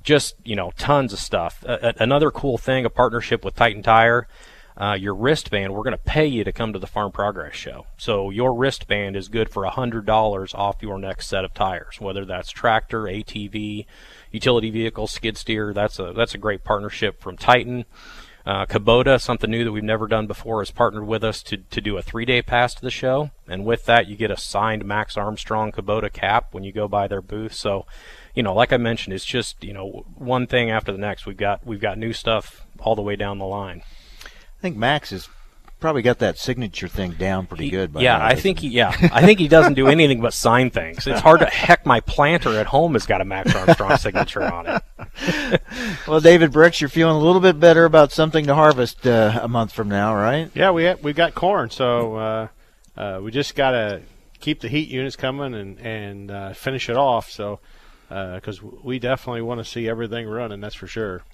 Just 0.02 0.36
you 0.44 0.56
know, 0.56 0.72
tons 0.76 1.12
of 1.12 1.18
stuff. 1.18 1.64
Uh, 1.66 1.92
another 1.98 2.30
cool 2.30 2.58
thing, 2.58 2.84
a 2.84 2.90
partnership 2.90 3.44
with 3.44 3.54
Titan 3.54 3.82
Tire. 3.82 4.26
Uh, 4.76 4.96
your 4.98 5.14
wristband, 5.14 5.72
we're 5.72 5.84
going 5.84 5.96
to 5.96 5.98
pay 5.98 6.26
you 6.26 6.42
to 6.42 6.50
come 6.50 6.72
to 6.72 6.80
the 6.80 6.86
Farm 6.86 7.12
Progress 7.12 7.54
Show. 7.54 7.86
So 7.96 8.30
your 8.30 8.52
wristband 8.52 9.14
is 9.14 9.28
good 9.28 9.48
for 9.48 9.64
$100 9.64 10.54
off 10.56 10.82
your 10.82 10.98
next 10.98 11.28
set 11.28 11.44
of 11.44 11.54
tires, 11.54 12.00
whether 12.00 12.24
that's 12.24 12.50
tractor, 12.50 13.02
ATV, 13.02 13.86
utility 14.32 14.70
vehicle, 14.70 15.06
skid 15.06 15.36
steer. 15.36 15.72
That's 15.72 16.00
a 16.00 16.12
that's 16.12 16.34
a 16.34 16.38
great 16.38 16.64
partnership 16.64 17.20
from 17.20 17.36
Titan. 17.36 17.84
Uh, 18.46 18.66
Kubota, 18.66 19.18
something 19.20 19.50
new 19.50 19.64
that 19.64 19.72
we've 19.72 19.82
never 19.82 20.06
done 20.06 20.26
before, 20.26 20.60
has 20.60 20.70
partnered 20.70 21.06
with 21.06 21.24
us 21.24 21.42
to, 21.44 21.56
to 21.56 21.80
do 21.80 21.96
a 21.96 22.02
three 22.02 22.26
day 22.26 22.42
pass 22.42 22.74
to 22.74 22.82
the 22.82 22.90
show. 22.90 23.30
And 23.48 23.64
with 23.64 23.86
that, 23.86 24.06
you 24.06 24.16
get 24.16 24.30
a 24.30 24.36
signed 24.36 24.84
Max 24.84 25.16
Armstrong 25.16 25.72
Kubota 25.72 26.12
cap 26.12 26.48
when 26.52 26.62
you 26.62 26.70
go 26.70 26.86
by 26.86 27.08
their 27.08 27.22
booth. 27.22 27.54
So, 27.54 27.86
you 28.34 28.42
know, 28.42 28.54
like 28.54 28.72
I 28.72 28.76
mentioned, 28.76 29.14
it's 29.14 29.24
just, 29.24 29.64
you 29.64 29.72
know, 29.72 30.04
one 30.14 30.46
thing 30.46 30.70
after 30.70 30.92
the 30.92 30.98
next. 30.98 31.24
We've 31.24 31.36
got, 31.36 31.64
we've 31.66 31.80
got 31.80 31.96
new 31.96 32.12
stuff 32.12 32.66
all 32.80 32.94
the 32.94 33.02
way 33.02 33.16
down 33.16 33.38
the 33.38 33.46
line. 33.46 33.82
I 34.24 34.60
think 34.60 34.76
Max 34.76 35.10
is 35.10 35.28
probably 35.84 36.00
got 36.00 36.20
that 36.20 36.38
signature 36.38 36.88
thing 36.88 37.10
down 37.10 37.44
pretty 37.44 37.68
good. 37.68 37.92
yeah, 37.96 38.16
now, 38.16 38.24
I 38.24 38.36
think 38.36 38.60
he. 38.60 38.68
Yeah, 38.68 38.96
I 39.12 39.20
think 39.20 39.38
he 39.38 39.48
doesn't 39.48 39.74
do 39.74 39.86
anything 39.86 40.22
but 40.22 40.32
sign 40.32 40.70
things. 40.70 41.06
It's 41.06 41.20
hard 41.20 41.40
to 41.40 41.46
heck. 41.52 41.84
My 41.84 42.00
planter 42.00 42.58
at 42.58 42.64
home 42.64 42.94
has 42.94 43.04
got 43.04 43.20
a 43.20 43.24
Max 43.26 43.54
Armstrong 43.54 43.98
signature 43.98 44.42
on 44.42 44.66
it. 44.66 45.62
well, 46.08 46.20
David 46.20 46.52
Brix, 46.52 46.80
you're 46.80 46.88
feeling 46.88 47.16
a 47.16 47.18
little 47.18 47.42
bit 47.42 47.60
better 47.60 47.84
about 47.84 48.12
something 48.12 48.46
to 48.46 48.54
harvest 48.54 49.06
uh, 49.06 49.38
a 49.42 49.46
month 49.46 49.72
from 49.72 49.90
now, 49.90 50.14
right? 50.14 50.50
Yeah, 50.54 50.70
we 50.70 50.84
have, 50.84 51.04
we 51.04 51.12
got 51.12 51.34
corn, 51.34 51.68
so 51.68 52.16
uh, 52.16 52.48
uh, 52.96 53.20
we 53.22 53.30
just 53.30 53.54
got 53.54 53.72
to 53.72 54.00
keep 54.40 54.60
the 54.60 54.68
heat 54.68 54.88
units 54.88 55.16
coming 55.16 55.52
and 55.52 55.78
and 55.80 56.30
uh, 56.30 56.54
finish 56.54 56.88
it 56.88 56.96
off. 56.96 57.30
So 57.30 57.60
because 58.08 58.62
uh, 58.62 58.68
we 58.82 58.98
definitely 58.98 59.42
want 59.42 59.60
to 59.60 59.66
see 59.66 59.86
everything 59.86 60.26
running, 60.26 60.62
that's 60.62 60.74
for 60.74 60.86
sure. 60.86 61.24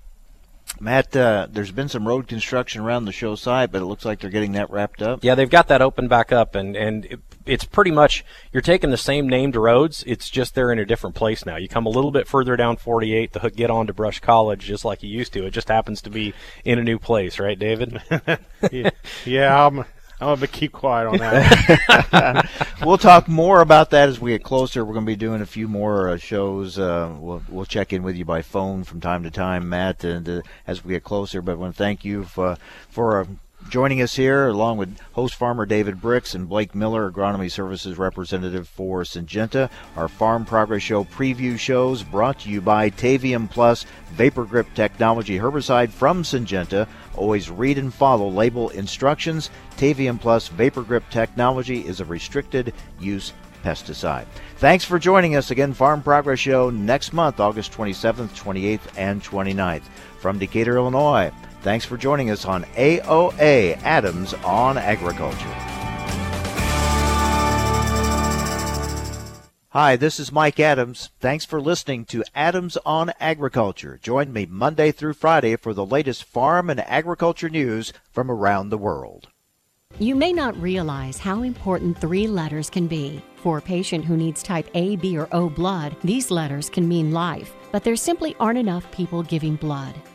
Matt, 0.82 1.14
uh, 1.14 1.46
there's 1.50 1.72
been 1.72 1.90
some 1.90 2.08
road 2.08 2.26
construction 2.26 2.80
around 2.80 3.04
the 3.04 3.12
show 3.12 3.34
site, 3.34 3.70
but 3.70 3.82
it 3.82 3.84
looks 3.84 4.06
like 4.06 4.20
they're 4.20 4.30
getting 4.30 4.52
that 4.52 4.70
wrapped 4.70 5.02
up. 5.02 5.22
Yeah, 5.22 5.34
they've 5.34 5.50
got 5.50 5.68
that 5.68 5.82
open 5.82 6.08
back 6.08 6.32
up, 6.32 6.54
and 6.54 6.74
and 6.74 7.04
it, 7.04 7.20
it's 7.44 7.64
pretty 7.64 7.90
much 7.90 8.24
you're 8.50 8.62
taking 8.62 8.90
the 8.90 8.96
same 8.96 9.28
named 9.28 9.56
roads. 9.56 10.02
It's 10.06 10.30
just 10.30 10.54
they're 10.54 10.72
in 10.72 10.78
a 10.78 10.86
different 10.86 11.16
place 11.16 11.44
now. 11.44 11.56
You 11.56 11.68
come 11.68 11.84
a 11.84 11.90
little 11.90 12.10
bit 12.10 12.26
further 12.26 12.56
down 12.56 12.78
48 12.78 13.34
to 13.34 13.50
get 13.50 13.70
on 13.70 13.88
to 13.88 13.92
Brush 13.92 14.20
College, 14.20 14.60
just 14.60 14.84
like 14.84 15.02
you 15.02 15.10
used 15.10 15.34
to. 15.34 15.44
It 15.44 15.50
just 15.50 15.68
happens 15.68 16.00
to 16.02 16.10
be 16.10 16.32
in 16.64 16.78
a 16.78 16.82
new 16.82 16.98
place, 16.98 17.38
right, 17.38 17.58
David? 17.58 18.00
yeah, 18.72 18.90
yeah 19.26 19.66
I'm, 19.66 19.84
I'm 20.20 20.36
gonna 20.36 20.46
keep 20.48 20.72
quiet 20.72 21.08
on 21.08 21.18
that. 21.18 22.48
we'll 22.84 22.98
talk 22.98 23.28
more 23.28 23.60
about 23.60 23.90
that 23.90 24.08
as 24.08 24.20
we 24.20 24.32
get 24.32 24.42
closer. 24.42 24.84
We're 24.84 24.92
going 24.92 25.06
to 25.06 25.10
be 25.10 25.16
doing 25.16 25.40
a 25.40 25.46
few 25.46 25.66
more 25.66 26.10
uh, 26.10 26.16
shows. 26.18 26.78
Uh, 26.78 27.14
we'll 27.18 27.42
we'll 27.48 27.64
check 27.64 27.92
in 27.92 28.02
with 28.02 28.16
you 28.16 28.24
by 28.24 28.42
phone 28.42 28.84
from 28.84 29.00
time 29.00 29.22
to 29.22 29.30
time, 29.30 29.68
Matt, 29.68 30.04
and 30.04 30.28
uh, 30.28 30.42
as 30.66 30.84
we 30.84 30.92
get 30.92 31.04
closer. 31.04 31.40
But 31.40 31.52
I 31.52 31.54
want 31.56 31.74
to 31.74 31.78
thank 31.78 32.04
you 32.04 32.24
for 32.24 32.56
for 32.90 33.26
joining 33.68 34.00
us 34.00 34.16
here, 34.16 34.48
along 34.48 34.78
with 34.78 34.98
host 35.12 35.34
farmer 35.34 35.66
David 35.66 36.00
Brix 36.00 36.34
and 36.34 36.48
Blake 36.48 36.74
Miller, 36.74 37.10
agronomy 37.10 37.50
services 37.50 37.98
representative 37.98 38.68
for 38.68 39.02
Syngenta. 39.02 39.70
Our 39.96 40.08
Farm 40.08 40.44
Progress 40.44 40.82
Show 40.82 41.04
preview 41.04 41.58
shows 41.58 42.02
brought 42.02 42.40
to 42.40 42.50
you 42.50 42.60
by 42.60 42.90
Tavium 42.90 43.48
Plus 43.48 43.84
Vapor 44.12 44.44
Grip 44.44 44.66
Technology 44.74 45.38
herbicide 45.38 45.90
from 45.90 46.22
Syngenta. 46.22 46.88
Always 47.16 47.50
read 47.50 47.78
and 47.78 47.92
follow 47.92 48.28
label 48.28 48.70
instructions. 48.70 49.50
Tavium 49.76 50.20
Plus 50.20 50.48
Vapor 50.48 50.82
Grip 50.82 51.04
Technology 51.10 51.86
is 51.86 52.00
a 52.00 52.04
restricted 52.04 52.72
use 52.98 53.32
pesticide. 53.64 54.26
Thanks 54.56 54.84
for 54.84 54.98
joining 54.98 55.36
us 55.36 55.50
again, 55.50 55.72
Farm 55.72 56.02
Progress 56.02 56.38
Show 56.38 56.70
next 56.70 57.12
month, 57.12 57.40
August 57.40 57.72
27th, 57.72 58.30
28th, 58.30 58.80
and 58.96 59.22
29th. 59.22 59.84
From 60.18 60.38
Decatur, 60.38 60.76
Illinois, 60.76 61.32
thanks 61.62 61.84
for 61.84 61.96
joining 61.96 62.30
us 62.30 62.44
on 62.44 62.64
AOA 62.76 63.82
Adams 63.82 64.34
on 64.44 64.78
Agriculture. 64.78 65.79
Hi, 69.72 69.94
this 69.94 70.18
is 70.18 70.32
Mike 70.32 70.58
Adams. 70.58 71.10
Thanks 71.20 71.44
for 71.44 71.60
listening 71.60 72.04
to 72.06 72.24
Adams 72.34 72.76
on 72.84 73.12
Agriculture. 73.20 74.00
Join 74.02 74.32
me 74.32 74.44
Monday 74.44 74.90
through 74.90 75.12
Friday 75.12 75.54
for 75.54 75.72
the 75.72 75.86
latest 75.86 76.24
farm 76.24 76.68
and 76.70 76.80
agriculture 76.80 77.48
news 77.48 77.92
from 78.10 78.32
around 78.32 78.70
the 78.70 78.78
world. 78.78 79.28
You 80.00 80.16
may 80.16 80.32
not 80.32 80.60
realize 80.60 81.18
how 81.18 81.44
important 81.44 82.00
three 82.00 82.26
letters 82.26 82.68
can 82.68 82.88
be. 82.88 83.22
For 83.36 83.58
a 83.58 83.62
patient 83.62 84.04
who 84.04 84.16
needs 84.16 84.42
type 84.42 84.68
A, 84.74 84.96
B, 84.96 85.16
or 85.16 85.28
O 85.30 85.48
blood, 85.48 85.94
these 86.02 86.32
letters 86.32 86.68
can 86.68 86.88
mean 86.88 87.12
life, 87.12 87.54
but 87.70 87.84
there 87.84 87.94
simply 87.94 88.34
aren't 88.40 88.58
enough 88.58 88.90
people 88.90 89.22
giving 89.22 89.54
blood. 89.54 89.94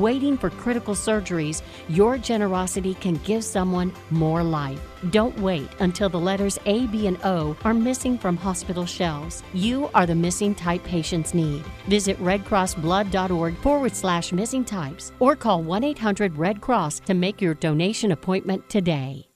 waiting 0.00 0.36
for 0.36 0.50
critical 0.50 0.94
surgeries, 0.94 1.62
your 1.88 2.18
generosity 2.18 2.94
can 2.94 3.14
give 3.24 3.44
someone 3.44 3.92
more 4.10 4.42
life. 4.42 4.80
Don't 5.10 5.38
wait 5.38 5.68
until 5.78 6.08
the 6.08 6.20
letters 6.20 6.58
A, 6.66 6.86
B, 6.88 7.06
and 7.06 7.18
O 7.24 7.56
are 7.64 7.74
missing 7.74 8.18
from 8.18 8.36
hospital 8.36 8.86
shelves. 8.86 9.42
You 9.54 9.88
are 9.94 10.06
the 10.06 10.14
missing 10.14 10.54
type 10.54 10.84
patients 10.84 11.34
need. 11.34 11.64
Visit 11.88 12.18
redcrossblood.org 12.18 13.56
forward 13.58 13.96
slash 13.96 14.32
missing 14.32 14.64
types 14.64 15.12
or 15.20 15.36
call 15.36 15.62
1 15.62 15.84
800 15.84 16.36
Red 16.36 16.60
Cross 16.60 17.00
to 17.00 17.14
make 17.14 17.40
your 17.40 17.54
donation 17.54 18.12
appointment 18.12 18.68
today. 18.68 19.26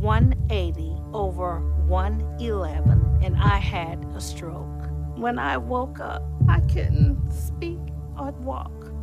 180 0.00 0.96
over 1.12 1.60
111, 1.86 3.18
and 3.22 3.36
I 3.36 3.58
had 3.58 4.04
a 4.14 4.20
stroke. 4.20 4.66
When 5.16 5.38
I 5.38 5.58
woke 5.58 6.00
up, 6.00 6.22
I 6.48 6.60
couldn't 6.60 7.30
speak 7.30 7.78
or 8.18 8.30
walk. 8.32 8.79